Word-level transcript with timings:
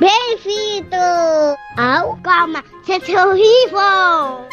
Bem-vindo 0.00 0.96
ao 1.76 2.20
Calma, 2.20 2.64
Gente 2.84 3.14
Horrível! 3.14 4.48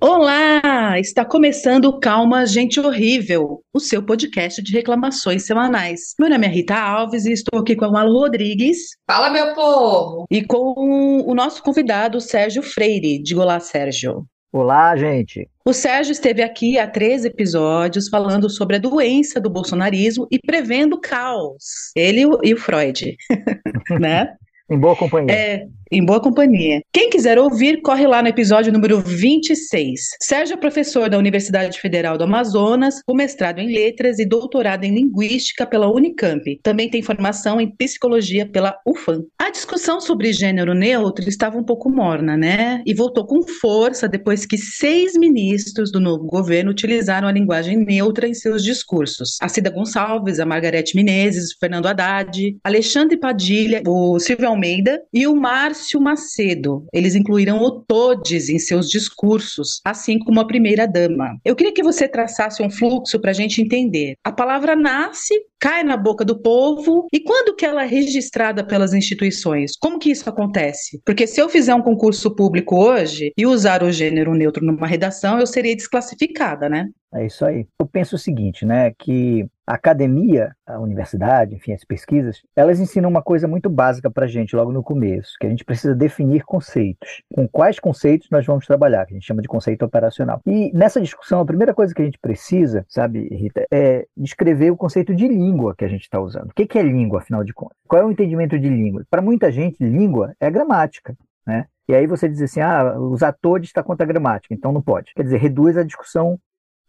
Olá! 0.00 1.00
Está 1.00 1.24
começando 1.24 1.98
Calma 1.98 2.46
Gente 2.46 2.78
Horrível, 2.78 3.60
o 3.74 3.80
seu 3.80 4.04
podcast 4.04 4.62
de 4.62 4.72
reclamações 4.72 5.44
semanais. 5.44 6.14
Meu 6.18 6.30
nome 6.30 6.46
é 6.46 6.50
Rita 6.50 6.76
Alves 6.76 7.26
e 7.26 7.32
estou 7.32 7.60
aqui 7.60 7.74
com 7.74 7.86
o 7.86 7.92
Malu 7.92 8.20
Rodrigues. 8.20 8.90
Fala, 9.10 9.30
meu 9.30 9.52
povo! 9.52 10.26
E 10.30 10.44
com 10.44 11.24
o 11.26 11.34
nosso 11.34 11.60
convidado 11.60 12.20
Sérgio 12.20 12.62
Freire. 12.62 13.20
Diga 13.20 13.40
olá, 13.40 13.58
Sérgio. 13.58 14.24
Olá, 14.58 14.96
gente. 14.96 15.46
O 15.66 15.72
Sérgio 15.74 16.12
esteve 16.12 16.42
aqui 16.42 16.78
há 16.78 16.86
três 16.86 17.26
episódios 17.26 18.08
falando 18.08 18.48
sobre 18.48 18.76
a 18.76 18.78
doença 18.78 19.38
do 19.38 19.50
bolsonarismo 19.50 20.26
e 20.30 20.38
prevendo 20.38 20.98
caos. 20.98 21.92
Ele 21.94 22.22
e 22.42 22.54
o 22.54 22.56
Freud, 22.56 23.14
né? 24.00 24.34
Em 24.68 24.78
boa 24.78 24.96
companhia. 24.96 25.32
É, 25.32 25.66
em 25.90 26.04
boa 26.04 26.20
companhia. 26.20 26.80
Quem 26.92 27.08
quiser 27.08 27.38
ouvir, 27.38 27.80
corre 27.80 28.06
lá 28.06 28.20
no 28.20 28.28
episódio 28.28 28.72
número 28.72 29.00
26. 29.00 30.00
Sérgio 30.20 30.54
é 30.54 30.56
professor 30.56 31.08
da 31.08 31.18
Universidade 31.18 31.80
Federal 31.80 32.18
do 32.18 32.24
Amazonas, 32.24 33.00
com 33.06 33.14
mestrado 33.14 33.60
em 33.60 33.72
letras 33.72 34.18
e 34.18 34.26
doutorado 34.26 34.84
em 34.84 34.94
linguística 34.94 35.64
pela 35.64 35.88
Unicamp. 35.88 36.58
Também 36.62 36.90
tem 36.90 37.02
formação 37.02 37.60
em 37.60 37.70
psicologia 37.70 38.44
pela 38.44 38.76
UFAM. 38.84 39.22
A 39.38 39.50
discussão 39.50 40.00
sobre 40.00 40.32
gênero 40.32 40.74
neutro 40.74 41.28
estava 41.28 41.56
um 41.56 41.64
pouco 41.64 41.88
morna, 41.88 42.36
né? 42.36 42.82
E 42.84 42.92
voltou 42.92 43.24
com 43.24 43.42
força 43.42 44.08
depois 44.08 44.44
que 44.44 44.58
seis 44.58 45.16
ministros 45.16 45.92
do 45.92 46.00
novo 46.00 46.24
governo 46.24 46.72
utilizaram 46.72 47.28
a 47.28 47.32
linguagem 47.32 47.76
neutra 47.76 48.26
em 48.26 48.34
seus 48.34 48.64
discursos. 48.64 49.36
A 49.40 49.48
Cida 49.48 49.70
Gonçalves, 49.70 50.40
a 50.40 50.46
Margarete 50.46 50.96
Menezes, 50.96 51.52
o 51.52 51.58
Fernando 51.60 51.86
Haddad, 51.86 52.56
Alexandre 52.64 53.16
Padilha, 53.16 53.82
o 53.86 54.18
Silvio 54.18 54.55
Almeida 54.56 55.02
e 55.12 55.26
o 55.26 55.36
Márcio 55.36 56.00
Macedo. 56.00 56.86
Eles 56.92 57.14
incluíram 57.14 57.58
o 57.58 57.82
todes 57.82 58.48
em 58.48 58.58
seus 58.58 58.88
discursos, 58.88 59.80
assim 59.84 60.18
como 60.18 60.40
a 60.40 60.46
primeira-dama. 60.46 61.36
Eu 61.44 61.54
queria 61.54 61.74
que 61.74 61.82
você 61.82 62.08
traçasse 62.08 62.62
um 62.62 62.70
fluxo 62.70 63.20
para 63.20 63.30
a 63.30 63.34
gente 63.34 63.60
entender. 63.60 64.14
A 64.24 64.32
palavra 64.32 64.74
nasce, 64.74 65.34
cai 65.60 65.84
na 65.84 65.96
boca 65.96 66.24
do 66.24 66.40
povo, 66.40 67.06
e 67.12 67.20
quando 67.20 67.54
que 67.54 67.66
ela 67.66 67.84
é 67.84 67.86
registrada 67.86 68.64
pelas 68.64 68.94
instituições? 68.94 69.72
Como 69.78 69.98
que 69.98 70.10
isso 70.10 70.28
acontece? 70.28 71.00
Porque 71.04 71.26
se 71.26 71.40
eu 71.40 71.48
fizer 71.48 71.74
um 71.74 71.82
concurso 71.82 72.34
público 72.34 72.76
hoje 72.76 73.32
e 73.36 73.46
usar 73.46 73.82
o 73.82 73.92
gênero 73.92 74.34
neutro 74.34 74.64
numa 74.64 74.86
redação, 74.86 75.38
eu 75.38 75.46
seria 75.46 75.76
desclassificada, 75.76 76.68
né? 76.68 76.86
É 77.14 77.26
isso 77.26 77.44
aí. 77.44 77.66
Eu 77.78 77.86
penso 77.86 78.16
o 78.16 78.18
seguinte, 78.18 78.64
né, 78.64 78.92
que 78.98 79.46
a 79.66 79.74
academia, 79.74 80.54
a 80.64 80.78
universidade, 80.78 81.54
enfim, 81.54 81.72
as 81.72 81.84
pesquisas, 81.84 82.42
elas 82.54 82.78
ensinam 82.78 83.10
uma 83.10 83.22
coisa 83.22 83.48
muito 83.48 83.68
básica 83.68 84.10
para 84.10 84.24
a 84.24 84.28
gente 84.28 84.54
logo 84.54 84.70
no 84.70 84.82
começo, 84.82 85.34
que 85.40 85.46
a 85.46 85.50
gente 85.50 85.64
precisa 85.64 85.94
definir 85.94 86.44
conceitos. 86.44 87.22
Com 87.34 87.48
quais 87.48 87.80
conceitos 87.80 88.28
nós 88.30 88.46
vamos 88.46 88.66
trabalhar, 88.66 89.04
que 89.06 89.12
a 89.12 89.16
gente 89.16 89.26
chama 89.26 89.42
de 89.42 89.48
conceito 89.48 89.84
operacional. 89.84 90.40
E 90.46 90.70
nessa 90.72 91.00
discussão, 91.00 91.40
a 91.40 91.46
primeira 91.46 91.74
coisa 91.74 91.92
que 91.92 92.00
a 92.00 92.04
gente 92.04 92.18
precisa, 92.18 92.86
sabe, 92.88 93.28
Rita, 93.28 93.66
é 93.70 94.06
descrever 94.16 94.70
o 94.70 94.76
conceito 94.76 95.14
de 95.14 95.26
língua 95.26 95.74
que 95.76 95.84
a 95.84 95.88
gente 95.88 96.02
está 96.02 96.20
usando. 96.20 96.50
O 96.50 96.54
que 96.54 96.78
é 96.78 96.82
língua, 96.82 97.18
afinal 97.18 97.42
de 97.42 97.52
contas? 97.52 97.76
Qual 97.88 98.00
é 98.00 98.04
o 98.04 98.10
entendimento 98.10 98.58
de 98.58 98.68
língua? 98.68 99.04
Para 99.10 99.22
muita 99.22 99.50
gente, 99.50 99.82
língua 99.82 100.34
é 100.38 100.50
gramática, 100.50 101.16
né? 101.46 101.66
E 101.88 101.94
aí 101.94 102.06
você 102.06 102.28
diz 102.28 102.42
assim, 102.42 102.60
ah, 102.60 102.98
os 102.98 103.22
atores 103.22 103.68
está 103.68 103.80
contra 103.80 104.04
a 104.04 104.08
gramática, 104.08 104.52
então 104.52 104.72
não 104.72 104.82
pode. 104.82 105.12
Quer 105.14 105.22
dizer, 105.22 105.38
reduz 105.38 105.76
a 105.76 105.84
discussão 105.84 106.38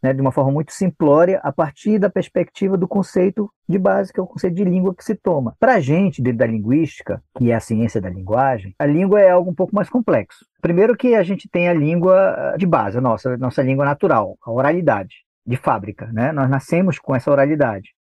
né, 0.01 0.13
de 0.13 0.21
uma 0.21 0.31
forma 0.31 0.51
muito 0.51 0.71
simplória, 0.71 1.39
a 1.43 1.51
partir 1.51 1.99
da 1.99 2.09
perspectiva 2.09 2.77
do 2.77 2.87
conceito 2.87 3.51
de 3.67 3.77
base, 3.77 4.13
que 4.13 4.19
é 4.19 4.23
o 4.23 4.27
conceito 4.27 4.55
de 4.55 4.63
língua 4.63 4.95
que 4.95 5.03
se 5.03 5.15
toma. 5.15 5.55
Para 5.59 5.75
a 5.75 5.79
gente, 5.79 6.21
dentro 6.21 6.39
da 6.39 6.47
linguística, 6.47 7.21
que 7.37 7.52
é 7.52 7.55
a 7.55 7.59
ciência 7.59 7.99
da 7.99 8.09
linguagem, 8.09 8.73
a 8.77 8.86
língua 8.86 9.19
é 9.21 9.30
algo 9.30 9.52
um 9.52 9.55
pouco 9.55 9.75
mais 9.75 9.89
complexo. 9.89 10.45
Primeiro 10.61 10.95
que 10.95 11.15
a 11.15 11.23
gente 11.23 11.49
tem 11.49 11.67
a 11.67 11.73
língua 11.73 12.55
de 12.57 12.65
base, 12.65 12.97
a 12.97 13.02
nossa, 13.02 13.37
nossa 13.37 13.61
língua 13.61 13.86
natural, 13.86 14.37
a 14.41 14.52
oralidade, 14.52 15.15
de 15.45 15.55
fábrica. 15.55 16.07
Né? 16.07 16.31
Nós 16.31 16.49
nascemos 16.49 16.99
com 16.99 17.15
essa 17.15 17.31
oralidade. 17.31 17.95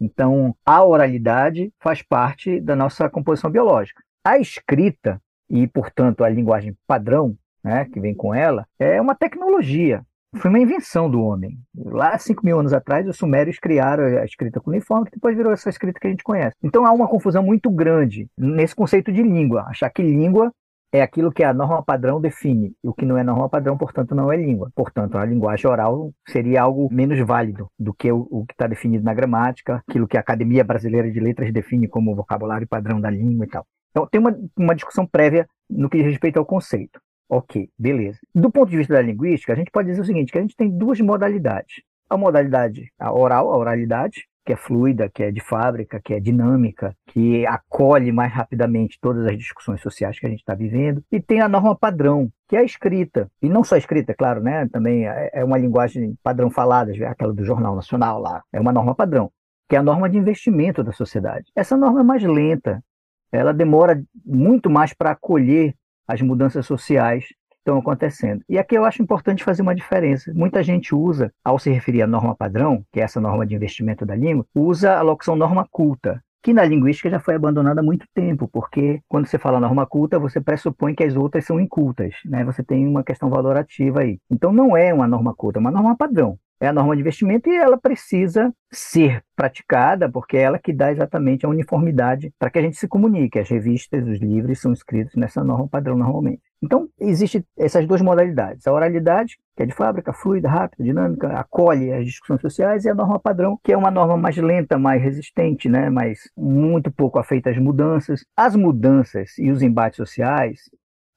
Então, 0.00 0.54
a 0.64 0.82
oralidade 0.82 1.72
faz 1.80 2.02
parte 2.02 2.60
da 2.60 2.76
nossa 2.76 3.08
composição 3.08 3.50
biológica. 3.50 4.02
A 4.24 4.38
escrita, 4.38 5.20
e, 5.48 5.66
portanto, 5.66 6.22
a 6.22 6.28
linguagem 6.28 6.76
padrão, 6.86 7.36
né, 7.64 7.84
que 7.86 7.98
vem 7.98 8.14
com 8.14 8.34
ela, 8.34 8.66
é 8.78 9.00
uma 9.00 9.14
tecnologia 9.14 10.04
foi 10.36 10.50
uma 10.50 10.58
invenção 10.58 11.10
do 11.10 11.22
homem. 11.22 11.58
Lá, 11.74 12.18
5 12.18 12.44
mil 12.44 12.58
anos 12.58 12.72
atrás, 12.72 13.06
os 13.08 13.16
sumérios 13.16 13.58
criaram 13.58 14.04
a 14.04 14.24
escrita 14.24 14.60
cuneiforme, 14.60 15.06
que 15.06 15.12
depois 15.12 15.36
virou 15.36 15.52
essa 15.52 15.70
escrita 15.70 15.98
que 15.98 16.06
a 16.06 16.10
gente 16.10 16.22
conhece. 16.22 16.54
Então 16.62 16.84
há 16.84 16.92
uma 16.92 17.08
confusão 17.08 17.42
muito 17.42 17.70
grande 17.70 18.28
nesse 18.36 18.74
conceito 18.74 19.10
de 19.10 19.22
língua. 19.22 19.62
Achar 19.68 19.88
que 19.90 20.02
língua 20.02 20.52
é 20.92 21.02
aquilo 21.02 21.32
que 21.32 21.42
a 21.44 21.52
norma 21.52 21.82
padrão 21.82 22.20
define. 22.20 22.74
E 22.82 22.88
o 22.88 22.94
que 22.94 23.04
não 23.04 23.16
é 23.16 23.22
norma 23.22 23.48
padrão, 23.48 23.76
portanto, 23.76 24.14
não 24.14 24.32
é 24.32 24.36
língua. 24.36 24.70
Portanto, 24.74 25.16
a 25.18 25.24
linguagem 25.24 25.70
oral 25.70 26.12
seria 26.26 26.62
algo 26.62 26.88
menos 26.92 27.18
válido 27.20 27.70
do 27.78 27.92
que 27.94 28.10
o, 28.10 28.26
o 28.30 28.46
que 28.46 28.52
está 28.52 28.66
definido 28.66 29.04
na 29.04 29.14
gramática, 29.14 29.82
aquilo 29.88 30.08
que 30.08 30.16
a 30.16 30.20
Academia 30.20 30.64
Brasileira 30.64 31.10
de 31.10 31.20
Letras 31.20 31.52
define 31.52 31.88
como 31.88 32.14
vocabulário 32.14 32.66
padrão 32.66 33.00
da 33.00 33.10
língua 33.10 33.44
e 33.44 33.48
tal. 33.48 33.66
Então, 33.90 34.06
tem 34.06 34.20
uma, 34.20 34.36
uma 34.56 34.74
discussão 34.74 35.06
prévia 35.06 35.46
no 35.68 35.88
que 35.88 35.98
diz 35.98 36.06
respeito 36.06 36.38
ao 36.38 36.46
conceito. 36.46 37.00
Ok, 37.28 37.68
beleza. 37.78 38.18
Do 38.34 38.50
ponto 38.50 38.70
de 38.70 38.78
vista 38.78 38.94
da 38.94 39.02
linguística, 39.02 39.52
a 39.52 39.56
gente 39.56 39.70
pode 39.70 39.88
dizer 39.88 40.00
o 40.00 40.04
seguinte, 40.04 40.32
que 40.32 40.38
a 40.38 40.40
gente 40.40 40.56
tem 40.56 40.70
duas 40.70 40.98
modalidades. 41.00 41.82
A 42.08 42.16
modalidade 42.16 42.90
a 42.98 43.12
oral, 43.12 43.52
a 43.52 43.56
oralidade, 43.56 44.26
que 44.46 44.54
é 44.54 44.56
fluida, 44.56 45.10
que 45.10 45.22
é 45.22 45.30
de 45.30 45.42
fábrica, 45.42 46.00
que 46.02 46.14
é 46.14 46.20
dinâmica, 46.20 46.96
que 47.08 47.46
acolhe 47.46 48.10
mais 48.10 48.32
rapidamente 48.32 48.98
todas 48.98 49.26
as 49.26 49.36
discussões 49.36 49.82
sociais 49.82 50.18
que 50.18 50.24
a 50.24 50.30
gente 50.30 50.38
está 50.38 50.54
vivendo. 50.54 51.04
E 51.12 51.20
tem 51.20 51.42
a 51.42 51.48
norma 51.48 51.76
padrão, 51.76 52.32
que 52.48 52.56
é 52.56 52.60
a 52.60 52.64
escrita. 52.64 53.30
E 53.42 53.48
não 53.50 53.62
só 53.62 53.74
a 53.74 53.78
escrita, 53.78 54.12
é 54.12 54.14
claro, 54.14 54.40
né? 54.40 54.66
Também 54.72 55.06
é, 55.06 55.30
é 55.34 55.44
uma 55.44 55.58
linguagem 55.58 56.16
padrão 56.22 56.50
falada, 56.50 56.92
aquela 57.06 57.34
do 57.34 57.44
Jornal 57.44 57.76
Nacional 57.76 58.18
lá. 58.22 58.42
É 58.50 58.58
uma 58.58 58.72
norma 58.72 58.94
padrão, 58.94 59.30
que 59.68 59.76
é 59.76 59.78
a 59.78 59.82
norma 59.82 60.08
de 60.08 60.16
investimento 60.16 60.82
da 60.82 60.92
sociedade. 60.92 61.52
Essa 61.54 61.76
norma 61.76 62.00
é 62.00 62.04
mais 62.04 62.22
lenta, 62.22 62.82
ela 63.30 63.52
demora 63.52 64.02
muito 64.24 64.70
mais 64.70 64.94
para 64.94 65.10
acolher 65.10 65.74
as 66.08 66.22
mudanças 66.22 66.66
sociais 66.66 67.26
que 67.26 67.56
estão 67.58 67.78
acontecendo. 67.78 68.42
E 68.48 68.58
aqui 68.58 68.76
eu 68.76 68.84
acho 68.84 69.02
importante 69.02 69.44
fazer 69.44 69.62
uma 69.62 69.74
diferença. 69.74 70.32
Muita 70.34 70.62
gente 70.62 70.94
usa, 70.94 71.30
ao 71.44 71.58
se 71.58 71.70
referir 71.70 72.02
à 72.02 72.06
norma 72.06 72.34
padrão, 72.34 72.82
que 72.90 73.00
é 73.00 73.04
essa 73.04 73.20
norma 73.20 73.46
de 73.46 73.54
investimento 73.54 74.06
da 74.06 74.16
língua, 74.16 74.46
usa 74.54 74.94
a 74.96 75.02
locução 75.02 75.36
norma 75.36 75.66
culta, 75.70 76.22
que 76.42 76.54
na 76.54 76.64
linguística 76.64 77.10
já 77.10 77.20
foi 77.20 77.34
abandonada 77.34 77.80
há 77.80 77.84
muito 77.84 78.06
tempo, 78.14 78.48
porque 78.48 79.00
quando 79.06 79.26
você 79.26 79.38
fala 79.38 79.60
norma 79.60 79.84
culta, 79.86 80.18
você 80.18 80.40
pressupõe 80.40 80.94
que 80.94 81.04
as 81.04 81.14
outras 81.14 81.44
são 81.44 81.60
incultas, 81.60 82.14
né? 82.24 82.44
Você 82.44 82.62
tem 82.62 82.86
uma 82.86 83.04
questão 83.04 83.28
valorativa 83.28 84.00
aí. 84.00 84.18
Então 84.30 84.52
não 84.52 84.76
é 84.76 84.94
uma 84.94 85.06
norma 85.06 85.34
culta, 85.34 85.58
é 85.58 85.60
uma 85.60 85.70
norma 85.70 85.96
padrão 85.96 86.38
é 86.60 86.68
a 86.68 86.72
norma 86.72 86.94
de 86.94 87.00
investimento 87.00 87.48
e 87.48 87.56
ela 87.56 87.78
precisa 87.78 88.52
ser 88.70 89.22
praticada, 89.36 90.10
porque 90.10 90.36
é 90.36 90.42
ela 90.42 90.58
que 90.58 90.72
dá 90.72 90.90
exatamente 90.90 91.46
a 91.46 91.48
uniformidade 91.48 92.32
para 92.38 92.50
que 92.50 92.58
a 92.58 92.62
gente 92.62 92.76
se 92.76 92.88
comunique. 92.88 93.38
As 93.38 93.48
revistas, 93.48 94.06
os 94.06 94.18
livros 94.18 94.60
são 94.60 94.72
escritos 94.72 95.14
nessa 95.14 95.44
norma 95.44 95.68
padrão 95.68 95.96
normalmente. 95.96 96.42
Então, 96.60 96.88
existem 96.98 97.44
essas 97.56 97.86
duas 97.86 98.02
modalidades. 98.02 98.66
A 98.66 98.72
oralidade, 98.72 99.38
que 99.56 99.62
é 99.62 99.66
de 99.66 99.72
fábrica, 99.72 100.12
fluida, 100.12 100.48
rápida, 100.48 100.82
dinâmica, 100.82 101.28
acolhe 101.38 101.92
as 101.92 102.04
discussões 102.04 102.40
sociais, 102.40 102.84
e 102.84 102.90
a 102.90 102.94
norma 102.94 103.18
padrão, 103.20 103.58
que 103.62 103.72
é 103.72 103.76
uma 103.76 103.90
norma 103.90 104.16
mais 104.16 104.36
lenta, 104.36 104.76
mais 104.76 105.00
resistente, 105.00 105.68
né? 105.68 105.88
mas 105.88 106.28
muito 106.36 106.90
pouco 106.90 107.18
afeita 107.18 107.50
às 107.50 107.58
mudanças. 107.58 108.24
As 108.36 108.56
mudanças 108.56 109.38
e 109.38 109.50
os 109.50 109.62
embates 109.62 109.96
sociais, 109.96 110.62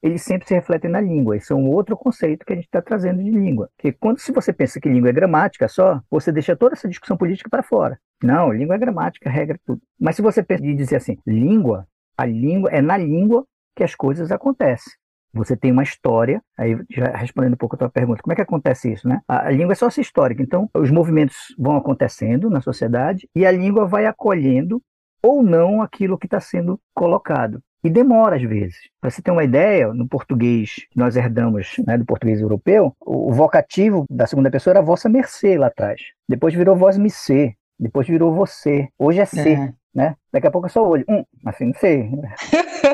eles 0.01 0.23
sempre 0.23 0.47
se 0.47 0.53
refletem 0.53 0.89
na 0.89 0.99
língua. 0.99 1.37
Isso 1.37 1.53
é 1.53 1.55
um 1.55 1.69
outro 1.69 1.95
conceito 1.95 2.45
que 2.45 2.53
a 2.53 2.55
gente 2.55 2.65
está 2.65 2.81
trazendo 2.81 3.23
de 3.23 3.29
língua. 3.29 3.69
Porque 3.75 3.91
quando 3.91 4.19
se 4.19 4.31
você 4.31 4.51
pensa 4.51 4.79
que 4.79 4.89
língua 4.89 5.09
é 5.09 5.13
gramática 5.13 5.67
só, 5.67 6.01
você 6.09 6.31
deixa 6.31 6.55
toda 6.55 6.73
essa 6.73 6.89
discussão 6.89 7.15
política 7.15 7.49
para 7.49 7.63
fora. 7.63 7.99
Não, 8.23 8.51
língua 8.51 8.75
é 8.75 8.79
gramática, 8.79 9.29
regra 9.29 9.59
tudo. 9.65 9.81
Mas 9.99 10.15
se 10.15 10.21
você 10.21 10.41
pensa 10.41 10.63
de 10.63 10.73
dizer 10.73 10.97
assim, 10.97 11.17
língua, 11.25 11.87
a 12.17 12.25
língua 12.25 12.69
é 12.71 12.81
na 12.81 12.97
língua 12.97 13.45
que 13.75 13.83
as 13.83 13.95
coisas 13.95 14.31
acontecem. 14.31 14.93
Você 15.33 15.55
tem 15.55 15.71
uma 15.71 15.83
história, 15.83 16.41
aí 16.57 16.77
já 16.89 17.05
respondendo 17.15 17.53
um 17.53 17.57
pouco 17.57 17.75
a 17.75 17.79
tua 17.79 17.89
pergunta, 17.89 18.21
como 18.21 18.33
é 18.33 18.35
que 18.35 18.41
acontece 18.41 18.91
isso, 18.91 19.07
né? 19.07 19.21
A, 19.27 19.47
a 19.47 19.49
língua 19.49 19.71
é 19.71 19.75
só 19.75 19.87
essa 19.87 20.01
histórica, 20.01 20.43
então 20.43 20.69
os 20.73 20.91
movimentos 20.91 21.37
vão 21.57 21.77
acontecendo 21.77 22.49
na 22.49 22.59
sociedade 22.59 23.29
e 23.33 23.45
a 23.45 23.51
língua 23.51 23.85
vai 23.85 24.05
acolhendo 24.05 24.81
ou 25.23 25.41
não 25.41 25.81
aquilo 25.81 26.17
que 26.17 26.27
está 26.27 26.39
sendo 26.39 26.79
colocado. 26.93 27.61
E 27.83 27.89
demora 27.89 28.35
às 28.35 28.43
vezes. 28.43 28.77
Para 28.99 29.09
você 29.09 29.21
ter 29.21 29.31
uma 29.31 29.43
ideia, 29.43 29.93
no 29.93 30.07
português 30.07 30.75
que 30.89 30.97
nós 30.97 31.15
herdamos 31.15 31.75
né, 31.85 31.97
do 31.97 32.05
português 32.05 32.39
europeu, 32.39 32.95
o, 32.99 33.31
vocativo 33.33 34.05
da 34.09 34.27
segunda 34.27 34.51
pessoa 34.51 34.73
era 34.73 34.81
vossa 34.81 35.09
mercê 35.09 35.57
lá 35.57 35.67
atrás. 35.67 36.01
Depois 36.27 36.53
virou 36.53 36.75
vós 36.75 36.97
me 36.97 37.09
ser. 37.09 37.53
Depois 37.79 38.07
virou 38.07 38.33
você. 38.33 38.87
Hoje 38.99 39.19
é 39.19 39.25
ser. 39.25 39.73
né? 39.93 40.15
Daqui 40.31 40.47
a 40.47 40.51
pouco 40.51 40.67
é 40.67 40.69
só 40.69 40.87
olho. 40.87 41.05
Hum, 41.09 41.23
assim, 41.45 41.65
não 41.65 41.73
sei. 41.73 42.09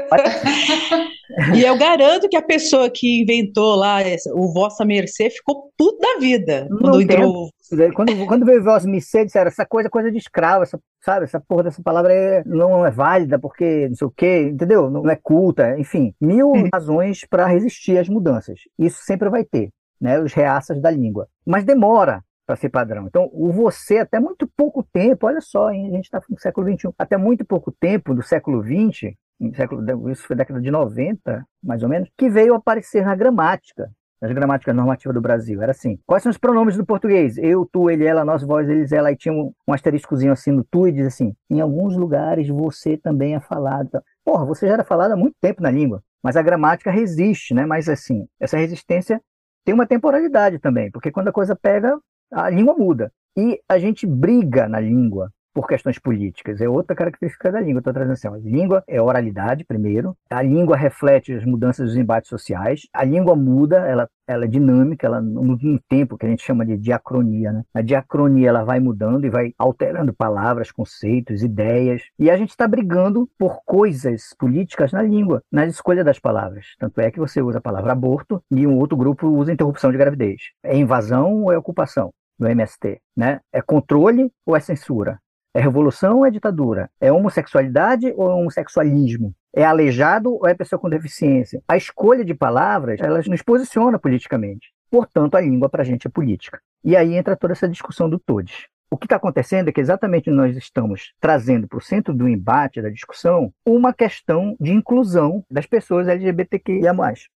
e 1.56 1.64
eu 1.64 1.78
garanto 1.78 2.30
que 2.30 2.38
a 2.38 2.42
pessoa 2.42 2.90
que 2.90 3.22
inventou 3.22 3.76
lá 3.76 4.00
o 4.34 4.54
Vossa 4.54 4.86
Mercê 4.86 5.30
ficou 5.30 5.72
puta 5.78 5.98
da 6.00 6.20
vida 6.20 6.68
quando 6.70 7.02
entrou. 7.02 7.50
Quando, 7.94 8.26
quando 8.28 8.46
veio 8.46 8.62
o 8.62 8.64
Vossa 8.64 8.88
Mercê, 8.88 9.26
disseram 9.26 9.50
essa 9.50 9.66
coisa 9.66 9.88
é 9.88 9.90
coisa 9.90 10.10
de 10.10 10.18
escravo, 10.18 10.64
essa, 10.64 10.80
sabe? 11.04 11.26
Essa 11.26 11.38
porra 11.38 11.64
dessa 11.64 11.84
palavra 11.84 12.14
é, 12.14 12.42
não 12.46 12.86
é 12.86 12.90
válida 12.90 13.38
porque 13.38 13.90
não 13.90 13.96
sei 13.96 14.08
o 14.08 14.12
quê, 14.12 14.44
entendeu? 14.54 14.90
Não 14.90 15.10
é 15.10 15.18
culta, 15.18 15.78
enfim. 15.78 16.14
Mil 16.22 16.54
hum. 16.54 16.70
razões 16.74 17.26
para 17.30 17.46
resistir 17.46 17.98
às 17.98 18.08
mudanças. 18.08 18.62
Isso 18.80 19.02
sempre 19.04 19.30
vai 19.30 19.44
ter. 19.44 19.70
Né, 20.00 20.18
os 20.18 20.32
reaças 20.32 20.80
da 20.80 20.92
língua. 20.92 21.28
Mas 21.44 21.66
demora, 21.66 22.24
para 22.48 22.56
ser 22.56 22.70
padrão. 22.70 23.06
Então, 23.06 23.30
o 23.34 23.52
você, 23.52 23.98
até 23.98 24.20
muito 24.20 24.48
pouco 24.48 24.82
tempo, 24.82 25.28
olha 25.28 25.42
só, 25.42 25.70
hein, 25.70 25.90
a 25.90 25.96
gente 25.96 26.06
está 26.06 26.22
no 26.30 26.40
século 26.40 26.66
XXI, 26.66 26.90
até 26.98 27.18
muito 27.18 27.44
pouco 27.44 27.74
tempo 27.78 28.16
do 28.16 28.24
século 28.24 28.64
XX, 28.64 29.14
isso 29.40 30.26
foi 30.26 30.36
década 30.36 30.60
de 30.60 30.72
90, 30.72 31.46
mais 31.64 31.84
ou 31.84 31.90
menos, 31.90 32.10
que 32.18 32.30
veio 32.30 32.56
aparecer 32.56 33.06
na 33.06 33.16
gramática, 33.16 33.90
nas 34.22 34.32
gramáticas 34.32 34.76
normativas 34.76 35.14
do 35.14 35.22
Brasil. 35.22 35.62
Era 35.62 35.72
assim: 35.72 36.00
quais 36.06 36.24
são 36.24 36.30
os 36.30 36.38
pronomes 36.38 36.76
do 36.76 36.86
português? 36.86 37.38
Eu, 37.38 37.68
tu, 37.72 37.90
ele, 37.90 38.06
ela, 38.06 38.26
nós, 38.26 38.44
vós, 38.44 38.68
eles, 38.68 38.92
ela. 38.92 39.12
E 39.12 39.16
tinha 39.16 39.34
um, 39.34 39.54
um 39.68 39.74
asteriscozinho 39.74 40.32
assim 40.32 40.52
no 40.52 40.64
tu 40.64 40.88
e 40.88 40.92
diz 40.92 41.06
assim: 41.06 41.36
em 41.50 41.62
alguns 41.62 41.96
lugares 41.96 42.48
você 42.50 42.98
também 42.98 43.36
é 43.36 43.40
falado. 43.40 44.02
Porra, 44.26 44.46
você 44.46 44.68
já 44.68 44.74
era 44.74 44.84
falado 44.84 45.12
há 45.12 45.16
muito 45.16 45.36
tempo 45.40 45.62
na 45.62 45.70
língua, 45.70 46.04
mas 46.24 46.36
a 46.36 46.42
gramática 46.42 46.92
resiste, 46.92 47.54
né? 47.54 47.66
Mas 47.66 47.88
assim, 47.88 48.28
essa 48.40 48.58
resistência 48.58 49.22
tem 49.64 49.74
uma 49.74 49.86
temporalidade 49.86 50.60
também, 50.60 50.90
porque 50.92 51.12
quando 51.12 51.28
a 51.28 51.34
coisa 51.34 51.56
pega, 51.56 51.98
a 52.32 52.50
língua 52.50 52.74
muda. 52.74 53.12
E 53.38 53.62
a 53.70 53.78
gente 53.78 54.08
briga 54.08 54.68
na 54.68 54.80
língua 54.80 55.32
por 55.58 55.68
questões 55.68 55.98
políticas. 55.98 56.62
É 56.62 56.70
outra 56.70 56.96
característica 56.96 57.52
da 57.52 57.60
língua, 57.60 57.80
estou 57.80 57.92
trazendo 57.92 58.14
assim. 58.14 58.28
A 58.28 58.38
língua 58.38 58.84
é 58.88 59.02
oralidade, 59.02 59.66
primeiro. 59.66 60.16
A 60.30 60.40
língua 60.44 60.78
reflete 60.78 61.34
as 61.34 61.44
mudanças 61.44 61.88
dos 61.88 61.98
embates 61.98 62.30
sociais. 62.30 62.82
A 62.94 63.04
língua 63.04 63.36
muda, 63.36 63.78
ela, 63.78 64.08
ela 64.28 64.46
é 64.46 64.48
dinâmica, 64.48 65.08
ela 65.08 65.20
no, 65.20 65.42
no 65.42 65.80
tempo 65.90 66.16
que 66.16 66.28
a 66.28 66.30
gente 66.30 66.44
chama 66.44 66.64
de 66.64 66.78
diacronia. 66.78 67.52
Né? 67.52 67.64
A 67.74 67.82
diacronia 67.82 68.50
ela 68.50 68.64
vai 68.64 68.80
mudando 68.80 69.26
e 69.26 69.32
vai 69.32 69.52
alterando 69.58 70.14
palavras, 70.14 70.72
conceitos, 70.72 71.42
ideias. 71.42 72.04
E 72.20 72.30
a 72.30 72.38
gente 72.38 72.52
está 72.52 72.68
brigando 72.68 73.28
por 73.36 73.62
coisas 73.66 74.36
políticas 74.38 74.92
na 74.92 75.02
língua, 75.02 75.42
na 75.52 75.66
escolha 75.66 76.04
das 76.04 76.20
palavras. 76.20 76.76
Tanto 76.78 77.02
é 77.02 77.10
que 77.10 77.20
você 77.20 77.42
usa 77.42 77.58
a 77.58 77.62
palavra 77.62 77.94
aborto 77.94 78.44
e 78.52 78.68
um 78.68 78.78
outro 78.78 78.96
grupo 78.96 79.28
usa 79.28 79.52
interrupção 79.52 79.92
de 79.92 79.98
gravidez. 79.98 80.40
É 80.62 80.78
invasão 80.78 81.46
ou 81.46 81.52
é 81.52 81.58
ocupação? 81.58 82.12
no 82.40 82.48
MST, 82.48 83.02
né? 83.16 83.40
É 83.52 83.62
controle 83.62 84.32
ou 84.46 84.56
é 84.56 84.60
censura? 84.60 85.20
É 85.58 85.60
revolução 85.60 86.20
ou 86.20 86.26
é 86.28 86.30
ditadura? 86.30 86.88
É 87.02 87.12
homossexualidade 87.12 88.14
ou 88.16 88.30
é 88.30 88.34
homossexualismo? 88.36 89.34
É 89.52 89.66
aleijado 89.66 90.36
ou 90.36 90.48
é 90.48 90.54
pessoa 90.54 90.80
com 90.80 90.88
deficiência? 90.88 91.64
A 91.68 91.76
escolha 91.76 92.24
de 92.24 92.36
palavras, 92.36 93.00
elas 93.02 93.26
nos 93.26 93.42
posiciona 93.42 93.98
politicamente. 93.98 94.72
Portanto, 94.88 95.34
a 95.34 95.42
língua 95.42 95.68
para 95.68 95.82
a 95.82 95.84
gente 95.84 96.06
é 96.06 96.12
política. 96.12 96.62
E 96.84 96.96
aí 96.96 97.16
entra 97.16 97.36
toda 97.36 97.54
essa 97.54 97.68
discussão 97.68 98.08
do 98.08 98.20
todes. 98.20 98.68
O 98.92 98.96
que 98.96 99.08
está 99.08 99.16
acontecendo 99.16 99.70
é 99.70 99.72
que 99.72 99.82
exatamente 99.82 100.30
nós 100.30 100.56
estamos 100.56 101.12
trazendo 101.20 101.68
para 101.68 101.80
o 101.80 101.82
centro 101.82 102.14
do 102.14 102.30
embate, 102.30 102.80
da 102.80 102.90
discussão, 102.90 103.52
uma 103.66 103.92
questão 103.92 104.56
de 104.60 104.72
inclusão 104.72 105.44
das 105.50 105.66
pessoas 105.66 106.08
LGBTQIA+. 106.08 106.94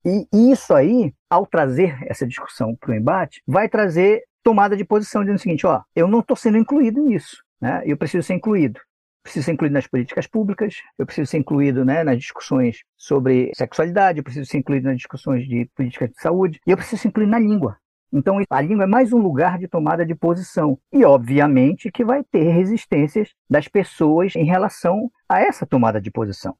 E 0.05 0.27
isso 0.51 0.75
aí, 0.75 1.15
ao 1.31 1.47
trazer 1.47 1.97
essa 2.09 2.27
discussão 2.27 2.75
para 2.75 2.91
o 2.91 2.95
embate, 2.97 3.41
vai 3.47 3.69
trazer 3.69 4.25
tomada 4.43 4.77
de 4.77 4.85
posição 4.85 5.23
dizendo 5.23 5.37
o 5.37 5.41
seguinte: 5.41 5.67
ó, 5.69 5.83
eu 5.95 6.09
não 6.09 6.19
estou 6.19 6.37
sendo 6.37 6.59
incluído 6.59 7.01
nisso. 7.01 7.47
Né? 7.61 7.83
Eu 7.85 7.97
preciso 7.97 8.27
ser 8.27 8.35
incluído. 8.35 8.81
Preciso 9.23 9.45
ser 9.45 9.53
incluído 9.53 9.75
nas 9.75 9.87
políticas 9.87 10.27
públicas, 10.27 10.77
eu 10.99 11.05
preciso 11.05 11.31
ser 11.31 11.39
incluído 11.39 11.85
né, 11.85 12.03
nas 12.03 12.19
discussões 12.19 12.83
sobre 12.97 13.51
sexualidade, 13.55 14.19
eu 14.19 14.25
preciso 14.25 14.49
ser 14.49 14.59
incluído 14.59 14.87
nas 14.87 14.97
discussões 14.97 15.47
de 15.47 15.69
política 15.75 16.09
de 16.09 16.19
saúde, 16.19 16.61
e 16.67 16.71
eu 16.71 16.77
preciso 16.77 17.03
ser 17.03 17.09
incluído 17.09 17.33
na 17.33 17.39
língua. 17.39 17.77
Então, 18.11 18.39
a 18.49 18.61
língua 18.63 18.85
é 18.85 18.87
mais 18.87 19.13
um 19.13 19.19
lugar 19.19 19.59
de 19.59 19.69
tomada 19.69 20.05
de 20.05 20.15
posição. 20.15 20.79
E, 20.91 21.05
obviamente, 21.05 21.91
que 21.93 22.05
vai 22.05 22.25
ter 22.25 22.45
resistências 22.51 23.35
das 23.51 23.69
pessoas 23.69 24.35
em 24.35 24.45
relação 24.45 25.11
a 25.29 25.41
essa 25.41 25.67
tomada 25.67 26.01
de 26.01 26.11
posição. 26.11 26.57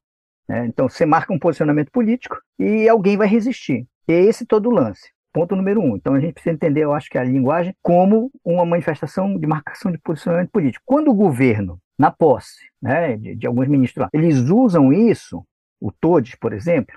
Né? 0.47 0.67
Então, 0.67 0.87
você 0.87 1.05
marca 1.05 1.33
um 1.33 1.39
posicionamento 1.39 1.91
político 1.91 2.37
e 2.59 2.87
alguém 2.87 3.17
vai 3.17 3.27
resistir. 3.27 3.87
E 4.07 4.13
é 4.13 4.21
esse 4.21 4.45
todo 4.45 4.69
o 4.69 4.71
lance. 4.71 5.09
Ponto 5.39 5.55
número 5.55 5.79
um. 5.79 5.95
Então 5.95 6.15
a 6.15 6.19
gente 6.19 6.33
precisa 6.33 6.53
entender, 6.53 6.83
eu 6.83 6.93
acho 6.93 7.09
que 7.09 7.17
a 7.17 7.23
linguagem 7.23 7.73
como 7.81 8.29
uma 8.43 8.65
manifestação 8.65 9.39
de 9.39 9.47
marcação 9.47 9.89
de 9.89 9.97
posicionamento 9.97 10.49
político. 10.49 10.83
Quando 10.85 11.11
o 11.11 11.13
governo, 11.13 11.79
na 11.97 12.11
posse 12.11 12.65
né, 12.81 13.15
de, 13.15 13.37
de 13.37 13.47
alguns 13.47 13.69
ministros, 13.69 14.09
eles 14.11 14.37
usam 14.49 14.91
isso, 14.91 15.41
o 15.79 15.93
TODES, 15.93 16.35
por 16.35 16.51
exemplo, 16.51 16.93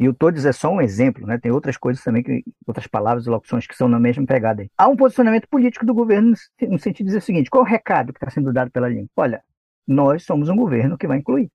e 0.00 0.08
o 0.08 0.14
TODES 0.14 0.46
é 0.46 0.52
só 0.52 0.72
um 0.72 0.80
exemplo, 0.80 1.26
né? 1.26 1.36
tem 1.36 1.52
outras 1.52 1.76
coisas 1.76 2.02
também, 2.02 2.22
que, 2.22 2.42
outras 2.66 2.86
palavras 2.86 3.26
e 3.26 3.28
locuções 3.28 3.66
que 3.66 3.76
são 3.76 3.86
na 3.86 4.00
mesma 4.00 4.24
pegada. 4.24 4.62
Aí. 4.62 4.70
Há 4.78 4.88
um 4.88 4.96
posicionamento 4.96 5.46
político 5.46 5.84
do 5.84 5.92
governo 5.92 6.32
no 6.62 6.78
sentido 6.78 7.04
de 7.04 7.10
dizer 7.10 7.18
o 7.18 7.20
seguinte: 7.20 7.50
qual 7.50 7.64
é 7.64 7.66
o 7.66 7.70
recado 7.70 8.14
que 8.14 8.16
está 8.16 8.30
sendo 8.30 8.50
dado 8.50 8.70
pela 8.70 8.88
língua? 8.88 9.10
Olha, 9.14 9.44
nós 9.86 10.24
somos 10.24 10.48
um 10.48 10.56
governo 10.56 10.96
que 10.96 11.06
vai 11.06 11.18
incluir. 11.18 11.50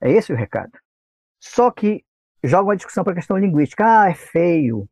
É 0.00 0.10
esse 0.10 0.32
o 0.32 0.36
recado. 0.36 0.72
Só 1.38 1.70
que 1.70 2.02
joga 2.42 2.70
uma 2.70 2.76
discussão 2.76 3.04
para 3.04 3.12
a 3.12 3.16
questão 3.16 3.36
linguística. 3.36 3.84
Ah, 3.84 4.08
é 4.08 4.14
feio, 4.14 4.88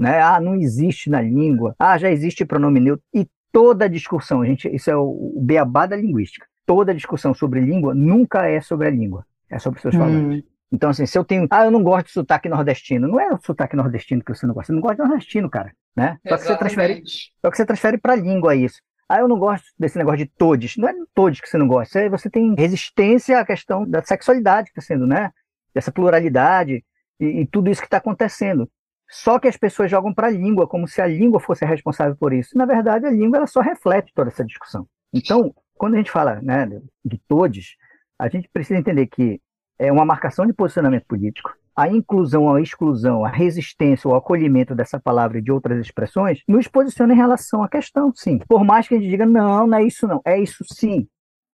né? 0.00 0.18
Ah, 0.22 0.40
não 0.40 0.56
existe 0.56 1.10
na 1.10 1.20
língua. 1.20 1.76
Ah, 1.78 1.98
já 1.98 2.10
existe 2.10 2.42
pronome 2.46 2.80
neutro. 2.80 3.04
E 3.14 3.28
toda 3.52 3.88
discussão, 3.88 4.42
gente, 4.46 4.66
isso 4.74 4.90
é 4.90 4.96
o, 4.96 5.34
o 5.36 5.40
beabá 5.42 5.84
da 5.84 5.94
linguística. 5.94 6.46
Toda 6.64 6.94
discussão 6.94 7.34
sobre 7.34 7.60
língua 7.60 7.94
nunca 7.94 8.46
é 8.46 8.62
sobre 8.62 8.88
a 8.88 8.90
língua, 8.90 9.26
é 9.50 9.58
sobre 9.58 9.76
os 9.76 9.82
seus 9.82 9.94
hum. 9.94 9.98
falantes. 9.98 10.44
Então, 10.72 10.88
assim, 10.88 11.04
se 11.04 11.18
eu 11.18 11.24
tenho. 11.24 11.46
Ah, 11.50 11.66
eu 11.66 11.70
não 11.70 11.82
gosto 11.82 12.06
de 12.06 12.12
sotaque 12.12 12.48
nordestino. 12.48 13.08
Não 13.08 13.20
é 13.20 13.28
o 13.30 13.38
sotaque 13.44 13.76
nordestino 13.76 14.24
que 14.24 14.34
você 14.34 14.46
não 14.46 14.54
gosta. 14.54 14.68
Você 14.68 14.72
não 14.72 14.80
gosta 14.80 15.02
de 15.02 15.08
nordestino, 15.08 15.50
cara. 15.50 15.72
Né? 15.94 16.16
Só 16.26 16.36
que 16.36 16.44
você 16.44 16.56
transfere, 16.56 17.02
só 17.44 17.50
que 17.50 17.56
você 17.56 17.66
transfere 17.66 17.98
para 17.98 18.12
a 18.12 18.16
língua 18.16 18.54
isso. 18.54 18.80
Ah, 19.08 19.18
eu 19.18 19.28
não 19.28 19.38
gosto 19.38 19.66
desse 19.78 19.98
negócio 19.98 20.18
de 20.18 20.26
todes. 20.26 20.76
Não 20.76 20.88
é 20.88 20.94
todes 21.12 21.40
que 21.40 21.48
você 21.48 21.58
não 21.58 21.66
gosta. 21.66 22.08
Você 22.08 22.30
tem 22.30 22.54
resistência 22.56 23.38
à 23.38 23.44
questão 23.44 23.86
da 23.86 24.02
sexualidade 24.02 24.70
que 24.72 24.80
está 24.80 24.94
sendo, 24.94 25.06
né? 25.06 25.30
Dessa 25.74 25.90
pluralidade 25.92 26.84
e, 27.18 27.40
e 27.40 27.46
tudo 27.46 27.68
isso 27.68 27.80
que 27.82 27.88
está 27.88 27.98
acontecendo. 27.98 28.70
Só 29.10 29.40
que 29.40 29.48
as 29.48 29.56
pessoas 29.56 29.90
jogam 29.90 30.14
para 30.14 30.28
a 30.28 30.30
língua, 30.30 30.68
como 30.68 30.86
se 30.86 31.02
a 31.02 31.06
língua 31.06 31.40
fosse 31.40 31.64
responsável 31.64 32.16
por 32.16 32.32
isso. 32.32 32.56
Na 32.56 32.64
verdade, 32.64 33.06
a 33.06 33.10
língua 33.10 33.38
ela 33.38 33.46
só 33.46 33.60
reflete 33.60 34.12
toda 34.14 34.30
essa 34.30 34.44
discussão. 34.44 34.86
Então, 35.12 35.52
quando 35.74 35.94
a 35.94 35.96
gente 35.98 36.10
fala 36.10 36.40
né, 36.40 36.66
de 37.04 37.18
todes, 37.26 37.74
a 38.18 38.28
gente 38.28 38.48
precisa 38.52 38.78
entender 38.78 39.06
que 39.08 39.40
é 39.78 39.90
uma 39.90 40.04
marcação 40.04 40.46
de 40.46 40.52
posicionamento 40.52 41.06
político. 41.06 41.52
A 41.74 41.88
inclusão, 41.88 42.52
a 42.52 42.60
exclusão, 42.60 43.24
a 43.24 43.28
resistência, 43.28 44.08
o 44.08 44.14
acolhimento 44.14 44.74
dessa 44.74 45.00
palavra 45.00 45.38
e 45.38 45.42
de 45.42 45.50
outras 45.50 45.80
expressões 45.80 46.42
nos 46.46 46.68
posiciona 46.68 47.12
em 47.12 47.16
relação 47.16 47.62
à 47.62 47.68
questão, 47.68 48.12
sim. 48.14 48.38
Por 48.46 48.62
mais 48.62 48.86
que 48.86 48.94
a 48.94 48.98
gente 48.98 49.08
diga, 49.08 49.24
não, 49.24 49.66
não 49.66 49.78
é 49.78 49.82
isso 49.82 50.06
não, 50.06 50.20
é 50.24 50.38
isso 50.38 50.64
sim. 50.72 51.08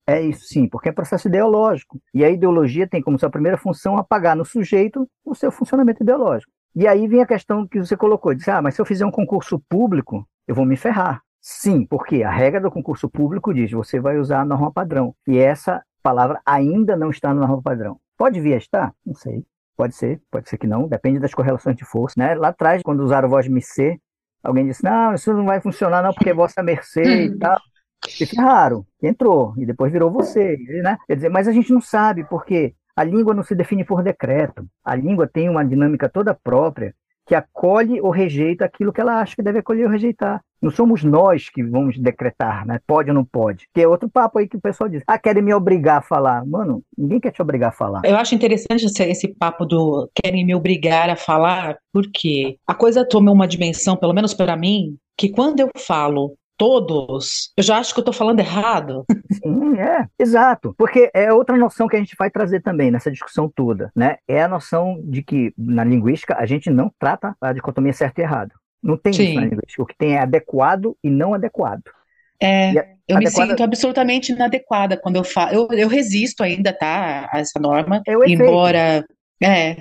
É 0.09 0.21
isso 0.21 0.45
sim, 0.47 0.69
porque 0.69 0.89
é 0.89 0.93
processo 0.93 1.29
ideológico. 1.29 2.01
E 2.13 2.25
a 2.25 2.31
ideologia 2.31 2.87
tem 2.87 3.03
como 3.03 3.19
sua 3.19 3.31
primeira 3.31 3.57
função 3.57 3.97
apagar 3.97 4.37
no 4.37 4.45
sujeito 4.45 5.09
o 5.25 5.35
seu 5.35 5.51
funcionamento 5.51 6.03
ideológico. 6.03 6.53
E 6.77 6.87
aí 6.87 7.09
vem 7.09 7.23
a 7.23 7.27
questão 7.27 7.67
que 7.67 7.79
você 7.79 7.97
colocou, 7.97 8.35
diz, 8.35 8.47
ah, 8.49 8.61
mas 8.61 8.75
se 8.75 8.83
eu 8.83 8.85
fizer 8.85 9.07
um 9.07 9.11
concurso 9.11 9.59
público, 9.67 10.29
eu 10.47 10.55
vou 10.55 10.67
me 10.67 10.77
ferrar. 10.77 11.23
Sim, 11.41 11.87
porque 11.87 12.23
a 12.23 12.31
regra 12.31 12.61
do 12.61 12.71
concurso 12.71 13.09
público 13.09 13.55
diz, 13.55 13.71
você 13.71 13.99
vai 13.99 14.19
usar 14.19 14.41
a 14.41 14.45
norma 14.45 14.71
padrão. 14.71 15.15
E 15.27 15.39
essa 15.39 15.83
palavra 16.03 16.39
ainda 16.45 16.95
não 16.95 17.09
está 17.09 17.33
na 17.33 17.41
norma 17.41 17.63
padrão. 17.63 17.99
Pode 18.19 18.39
vir 18.43 18.53
a 18.53 18.59
estar? 18.59 18.93
Não 19.07 19.15
sei. 19.15 19.43
Pode 19.75 19.95
ser, 19.95 20.21
pode 20.31 20.51
ser 20.51 20.59
que 20.59 20.67
não, 20.67 20.87
depende 20.87 21.19
das 21.19 21.33
correlações 21.33 21.77
de 21.77 21.85
força. 21.85 22.15
Né? 22.19 22.35
Lá 22.35 22.49
atrás, 22.49 22.83
quando 22.83 23.01
usaram 23.01 23.29
voz 23.29 23.49
mercê, 23.49 23.99
alguém 24.43 24.67
disse, 24.67 24.85
não, 24.85 25.15
isso 25.15 25.33
não 25.33 25.47
vai 25.47 25.63
funcionar 25.63 26.03
não, 26.03 26.13
porque 26.13 26.29
é 26.29 26.35
vossa 26.35 26.63
mercê 26.63 27.25
e 27.25 27.39
tal. 27.39 27.59
E 28.21 28.27
ferraram, 28.27 28.87
entrou, 29.03 29.55
e 29.57 29.65
depois 29.65 29.91
virou 29.91 30.11
você, 30.11 30.57
né? 30.83 30.99
Quer 31.07 31.17
dizer, 31.17 31.29
mas 31.31 31.49
a 31.49 31.53
gente 31.53 31.73
não 31.73 31.81
sabe, 31.81 32.25
porque 32.25 32.75
a 32.97 33.05
língua 33.05 33.35
não 33.35 33.43
se 33.43 33.55
define 33.55 33.85
por 33.85 34.03
decreto. 34.03 34.67
A 34.83 34.95
língua 34.95 35.29
tem 35.29 35.51
uma 35.51 35.65
dinâmica 35.65 36.09
toda 36.09 36.35
própria 36.35 36.95
que 37.27 37.35
acolhe 37.35 38.01
ou 38.01 38.11
rejeita 38.11 38.65
aquilo 38.65 38.93
que 38.93 39.01
ela 39.01 39.21
acha 39.21 39.35
que 39.35 39.43
deve 39.43 39.59
acolher 39.59 39.85
ou 39.85 39.91
rejeitar. 39.91 40.41
Não 40.63 40.71
somos 40.71 41.03
nós 41.05 41.51
que 41.51 41.63
vamos 41.63 41.99
decretar, 41.99 42.65
né? 42.65 42.81
Pode 42.87 43.11
ou 43.11 43.15
não 43.15 43.25
pode. 43.25 43.67
Que 43.75 43.83
é 43.83 43.89
outro 43.89 44.09
papo 44.09 44.39
aí 44.39 44.49
que 44.49 44.57
o 44.57 44.61
pessoal 44.61 44.89
diz. 44.89 45.03
Ah, 45.07 45.19
querem 45.19 45.43
me 45.43 45.53
obrigar 45.53 45.99
a 45.99 46.03
falar. 46.03 46.47
Mano, 46.47 46.83
ninguém 46.97 47.21
quer 47.21 47.33
te 47.33 47.43
obrigar 47.43 47.71
a 47.71 47.73
falar. 47.73 48.03
Eu 48.05 48.17
acho 48.17 48.35
interessante 48.35 48.87
esse, 48.87 49.03
esse 49.03 49.29
papo 49.29 49.67
do 49.67 50.09
querem 50.15 50.47
me 50.47 50.55
obrigar 50.55 51.11
a 51.11 51.17
falar, 51.17 51.77
porque 51.93 52.57
a 52.67 52.75
coisa 52.75 53.07
toma 53.07 53.33
uma 53.33 53.47
dimensão, 53.47 53.97
pelo 53.97 54.15
menos 54.15 54.33
para 54.33 54.57
mim, 54.57 54.97
que 55.19 55.29
quando 55.29 55.61
eu 55.61 55.69
falo 55.77 56.37
todos, 56.57 57.53
eu 57.57 57.63
já 57.63 57.79
acho 57.79 57.93
que 57.93 58.01
eu 58.01 58.03
estou 58.03 58.15
falando 58.15 58.41
errado. 58.41 59.05
Sim, 59.33 59.79
é, 59.79 60.07
exato. 60.19 60.75
Porque 60.79 61.11
é 61.15 61.33
outra 61.33 61.57
noção 61.57 61.87
que 61.89 61.97
a 61.97 61.99
gente 61.99 62.17
vai 62.19 62.31
trazer 62.31 62.61
também 62.63 62.91
nessa 62.91 63.11
discussão 63.11 63.51
toda, 63.55 63.91
né? 63.95 64.17
É 64.27 64.43
a 64.43 64.49
noção 64.49 65.01
de 65.05 65.23
que 65.23 65.53
na 65.57 65.85
linguística 65.85 66.37
a 66.39 66.47
gente 66.47 66.71
não 66.71 66.91
trata 66.99 67.37
a 67.41 67.53
dicotomia 67.53 67.93
certo 67.93 68.19
e 68.19 68.23
errado. 68.23 68.53
Não 68.83 68.97
tem 68.97 69.13
Sim. 69.13 69.25
isso 69.25 69.35
na 69.35 69.47
linguística. 69.47 69.83
O 69.83 69.87
que 69.87 69.97
tem 69.97 70.15
é 70.17 70.21
adequado 70.21 70.97
e 71.03 71.11
não 71.11 71.35
adequado. 71.35 71.83
É, 72.41 72.71
a- 72.71 72.87
eu 73.09 73.19
me 73.19 73.27
adequada- 73.27 73.51
sinto 73.51 73.63
absolutamente 73.63 74.33
inadequada 74.33 74.97
quando 74.97 75.17
eu 75.17 75.25
falo. 75.25 75.53
Eu, 75.53 75.69
eu 75.79 75.89
resisto 75.89 76.43
ainda, 76.43 76.73
tá, 76.73 77.29
a 77.33 77.39
essa 77.41 77.59
norma, 77.59 78.03
É 78.07 78.13
embora. 78.29 79.05
É, 79.43 79.77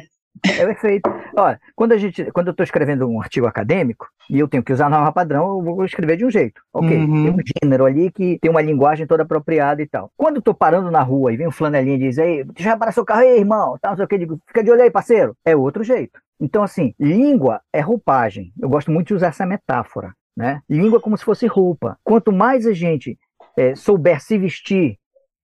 É 0.58 0.65
o 0.65 0.70
efeito. 0.70 1.10
Olha, 1.38 1.60
quando 1.75 1.94
a 1.94 1.98
gente, 1.98 2.32
quando 2.32 2.48
eu 2.48 2.51
estou 2.51 2.63
escrevendo 2.63 3.08
um 3.08 3.22
artigo 3.22 3.48
acadêmico 3.48 4.08
e 4.30 4.39
eu 4.39 4.48
tenho 4.48 4.63
que 4.63 4.74
usar 4.74 4.88
a 4.88 4.89
norma 4.89 5.12
padrão, 5.12 5.58
eu 5.58 5.62
vou 5.63 5.86
escrever 5.86 6.18
de 6.18 6.25
um 6.25 6.30
jeito. 6.30 6.62
Ok, 6.74 6.96
Uhum. 6.96 7.24
tem 7.24 7.32
um 7.32 7.44
gênero 7.63 7.86
ali 7.86 8.12
que 8.12 8.38
tem 8.39 8.51
uma 8.51 8.62
linguagem 8.62 9.08
toda 9.08 9.24
apropriada 9.24 9.82
e 9.82 9.88
tal. 9.88 10.12
Quando 10.18 10.38
eu 10.38 10.42
tô 10.42 10.54
parando 10.54 10.92
na 10.92 11.01
rua 11.01 11.34
e 11.34 11.38
vem 11.38 11.48
um 11.48 11.51
flanelinha 11.51 11.96
e 11.96 12.00
diz, 12.00 12.18
ei, 12.18 12.42
eu 12.42 12.77
parar 12.77 12.92
seu 12.92 13.06
carro 13.06 13.22
aí, 13.22 13.39
irmão, 13.39 13.77
tal, 13.82 13.92
não 13.92 13.96
sei 13.98 14.06
o 14.06 14.08
que, 14.08 14.18
digo, 14.18 14.39
fica 14.48 14.63
de 14.63 14.72
olho 14.72 14.82
aí, 14.84 14.92
parceiro. 14.92 15.36
É 15.46 15.56
outro 15.56 15.84
jeito. 15.84 16.20
Então, 16.39 16.63
assim, 16.63 16.94
língua 17.00 17.62
é 17.72 17.80
roupagem. 17.80 18.51
Eu 18.62 18.70
gosto 18.70 18.92
muito 18.92 19.08
de 19.08 19.13
usar 19.13 19.27
essa 19.27 19.46
metáfora, 19.46 20.13
né? 20.36 20.62
Língua 20.70 21.00
é 21.00 21.01
como 21.01 21.18
se 21.18 21.24
fosse 21.24 21.48
roupa. 21.48 21.98
Quanto 22.04 22.32
mais 22.32 22.68
a 22.68 22.74
gente 22.74 23.18
eh, 23.58 23.74
souber 23.74 24.22
se 24.22 24.38
vestir 24.38 24.98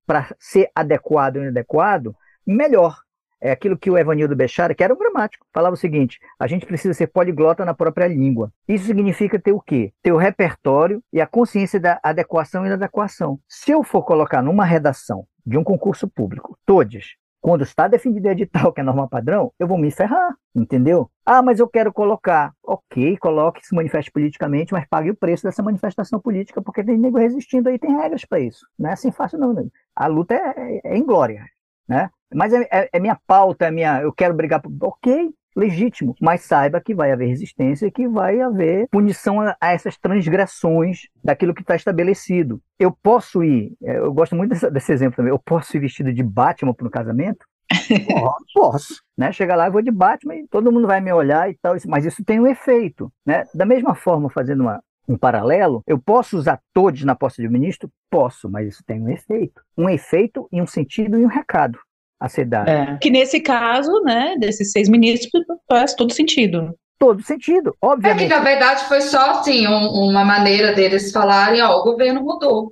para 0.06 0.28
ser 0.38 0.70
adequado 0.76 1.38
ou 1.38 1.44
inadequado, 1.44 2.14
melhor. 2.46 2.98
É 3.42 3.52
aquilo 3.52 3.78
que 3.78 3.90
o 3.90 3.98
Evanildo 3.98 4.36
Bechara, 4.36 4.76
que 4.76 4.84
era 4.84 4.94
um 4.94 4.98
gramático, 4.98 5.46
falava 5.52 5.74
o 5.74 5.78
seguinte: 5.78 6.20
a 6.40 6.46
gente 6.46 6.66
precisa 6.66 6.94
ser 6.94 7.08
poliglota 7.08 7.66
na 7.66 7.74
própria 7.74 8.08
língua. 8.08 8.52
Isso 8.68 8.86
significa 8.86 9.40
ter 9.40 9.52
o 9.52 9.60
quê? 9.60 9.92
Ter 10.04 10.12
o 10.12 10.18
repertório 10.18 11.04
e 11.12 11.20
a 11.20 11.26
consciência 11.26 11.80
da 11.80 12.00
adequação 12.04 12.64
e 12.64 12.68
inadequação. 12.68 13.40
Se 13.50 13.72
eu 13.72 13.84
for 13.84 14.04
colocar 14.04 14.44
numa 14.44 14.64
redação 14.64 15.26
de 15.44 15.58
um 15.58 15.64
concurso 15.64 16.08
público, 16.08 16.56
todos, 16.66 17.16
quando 17.42 17.64
está 17.64 17.88
definido 17.88 18.28
o 18.28 18.32
edital, 18.32 18.72
que 18.72 18.80
é 18.80 18.84
a 18.84 18.86
norma 18.86 19.08
padrão, 19.10 19.52
eu 19.60 19.68
vou 19.68 19.78
me 19.78 19.90
ferrar, 19.90 20.36
entendeu? 20.56 21.10
Ah, 21.26 21.42
mas 21.42 21.60
eu 21.60 21.68
quero 21.68 21.92
colocar. 21.92 22.54
Ok, 22.64 23.18
coloque, 23.18 23.66
se 23.66 23.74
manifeste 23.74 24.12
politicamente, 24.12 24.72
mas 24.72 24.88
pague 24.88 25.10
o 25.10 25.16
preço 25.16 25.44
dessa 25.44 25.64
manifestação 25.64 26.20
política, 26.20 26.62
porque 26.62 26.84
tem 26.84 26.98
nego 26.98 27.18
resistindo 27.18 27.68
aí, 27.68 27.80
tem 27.80 27.98
regras 27.98 28.24
para 28.24 28.40
isso. 28.40 28.68
Não 28.78 28.92
é 28.92 28.94
assim 28.94 29.12
fácil, 29.12 29.40
não, 29.40 29.54
nego. 29.54 29.72
A 29.96 30.06
luta 30.06 30.36
é, 30.36 30.54
é, 30.56 30.82
é 30.94 30.98
inglória, 30.98 31.44
né? 31.92 32.10
Mas 32.34 32.54
é, 32.54 32.68
é- 32.72 32.90
é 32.94 33.00
minha 33.00 33.18
pauta, 33.28 33.66
é 33.68 33.72
minha. 33.72 34.02
Eu 34.02 34.14
quero 34.14 34.34
brigar 34.34 34.62
por. 34.62 34.72
Ok, 34.82 35.32
legítimo. 35.56 36.16
Mas 36.22 36.42
saiba 36.44 36.80
que 36.82 36.96
vai 36.96 37.12
haver 37.12 37.28
resistência 37.28 37.86
e 37.88 37.92
que 37.92 38.08
vai 38.08 38.40
haver 38.42 38.88
punição 38.90 39.42
a, 39.42 39.56
a 39.60 39.72
essas 39.74 39.98
transgressões 39.98 41.02
daquilo 41.24 41.54
que 41.54 41.62
está 41.62 41.76
estabelecido. 41.76 42.62
Eu 42.80 42.92
posso 43.04 43.44
ir, 43.44 43.74
eh, 43.84 43.98
eu 44.00 44.14
gosto 44.14 44.36
muito 44.36 44.52
dessa- 44.52 44.72
desse 44.72 44.92
exemplo 44.94 45.18
também, 45.18 45.32
eu 45.32 45.40
posso 45.40 45.76
ir 45.76 45.82
vestido 45.82 46.14
de 46.14 46.24
Batman 46.24 46.74
para 46.74 46.88
um 46.88 46.92
casamento? 46.92 47.46
Posso, 48.54 49.02
né? 49.18 49.32
Chegar 49.32 49.56
lá, 49.56 49.68
eu 49.68 49.72
vou 49.72 49.82
de 49.82 49.92
Batman 49.92 50.36
e 50.36 50.48
todo 50.48 50.72
mundo 50.72 50.88
vai 50.88 51.00
me 51.02 51.12
olhar 51.14 51.50
e 51.50 51.58
tal, 51.62 51.76
mas 51.88 52.06
isso 52.06 52.24
tem 52.24 52.40
um 52.40 52.48
efeito, 52.48 53.12
né? 53.26 53.46
Da 53.54 53.66
mesma 53.66 53.96
forma, 53.96 54.30
fazendo 54.30 54.62
uma, 54.62 54.82
um 55.08 55.18
paralelo, 55.18 55.84
eu 55.88 56.00
posso 56.00 56.38
usar 56.38 56.60
todos 56.74 57.04
na 57.04 57.16
posse 57.16 57.42
de 57.42 57.48
ministro? 57.50 57.90
Posso, 58.10 58.50
mas 58.50 58.68
isso 58.68 58.84
tem 58.86 59.02
um 59.02 59.10
efeito. 59.10 59.62
Um 59.78 59.90
efeito 59.90 60.48
e 60.52 60.62
um 60.62 60.68
sentido 60.68 61.18
e 61.18 61.26
um 61.26 61.28
recado 61.28 61.78
a 62.20 62.30
ser 62.30 62.46
dado. 62.46 62.70
é. 62.70 62.98
Que 63.02 63.10
nesse 63.10 63.40
caso, 63.40 63.92
né, 64.04 64.36
desses 64.40 64.72
seis 64.72 64.88
ministros, 64.88 65.44
faz 65.70 65.94
todo 65.96 66.14
sentido. 66.14 66.76
Todo 67.00 67.24
sentido, 67.24 67.70
É 67.70 67.72
que, 67.72 67.78
obviamente. 67.82 68.30
na 68.30 68.40
verdade, 68.42 68.84
foi 68.84 69.02
só, 69.02 69.32
assim, 69.32 69.68
um- 69.68 70.10
uma 70.10 70.24
maneira 70.24 70.72
deles 70.76 71.12
falarem, 71.12 71.60
ó, 71.64 71.80
o 71.80 71.84
governo 71.84 72.22
mudou, 72.22 72.72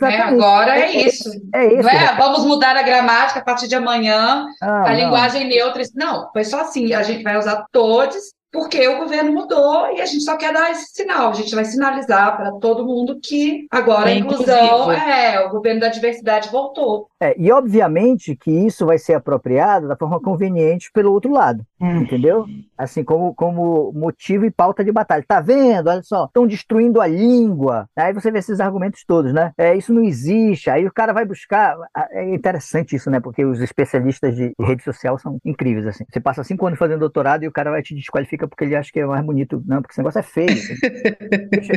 né? 0.00 0.16
Agora 0.18 0.76
é 0.80 0.90
isso. 1.06 1.30
É 1.54 1.64
esse. 1.66 1.82
Não 1.84 1.88
é, 1.90 2.16
vamos 2.16 2.44
mudar 2.44 2.76
a 2.76 2.82
gramática 2.82 3.38
a 3.38 3.44
partir 3.44 3.68
de 3.68 3.76
amanhã, 3.76 4.46
Não, 4.60 4.68
a 4.68 4.90
não. 4.90 4.94
linguagem 4.96 5.46
neutra. 5.48 5.80
Não, 5.94 6.28
foi 6.32 6.42
só 6.42 6.62
assim, 6.62 6.92
a 6.92 7.04
gente 7.04 7.22
vai 7.22 7.38
usar 7.38 7.64
todos, 7.70 8.16
porque 8.50 8.86
o 8.88 8.98
governo 8.98 9.32
mudou 9.32 9.90
e 9.92 10.00
a 10.00 10.06
gente 10.06 10.24
só 10.24 10.36
quer 10.36 10.52
dar 10.52 10.70
esse 10.70 10.92
sinal. 10.94 11.30
A 11.30 11.34
gente 11.34 11.54
vai 11.54 11.64
sinalizar 11.64 12.36
para 12.36 12.52
todo 12.52 12.84
mundo 12.86 13.18
que 13.22 13.66
agora 13.70 14.10
É 14.10 14.14
a 14.14 14.16
inclusão, 14.16 14.56
inclusivo. 14.64 14.92
é, 14.92 15.46
o 15.46 15.50
governo 15.50 15.80
da 15.80 15.88
diversidade 15.88 16.48
voltou. 16.48 17.08
É, 17.20 17.34
e 17.38 17.52
obviamente 17.52 18.34
que 18.36 18.50
isso 18.50 18.86
vai 18.86 18.98
ser 18.98 19.14
apropriado 19.14 19.86
da 19.88 19.96
forma 19.96 20.20
conveniente 20.20 20.90
pelo 20.92 21.12
outro 21.12 21.32
lado, 21.32 21.64
Hum. 21.80 21.98
entendeu? 22.02 22.44
Assim, 22.76 23.04
como, 23.04 23.34
como 23.34 23.92
motivo 23.92 24.44
e 24.44 24.50
pauta 24.50 24.84
de 24.84 24.92
batalha. 24.92 25.24
Tá 25.26 25.40
vendo? 25.40 25.88
Olha 25.88 26.02
só, 26.02 26.24
estão 26.24 26.46
destruindo 26.46 27.00
a 27.00 27.06
língua. 27.06 27.88
Aí 27.96 28.12
você 28.12 28.30
vê 28.30 28.38
esses 28.38 28.60
argumentos 28.60 29.04
todos, 29.04 29.32
né? 29.32 29.52
É, 29.56 29.76
isso 29.76 29.92
não 29.92 30.02
existe. 30.02 30.70
Aí 30.70 30.86
o 30.86 30.92
cara 30.92 31.12
vai 31.12 31.24
buscar. 31.24 31.76
É 32.10 32.34
interessante 32.34 32.96
isso, 32.96 33.10
né? 33.10 33.20
Porque 33.20 33.44
os 33.44 33.60
especialistas 33.60 34.34
de 34.34 34.52
rede 34.60 34.82
social 34.82 35.18
são 35.18 35.38
incríveis, 35.44 35.86
assim. 35.86 36.04
Você 36.10 36.20
passa 36.20 36.44
cinco 36.44 36.66
anos 36.66 36.78
fazendo 36.78 37.00
doutorado 37.00 37.44
e 37.44 37.48
o 37.48 37.52
cara 37.52 37.70
vai 37.70 37.82
te 37.82 37.94
desqualifica 37.94 38.48
porque 38.48 38.64
ele 38.64 38.76
acha 38.76 38.90
que 38.92 39.00
é 39.00 39.06
mais 39.06 39.24
bonito. 39.24 39.62
Não, 39.66 39.80
porque 39.80 39.92
esse 39.92 40.00
negócio 40.00 40.18
é 40.18 40.22
feio. 40.22 40.48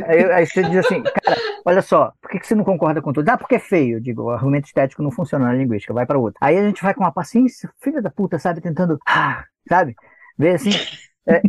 aí, 0.08 0.32
aí 0.32 0.46
você 0.46 0.64
diz 0.64 0.78
assim, 0.86 1.04
cara, 1.04 1.38
olha 1.66 1.82
só, 1.82 2.12
por 2.22 2.30
que, 2.32 2.40
que 2.40 2.48
você 2.48 2.56
não 2.56 2.64
concorda 2.64 3.02
com 3.02 3.14
tudo? 3.14 3.30
Ah, 3.30 3.38
porque 3.38 3.56
é 3.56 3.60
feio. 3.60 3.98
Eu 3.98 4.02
digo, 4.02 4.24
o 4.24 4.30
argumento 4.30 4.66
estético 4.66 5.04
não 5.04 5.12
funciona 5.12 5.46
na 5.46 5.54
linguística, 5.54 5.94
vai 5.94 6.06
para 6.06 6.20
outra. 6.20 6.38
Aí 6.42 6.58
a 6.58 6.64
gente 6.64 6.82
vai 6.82 6.94
com 6.94 7.02
uma 7.02 7.12
paciência, 7.12 7.70
filha 7.82 8.02
da 8.02 8.10
puta, 8.10 8.40
sabe, 8.40 8.62
tentando, 8.62 8.98
ah, 9.08 9.44
sabe, 9.68 9.96
ver 10.38 10.56
assim. 10.56 10.72
é, 11.28 11.42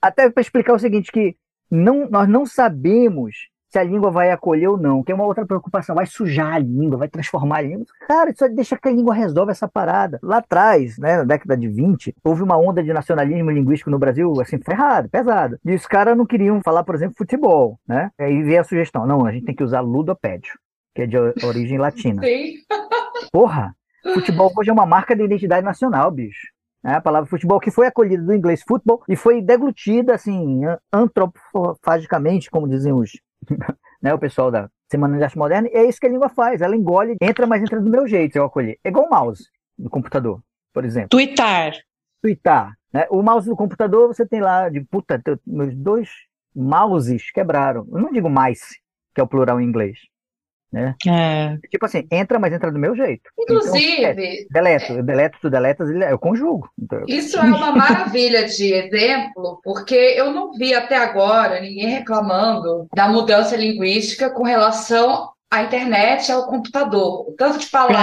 até 0.00 0.28
para 0.30 0.40
explicar 0.40 0.74
o 0.74 0.78
seguinte, 0.78 1.12
que 1.12 1.36
não, 1.70 2.08
nós 2.08 2.28
não 2.28 2.44
sabemos 2.44 3.52
se 3.72 3.78
a 3.78 3.84
língua 3.84 4.10
vai 4.10 4.30
acolher 4.30 4.68
ou 4.68 4.76
não, 4.76 5.02
que 5.02 5.10
é 5.10 5.14
uma 5.14 5.24
outra 5.24 5.46
preocupação, 5.46 5.94
vai 5.94 6.04
sujar 6.04 6.56
a 6.56 6.58
língua, 6.58 6.98
vai 6.98 7.08
transformar 7.08 7.56
a 7.56 7.62
língua. 7.62 7.86
Cara, 8.06 8.30
isso 8.30 8.46
deixa 8.50 8.76
que 8.76 8.86
a 8.86 8.92
língua 8.92 9.14
resolve 9.14 9.50
essa 9.50 9.66
parada. 9.66 10.20
Lá 10.22 10.38
atrás, 10.38 10.98
né, 10.98 11.16
na 11.16 11.24
década 11.24 11.56
de 11.56 11.68
20, 11.68 12.14
houve 12.22 12.42
uma 12.42 12.58
onda 12.58 12.82
de 12.82 12.92
nacionalismo 12.92 13.50
linguístico 13.50 13.88
no 13.88 13.98
Brasil, 13.98 14.30
assim, 14.42 14.58
ferrado, 14.58 15.08
pesado. 15.08 15.58
E 15.64 15.74
os 15.74 15.86
caras 15.86 16.14
não 16.14 16.26
queriam 16.26 16.60
falar, 16.62 16.84
por 16.84 16.94
exemplo, 16.94 17.14
futebol, 17.16 17.80
né? 17.88 18.10
Aí 18.18 18.42
veio 18.42 18.60
a 18.60 18.64
sugestão, 18.64 19.06
não, 19.06 19.24
a 19.24 19.32
gente 19.32 19.46
tem 19.46 19.54
que 19.54 19.64
usar 19.64 19.80
ludopédio, 19.80 20.52
que 20.94 21.02
é 21.02 21.06
de 21.06 21.16
origem 21.16 21.78
latina. 21.78 22.22
Sim. 22.22 22.56
Porra, 23.32 23.74
futebol 24.12 24.52
hoje 24.54 24.68
é 24.68 24.72
uma 24.74 24.84
marca 24.84 25.16
de 25.16 25.24
identidade 25.24 25.64
nacional, 25.64 26.10
bicho. 26.10 26.51
É 26.84 26.94
a 26.94 27.00
palavra 27.00 27.28
futebol 27.30 27.60
que 27.60 27.70
foi 27.70 27.86
acolhida 27.86 28.22
do 28.22 28.34
inglês 28.34 28.62
futebol 28.66 29.02
e 29.08 29.14
foi 29.14 29.40
deglutida 29.40 30.14
assim 30.14 30.64
an- 30.64 30.78
antropofagicamente, 30.92 32.50
como 32.50 32.68
dizem 32.68 32.92
os, 32.92 33.10
né, 34.02 34.12
o 34.12 34.18
pessoal 34.18 34.50
da 34.50 34.68
Semana 34.90 35.16
de 35.16 35.24
Arte 35.24 35.38
Moderna. 35.38 35.68
E 35.68 35.76
é 35.76 35.88
isso 35.88 36.00
que 36.00 36.06
a 36.06 36.10
língua 36.10 36.28
faz. 36.28 36.60
Ela 36.60 36.76
engole, 36.76 37.16
entra, 37.20 37.46
mas 37.46 37.62
entra 37.62 37.80
do 37.80 37.88
meu 37.88 38.06
jeito, 38.06 38.36
eu 38.36 38.44
acolher. 38.44 38.78
É 38.84 38.88
igual 38.88 39.06
o 39.06 39.10
mouse 39.10 39.44
no 39.78 39.88
computador, 39.88 40.42
por 40.72 40.84
exemplo. 40.84 41.08
Tuitar. 41.08 41.72
Tweetar. 42.20 42.72
Né? 42.92 43.06
O 43.10 43.22
mouse 43.22 43.48
do 43.48 43.56
computador 43.56 44.08
você 44.08 44.26
tem 44.26 44.40
lá 44.40 44.68
de 44.68 44.80
puta, 44.80 45.20
meus 45.46 45.74
dois 45.74 46.10
mouses 46.54 47.30
quebraram. 47.30 47.86
Eu 47.90 48.00
não 48.00 48.12
digo 48.12 48.28
mice, 48.28 48.78
que 49.14 49.20
é 49.20 49.24
o 49.24 49.28
plural 49.28 49.60
em 49.60 49.64
inglês. 49.64 49.98
Né? 50.72 50.94
É. 51.06 51.56
Tipo 51.68 51.84
assim, 51.84 52.06
entra, 52.10 52.38
mas 52.38 52.52
entra 52.52 52.72
do 52.72 52.78
meu 52.78 52.96
jeito. 52.96 53.22
Então, 53.38 53.56
é, 53.56 53.58
Inclusive, 53.60 54.46
Deleto, 54.50 54.92
eu 54.94 55.02
deleto, 55.02 55.38
tu 55.42 55.50
deletas, 55.50 55.90
ele- 55.90 56.10
eu 56.10 56.18
conjugo. 56.18 56.68
Então, 56.80 57.02
Isso 57.06 57.36
é 57.36 57.42
uma 57.42 57.72
maravilha 57.72 58.46
de 58.46 58.72
exemplo, 58.72 59.60
porque 59.62 59.94
eu 59.94 60.32
não 60.32 60.52
vi 60.52 60.72
até 60.74 60.96
agora 60.96 61.60
ninguém 61.60 61.88
reclamando 61.88 62.86
da 62.94 63.06
mudança 63.08 63.54
linguística 63.56 64.30
com 64.30 64.44
relação 64.44 65.30
à 65.50 65.62
internet 65.62 66.28
e 66.28 66.32
ao 66.32 66.46
computador. 66.46 67.28
O 67.28 67.34
tanto 67.36 67.58
de 67.58 67.66
palavra 67.66 67.98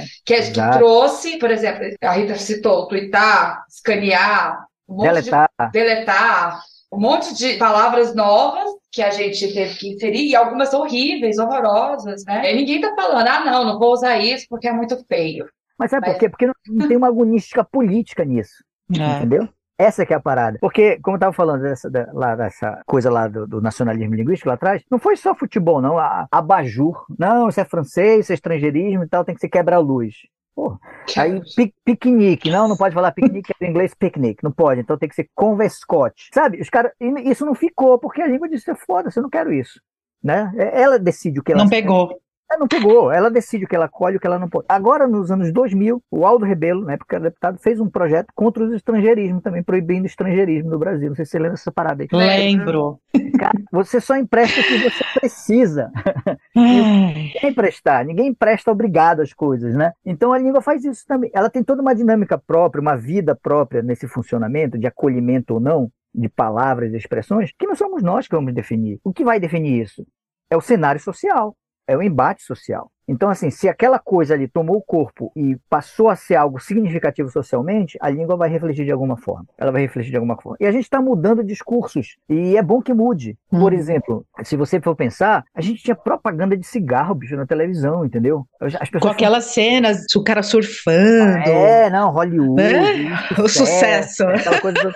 É. 0.00 0.04
que, 0.26 0.34
que 0.50 0.70
trouxe, 0.72 1.38
por 1.38 1.50
exemplo, 1.50 1.82
a 2.02 2.12
Rita 2.12 2.34
citou, 2.36 2.86
twittar, 2.88 3.64
escanear, 3.70 4.66
um 4.86 4.98
deletar. 5.02 5.48
de 5.58 5.70
deletar, 5.72 6.60
um 6.92 7.00
monte 7.00 7.34
de 7.34 7.56
palavras 7.56 8.14
novas 8.14 8.70
que 8.92 9.02
a 9.02 9.10
gente 9.10 9.52
teve 9.54 9.74
que 9.78 9.88
inserir, 9.94 10.28
e 10.28 10.36
algumas 10.36 10.74
horríveis, 10.74 11.38
horrorosas, 11.38 12.24
né? 12.26 12.52
E 12.52 12.56
ninguém 12.56 12.80
tá 12.80 12.94
falando, 12.94 13.26
ah, 13.26 13.44
não, 13.44 13.64
não 13.64 13.78
vou 13.78 13.92
usar 13.92 14.18
isso 14.18 14.44
porque 14.50 14.68
é 14.68 14.72
muito 14.72 15.02
feio. 15.06 15.46
Mas 15.78 15.90
sabe 15.90 16.04
por 16.06 16.10
Mas- 16.12 16.20
quê? 16.20 16.28
Porque 16.28 16.46
não, 16.46 16.54
não 16.68 16.86
tem 16.88 16.96
uma 16.96 17.08
agonística 17.08 17.64
política 17.64 18.24
nisso, 18.24 18.52
É. 18.94 19.16
entendeu? 19.16 19.48
Essa 19.78 20.04
que 20.04 20.12
é 20.12 20.16
a 20.16 20.20
parada. 20.20 20.58
Porque, 20.60 21.00
como 21.00 21.14
eu 21.14 21.18
estava 21.18 21.32
falando 21.32 21.62
dessa, 21.62 21.90
da- 21.90 22.08
lá, 22.12 22.36
dessa 22.36 22.82
coisa 22.86 23.10
lá 23.10 23.26
do, 23.26 23.46
do 23.48 23.60
nacionalismo 23.62 24.14
linguístico 24.14 24.48
lá 24.50 24.54
atrás, 24.54 24.82
não 24.90 24.98
foi 24.98 25.16
só 25.16 25.34
futebol, 25.34 25.80
não. 25.80 25.98
A, 25.98 26.26
abajur. 26.30 27.04
Não, 27.18 27.48
isso 27.48 27.58
é 27.60 27.64
francês, 27.64 28.20
isso 28.26 28.32
é 28.32 28.34
estrangeirismo 28.34 29.02
e 29.04 29.08
tal, 29.08 29.24
tem 29.24 29.34
que 29.34 29.40
ser 29.40 29.48
quebra-luz. 29.48 30.14
Porra. 30.54 30.78
Aí, 31.16 31.40
pi- 31.56 31.74
piquenique. 31.84 32.50
Não, 32.50 32.68
não 32.68 32.76
pode 32.76 32.94
falar 32.94 33.12
piquenique, 33.12 33.52
é 33.60 33.66
em 33.66 33.70
inglês 33.70 33.94
picnic. 33.94 34.42
Não 34.44 34.52
pode, 34.52 34.80
então 34.80 34.98
tem 34.98 35.08
que 35.08 35.14
ser 35.14 35.28
converscote. 35.34 36.28
Sabe? 36.32 36.60
Os 36.60 36.68
caras. 36.68 36.92
Isso 37.24 37.46
não 37.46 37.54
ficou, 37.54 37.98
porque 37.98 38.20
a 38.20 38.26
língua 38.26 38.48
disse: 38.48 38.74
foda-se, 38.74 39.18
eu 39.18 39.22
não 39.22 39.30
quero 39.30 39.52
isso. 39.52 39.80
Né? 40.22 40.52
É- 40.56 40.82
Ela 40.82 40.98
decide 40.98 41.40
o 41.40 41.42
que 41.42 41.52
ela 41.52 41.62
Não 41.64 41.70
pegou. 41.70 42.20
Ela 42.52 42.58
não 42.58 42.68
pegou, 42.68 43.10
ela 43.10 43.30
decide 43.30 43.64
o 43.64 43.68
que 43.68 43.74
ela 43.74 43.88
colhe 43.88 44.16
o 44.16 44.20
que 44.20 44.26
ela 44.26 44.38
não 44.38 44.48
pode. 44.48 44.66
Agora, 44.68 45.06
nos 45.06 45.30
anos 45.30 45.50
2000, 45.52 46.02
o 46.10 46.26
Aldo 46.26 46.44
Rebelo, 46.44 46.84
na 46.84 46.92
época 46.92 47.16
era 47.16 47.24
deputado, 47.24 47.58
fez 47.58 47.80
um 47.80 47.88
projeto 47.88 48.28
contra 48.34 48.62
os 48.64 48.72
estrangeirismos, 48.72 49.42
também 49.42 49.62
proibindo 49.62 50.04
o 50.04 50.06
estrangeirismo 50.06 50.70
no 50.70 50.78
Brasil. 50.78 51.08
Não 51.08 51.16
sei 51.16 51.24
se 51.24 51.30
você 51.32 51.38
lembra 51.38 51.52
dessa 51.52 51.72
parada 51.72 52.02
aí. 52.02 52.08
Lembro. 52.12 52.98
Cara, 53.38 53.58
você 53.72 54.00
só 54.00 54.16
empresta 54.16 54.60
o 54.60 54.64
que 54.64 54.90
você 54.90 55.04
precisa. 55.18 55.90
Ninguém 56.54 57.32
emprestar, 57.42 58.04
ninguém 58.04 58.28
empresta 58.28 58.70
obrigado 58.70 59.20
as 59.20 59.32
coisas, 59.32 59.74
né? 59.74 59.92
Então 60.04 60.32
a 60.32 60.38
língua 60.38 60.60
faz 60.60 60.84
isso 60.84 61.04
também. 61.06 61.30
Ela 61.34 61.48
tem 61.48 61.62
toda 61.62 61.80
uma 61.80 61.94
dinâmica 61.94 62.36
própria, 62.38 62.80
uma 62.80 62.96
vida 62.96 63.34
própria 63.34 63.82
nesse 63.82 64.06
funcionamento, 64.06 64.78
de 64.78 64.86
acolhimento 64.86 65.54
ou 65.54 65.60
não, 65.60 65.90
de 66.14 66.28
palavras 66.28 66.92
e 66.92 66.96
expressões, 66.96 67.50
que 67.58 67.66
não 67.66 67.74
somos 67.74 68.02
nós 68.02 68.28
que 68.28 68.34
vamos 68.34 68.54
definir. 68.54 68.98
O 69.02 69.12
que 69.12 69.24
vai 69.24 69.40
definir 69.40 69.82
isso? 69.82 70.04
é 70.52 70.56
o 70.56 70.60
cenário 70.60 71.00
social, 71.00 71.56
é 71.86 71.96
o 71.96 72.02
embate 72.02 72.42
social. 72.42 72.90
Então, 73.08 73.28
assim, 73.28 73.50
se 73.50 73.68
aquela 73.68 73.98
coisa 73.98 74.32
ali 74.32 74.46
tomou 74.46 74.76
o 74.76 74.82
corpo 74.82 75.32
e 75.36 75.56
passou 75.68 76.08
a 76.08 76.14
ser 76.14 76.36
algo 76.36 76.60
significativo 76.60 77.28
socialmente, 77.28 77.98
a 78.00 78.08
língua 78.08 78.36
vai 78.36 78.48
refletir 78.48 78.84
de 78.84 78.92
alguma 78.92 79.16
forma. 79.16 79.44
Ela 79.58 79.72
vai 79.72 79.82
refletir 79.82 80.10
de 80.10 80.16
alguma 80.16 80.40
forma. 80.40 80.56
E 80.60 80.66
a 80.66 80.70
gente 80.72 80.84
está 80.84 81.00
mudando 81.02 81.42
discursos. 81.42 82.16
E 82.28 82.56
é 82.56 82.62
bom 82.62 82.80
que 82.80 82.94
mude. 82.94 83.36
Por 83.50 83.72
Hum. 83.72 83.76
exemplo, 83.76 84.24
se 84.44 84.56
você 84.56 84.80
for 84.80 84.94
pensar, 84.94 85.44
a 85.54 85.60
gente 85.60 85.82
tinha 85.82 85.96
propaganda 85.96 86.56
de 86.56 86.64
cigarro, 86.64 87.14
bicho, 87.14 87.36
na 87.36 87.44
televisão, 87.44 88.04
entendeu? 88.04 88.46
As 88.60 88.72
Com 88.88 88.92
pessoas 88.92 89.12
aquelas 89.12 89.44
cenas, 89.46 90.06
o 90.14 90.22
cara 90.22 90.42
surfando. 90.42 91.48
É, 91.50 91.90
não, 91.90 92.10
Hollywood. 92.12 92.62
É, 92.62 93.42
o 93.42 93.48
sucesso. 93.48 94.24
aquela 94.24 94.60
coisa 94.60 94.80
do- 94.80 94.92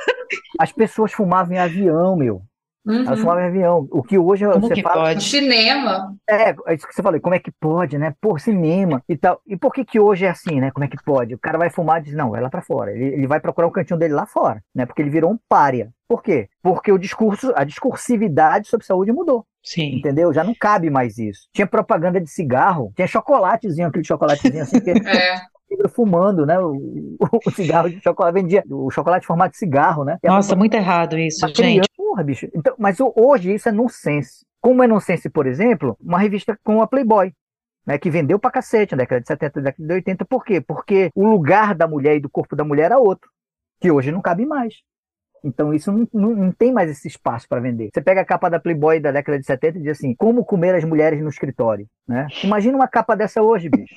As 0.58 0.72
pessoas 0.72 1.12
fumavam 1.12 1.54
em 1.54 1.58
avião, 1.58 2.16
meu. 2.16 2.40
Elas 2.86 3.08
Uhum. 3.10 3.16
fumavam 3.16 3.42
em 3.42 3.46
avião. 3.48 3.88
O 3.90 4.02
que 4.02 4.16
hoje 4.16 4.46
Como 4.46 4.60
você 4.68 4.74
que 4.74 4.82
fala. 4.82 5.04
Pode? 5.06 5.24
cinema. 5.24 6.14
É, 6.28 6.50
é 6.50 6.74
isso 6.74 6.86
que 6.86 6.94
você 6.94 7.02
falou, 7.02 7.20
como 7.20 7.34
é 7.34 7.38
que 7.40 7.50
pode, 7.50 7.98
né? 7.98 8.14
Por 8.20 8.38
cinema 8.40 9.02
e 9.08 9.16
tal. 9.16 9.40
E 9.46 9.56
por 9.56 9.72
que 9.72 9.84
que 9.84 9.98
hoje 9.98 10.24
é 10.24 10.28
assim, 10.30 10.60
né? 10.60 10.70
Como 10.70 10.84
é 10.84 10.88
que 10.88 10.96
pode? 11.04 11.34
O 11.34 11.38
cara 11.38 11.58
vai 11.58 11.68
fumar 11.70 12.00
e 12.00 12.04
diz, 12.04 12.14
não, 12.14 12.30
vai 12.30 12.40
lá 12.40 12.48
pra 12.48 12.62
fora. 12.62 12.92
Ele, 12.92 13.04
ele 13.06 13.26
vai 13.26 13.40
procurar 13.40 13.66
o 13.66 13.72
cantinho 13.72 13.98
dele 13.98 14.14
lá 14.14 14.24
fora, 14.26 14.62
né? 14.74 14.86
Porque 14.86 15.02
ele 15.02 15.10
virou 15.10 15.32
um 15.32 15.38
pária. 15.48 15.90
Por 16.08 16.22
quê? 16.22 16.48
Porque 16.62 16.92
o 16.92 16.98
discurso, 16.98 17.52
a 17.56 17.64
discursividade 17.64 18.68
sobre 18.68 18.86
saúde 18.86 19.10
mudou, 19.12 19.44
Sim. 19.64 19.96
entendeu? 19.96 20.32
Já 20.32 20.44
não 20.44 20.54
cabe 20.54 20.88
mais 20.90 21.18
isso. 21.18 21.48
Tinha 21.52 21.66
propaganda 21.66 22.20
de 22.20 22.30
cigarro, 22.30 22.92
tinha 22.94 23.08
chocolatezinho, 23.08 23.88
aquele 23.88 24.04
chocolatezinho 24.04 24.62
assim, 24.62 24.78
que 24.80 24.90
É. 25.08 25.40
negro 25.70 25.88
fumando, 25.88 26.44
né? 26.46 26.58
O, 26.58 27.16
o 27.46 27.50
cigarro 27.50 27.88
de 27.90 28.00
chocolate, 28.00 28.34
vendia 28.34 28.62
o 28.70 28.90
chocolate 28.90 29.24
em 29.24 29.26
formato 29.26 29.52
de 29.52 29.58
cigarro, 29.58 30.04
né? 30.04 30.18
Nossa, 30.24 30.54
muito 30.56 30.74
errado 30.74 31.18
isso, 31.18 31.40
gente. 31.62 31.88
porra, 31.96 32.22
bicho. 32.24 32.48
Então, 32.54 32.74
mas 32.78 33.00
ho- 33.00 33.12
hoje 33.16 33.52
isso 33.54 33.68
é 33.68 33.72
nonsense. 33.72 34.44
Como 34.60 34.82
é 34.82 34.86
nonsense, 34.86 35.28
por 35.28 35.46
exemplo, 35.46 35.96
uma 36.00 36.18
revista 36.18 36.58
com 36.64 36.80
a 36.82 36.86
Playboy, 36.86 37.32
né, 37.86 37.98
que 37.98 38.10
vendeu 38.10 38.38
pra 38.38 38.50
cacete 38.50 38.92
na 38.94 38.98
década 38.98 39.20
de 39.20 39.28
70, 39.28 39.60
na 39.60 39.64
década 39.70 39.86
de 39.86 39.94
80. 39.94 40.24
Por 40.24 40.44
quê? 40.44 40.60
Porque 40.60 41.10
o 41.14 41.24
lugar 41.24 41.74
da 41.74 41.86
mulher 41.86 42.16
e 42.16 42.20
do 42.20 42.28
corpo 42.30 42.56
da 42.56 42.64
mulher 42.64 42.86
era 42.86 42.98
outro, 42.98 43.30
que 43.80 43.90
hoje 43.90 44.10
não 44.10 44.20
cabe 44.20 44.44
mais. 44.44 44.74
Então 45.44 45.72
isso 45.72 45.92
não, 45.92 46.08
não, 46.12 46.34
não 46.34 46.52
tem 46.52 46.72
mais 46.72 46.90
esse 46.90 47.06
espaço 47.06 47.46
para 47.48 47.60
vender. 47.60 47.90
Você 47.94 48.00
pega 48.00 48.22
a 48.22 48.24
capa 48.24 48.48
da 48.48 48.58
Playboy 48.58 48.98
da 48.98 49.12
década 49.12 49.38
de 49.38 49.46
70 49.46 49.78
e 49.78 49.82
diz 49.82 49.92
assim, 49.92 50.14
como 50.16 50.44
comer 50.44 50.74
as 50.74 50.82
mulheres 50.82 51.20
no 51.22 51.28
escritório, 51.28 51.86
né? 52.08 52.26
Imagina 52.42 52.76
uma 52.76 52.88
capa 52.88 53.14
dessa 53.14 53.40
hoje, 53.42 53.68
bicho. 53.68 53.94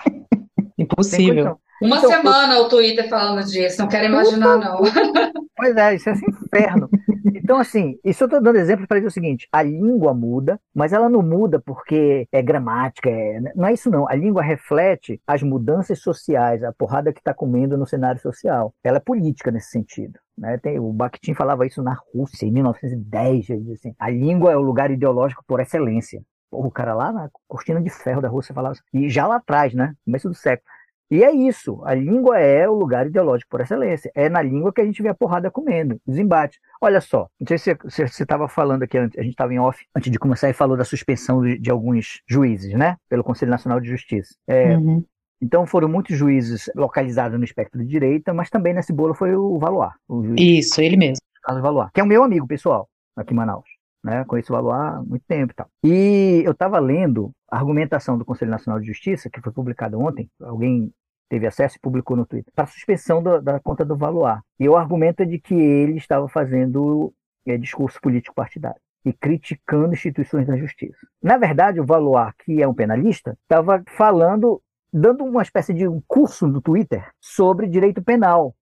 Impossível. 0.80 1.60
Uma 1.82 1.98
Então, 1.98 2.10
semana 2.10 2.60
o 2.60 2.68
Twitter 2.68 3.08
falando 3.08 3.46
disso, 3.46 3.80
não 3.80 3.88
quero 3.88 4.06
imaginar, 4.06 4.58
não. 4.58 4.82
Pois 5.56 5.76
é, 5.76 5.96
isso 5.96 6.10
é 6.10 6.14
esse 6.14 6.26
inferno. 6.26 6.90
Então, 7.36 7.60
assim, 7.60 7.98
isso 8.04 8.24
eu 8.24 8.28
estou 8.28 8.42
dando 8.42 8.58
exemplo 8.58 8.88
para 8.88 8.98
dizer 8.98 9.08
o 9.08 9.12
seguinte: 9.12 9.46
a 9.52 9.62
língua 9.62 10.14
muda, 10.14 10.58
mas 10.74 10.94
ela 10.94 11.10
não 11.10 11.22
muda 11.22 11.60
porque 11.60 12.26
é 12.32 12.42
gramática, 12.42 13.10
é- 13.10 13.42
não 13.56 13.68
é 13.68 13.74
isso 13.74 13.90
não. 13.90 14.08
A 14.08 14.16
língua 14.16 14.42
reflete 14.42 15.22
as 15.28 15.44
mudanças 15.44 16.00
sociais, 16.00 16.64
a 16.64 16.72
porrada 16.72 17.12
que 17.12 17.20
está 17.20 17.34
comendo 17.34 17.78
no 17.78 17.86
cenário 17.86 18.22
social. 18.22 18.74
Ela 18.82 18.98
é 18.98 19.02
política 19.02 19.52
nesse 19.52 19.70
sentido. 19.70 20.18
Né? 20.38 20.58
Tem, 20.58 20.80
o 20.80 20.94
Bakhtin 20.94 21.34
falava 21.34 21.66
isso 21.68 21.84
na 21.84 21.98
Rússia, 22.14 22.46
em 22.46 22.52
1910. 22.52 23.50
Ele 23.50 23.60
dizia 23.60 23.74
assim, 23.76 23.96
a 24.00 24.10
língua 24.10 24.54
é 24.54 24.56
o 24.58 24.62
lugar 24.62 24.92
ideológico 24.92 25.44
por 25.46 25.60
excelência. 25.60 26.22
O 26.52 26.72
cara 26.72 26.94
lá 26.94 27.12
na 27.12 27.30
cortina 27.48 27.82
de 27.82 27.90
ferro 27.90 28.22
da 28.22 28.28
Rússia 28.28 28.54
falava 28.54 28.74
isso. 28.74 28.84
E 28.94 29.10
já 29.10 29.28
lá 29.28 29.38
atrás, 29.38 29.74
né? 29.74 29.94
Começo 30.06 30.30
do 30.30 30.36
século. 30.36 30.68
E 31.12 31.24
é 31.24 31.32
isso. 31.32 31.82
A 31.86 31.96
língua 31.96 32.40
é 32.40 32.70
o 32.70 32.74
lugar 32.74 33.08
ideológico 33.08 33.50
por 33.50 33.62
excelência. 33.62 34.12
É 34.14 34.30
na 34.30 34.42
língua 34.42 34.72
que 34.72 34.80
a 34.80 34.86
gente 34.86 35.02
vê 35.02 35.10
a 35.10 35.14
porrada 35.14 35.50
comendo, 35.50 36.00
os 36.06 36.20
embates. 36.20 36.60
Olha 36.80 37.02
só, 37.02 37.28
não 37.40 37.48
sei 37.48 37.58
se 37.58 37.76
se 37.88 38.08
você 38.08 38.24
estava 38.24 38.48
falando 38.48 38.84
aqui, 38.84 38.98
antes, 38.98 39.18
a 39.18 39.24
gente 39.24 39.32
estava 39.32 39.54
em 39.54 39.60
off, 39.60 39.84
antes 39.96 40.12
de 40.12 40.20
começar, 40.20 40.50
e 40.50 40.54
falou 40.54 40.78
da 40.78 40.86
suspensão 40.86 41.42
de, 41.42 41.58
de 41.58 41.72
alguns 41.72 42.22
juízes, 42.30 42.74
né? 42.74 42.96
Pelo 43.10 43.24
Conselho 43.24 43.50
Nacional 43.50 43.80
de 43.80 43.90
Justiça. 43.90 44.36
É, 44.48 44.78
Uhum. 44.78 45.04
Então 45.42 45.66
foram 45.66 45.88
muitos 45.88 46.18
juízes 46.18 46.70
localizados 46.76 47.38
no 47.38 47.46
espectro 47.46 47.80
de 47.80 47.88
direita, 47.88 48.34
mas 48.34 48.50
também 48.50 48.74
nesse 48.74 48.92
bolo 48.92 49.14
foi 49.14 49.34
o 49.34 49.58
Valois, 49.58 49.94
o 50.08 50.22
juiz 50.22 50.66
Isso, 50.66 50.82
ele 50.82 50.98
mesmo. 50.98 51.22
Carlos 51.42 51.64
Valois, 51.64 51.90
que 51.94 52.02
é 52.02 52.04
o 52.04 52.08
meu 52.08 52.24
amigo 52.24 52.46
pessoal 52.46 52.90
aqui 53.16 53.34
em 53.34 53.38
Manaus. 53.38 53.69
Né? 54.04 54.24
Conheço 54.26 54.54
o 54.54 54.56
Valois 54.56 54.80
há 54.80 55.02
muito 55.02 55.24
tempo 55.28 55.52
e 55.52 55.56
tal. 55.56 55.68
E 55.84 56.42
eu 56.46 56.52
estava 56.52 56.80
lendo 56.80 57.32
a 57.50 57.58
argumentação 57.58 58.18
do 58.18 58.26
Conselho 58.26 58.52
Nacional 58.52 58.80
de 58.80 58.88
Justiça, 58.88 59.30
que 59.30 59.42
foi 59.42 59.52
publicada 59.52 59.98
ontem, 59.98 60.30
alguém 60.42 60.94
teve 61.30 61.46
acesso 61.46 61.78
e 61.78 61.80
publicou 61.80 62.18
no 62.18 62.26
Twitter, 62.26 62.52
para 62.56 62.66
suspensão 62.66 63.22
da 63.22 63.60
conta 63.60 63.86
do 63.86 63.96
Valois. 63.96 64.40
E 64.60 64.68
o 64.68 64.76
argumento 64.76 65.22
é 65.22 65.26
de 65.26 65.40
que 65.40 65.54
ele 65.54 65.98
estava 65.98 66.28
fazendo 66.28 67.14
é, 67.46 67.58
discurso 67.58 68.02
político 68.02 68.34
partidário 68.34 68.82
e 69.06 69.14
criticando 69.14 69.94
instituições 69.94 70.48
da 70.48 70.58
justiça. 70.58 71.08
Na 71.22 71.38
verdade, 71.38 71.80
o 71.80 71.86
Valois, 71.86 72.34
que 72.44 72.62
é 72.62 72.68
um 72.68 72.74
penalista, 72.74 73.38
estava 73.44 73.84
falando, 73.96 74.62
dando 74.92 75.24
uma 75.24 75.42
espécie 75.42 75.74
de 75.74 75.88
um 75.88 76.02
curso 76.08 76.48
no 76.48 76.62
Twitter 76.62 77.08
sobre 77.22 77.68
direito 77.68 78.02
penal. 78.02 78.56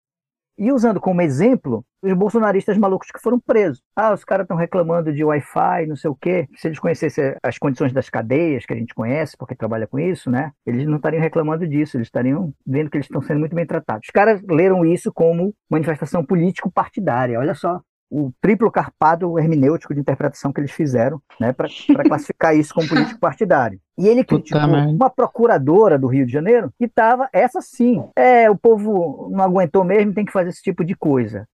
E 0.58 0.72
usando 0.72 1.00
como 1.00 1.22
exemplo 1.22 1.86
os 2.02 2.14
bolsonaristas 2.14 2.78
malucos 2.78 3.10
que 3.12 3.20
foram 3.20 3.40
presos. 3.40 3.82
Ah, 3.96 4.14
os 4.14 4.24
caras 4.24 4.46
estão 4.46 4.58
reclamando 4.58 5.14
de 5.14 5.24
Wi-Fi, 5.24 5.86
não 5.88 5.96
sei 5.96 6.10
o 6.10 6.16
quê. 6.16 6.48
Se 6.56 6.68
eles 6.68 6.80
conhecessem 6.80 7.36
as 7.44 7.58
condições 7.58 7.94
das 7.94 8.10
cadeias 8.10 8.66
que 8.66 8.74
a 8.74 8.76
gente 8.76 8.94
conhece, 8.94 9.36
porque 9.38 9.56
trabalha 9.56 9.88
com 9.88 10.00
isso, 10.00 10.32
né? 10.32 10.52
Eles 10.66 10.88
não 10.88 10.98
estariam 10.98 11.22
reclamando 11.22 11.68
disso, 11.68 11.98
eles 11.98 12.08
estariam 12.08 12.54
vendo 12.66 12.90
que 12.90 12.98
eles 12.98 13.08
estão 13.08 13.22
sendo 13.22 13.40
muito 13.40 13.56
bem 13.56 13.66
tratados. 13.66 14.08
Os 14.08 14.12
caras 14.12 14.42
leram 14.48 14.86
isso 14.86 15.12
como 15.12 15.54
manifestação 15.70 16.24
político-partidária. 16.26 17.40
Olha 17.40 17.54
só. 17.54 17.82
O 18.10 18.32
triplo 18.40 18.72
carpado 18.72 19.38
hermenêutico 19.38 19.94
de 19.94 20.00
interpretação 20.00 20.54
que 20.54 20.62
eles 20.62 20.72
fizeram, 20.72 21.22
né, 21.40 21.52
para 21.52 21.68
classificar 22.08 22.56
isso 22.56 22.74
como 22.74 22.88
político 22.88 23.20
partidário. 23.20 23.80
E 23.98 24.08
ele 24.08 24.24
criticou 24.24 24.62
uma 24.62 25.10
procuradora 25.10 25.98
do 25.98 26.08
Rio 26.08 26.26
de 26.26 26.32
Janeiro 26.32 26.72
que 26.78 26.86
estava, 26.86 27.30
essa 27.34 27.62
sim, 27.62 28.08
é, 28.16 28.50
o 28.50 28.58
povo 28.58 29.30
não 29.32 29.44
aguentou 29.44 29.84
mesmo, 29.84 30.14
tem 30.14 30.26
que 30.26 30.32
fazer 30.32 30.50
esse 30.50 30.62
tipo 30.62 30.86
de 30.86 30.96
coisa, 30.96 31.48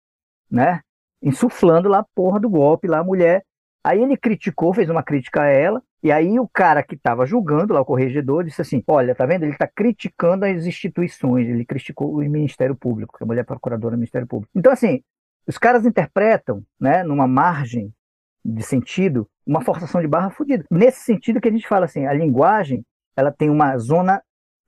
né? 0.51 0.81
Insuflando 1.23 1.89
lá 1.89 2.01
a 2.01 2.07
porra 2.15 2.41
do 2.41 2.51
golpe, 2.51 2.89
lá 2.89 2.99
a 2.99 3.05
mulher. 3.05 3.45
Aí 3.85 4.03
ele 4.03 4.17
criticou, 4.17 4.75
fez 4.75 4.91
uma 4.91 5.03
crítica 5.03 5.43
a 5.43 5.47
ela, 5.47 5.83
e 6.03 6.11
aí 6.11 6.39
o 6.39 6.49
cara 6.49 6.83
que 6.83 6.97
estava 6.97 7.25
julgando, 7.25 7.73
lá 7.73 7.81
o 7.81 7.85
corregedor, 7.85 8.45
disse 8.45 8.61
assim: 8.61 8.83
Olha, 8.89 9.15
tá 9.15 9.25
vendo? 9.25 9.45
Ele 9.45 9.53
está 9.53 9.69
criticando 9.69 10.45
as 10.45 10.67
instituições, 10.67 11.49
ele 11.49 11.65
criticou 11.65 12.13
o 12.13 12.19
Ministério 12.19 12.75
Público, 12.75 13.17
que 13.17 13.23
a 13.23 13.27
mulher 13.27 13.43
é 13.43 13.45
procuradora 13.45 13.95
do 13.95 13.99
Ministério 13.99 14.27
Público. 14.27 14.51
Então, 14.55 14.73
assim, 14.73 15.01
os 15.47 15.59
caras 15.59 15.85
interpretam, 15.85 16.63
né, 16.81 17.03
numa 17.03 17.27
margem 17.27 17.93
de 18.45 18.63
sentido, 18.63 19.29
uma 19.47 19.61
forçação 19.61 20.01
de 20.01 20.09
barra 20.09 20.31
fodida. 20.31 20.65
Nesse 20.71 21.01
sentido 21.01 21.41
que 21.41 21.49
a 21.49 21.53
gente 21.53 21.67
fala 21.67 21.85
assim, 21.85 22.07
a 22.07 22.13
linguagem, 22.13 22.85
ela 23.17 23.31
tem 23.31 23.51
uma 23.51 23.77
zona 23.79 24.23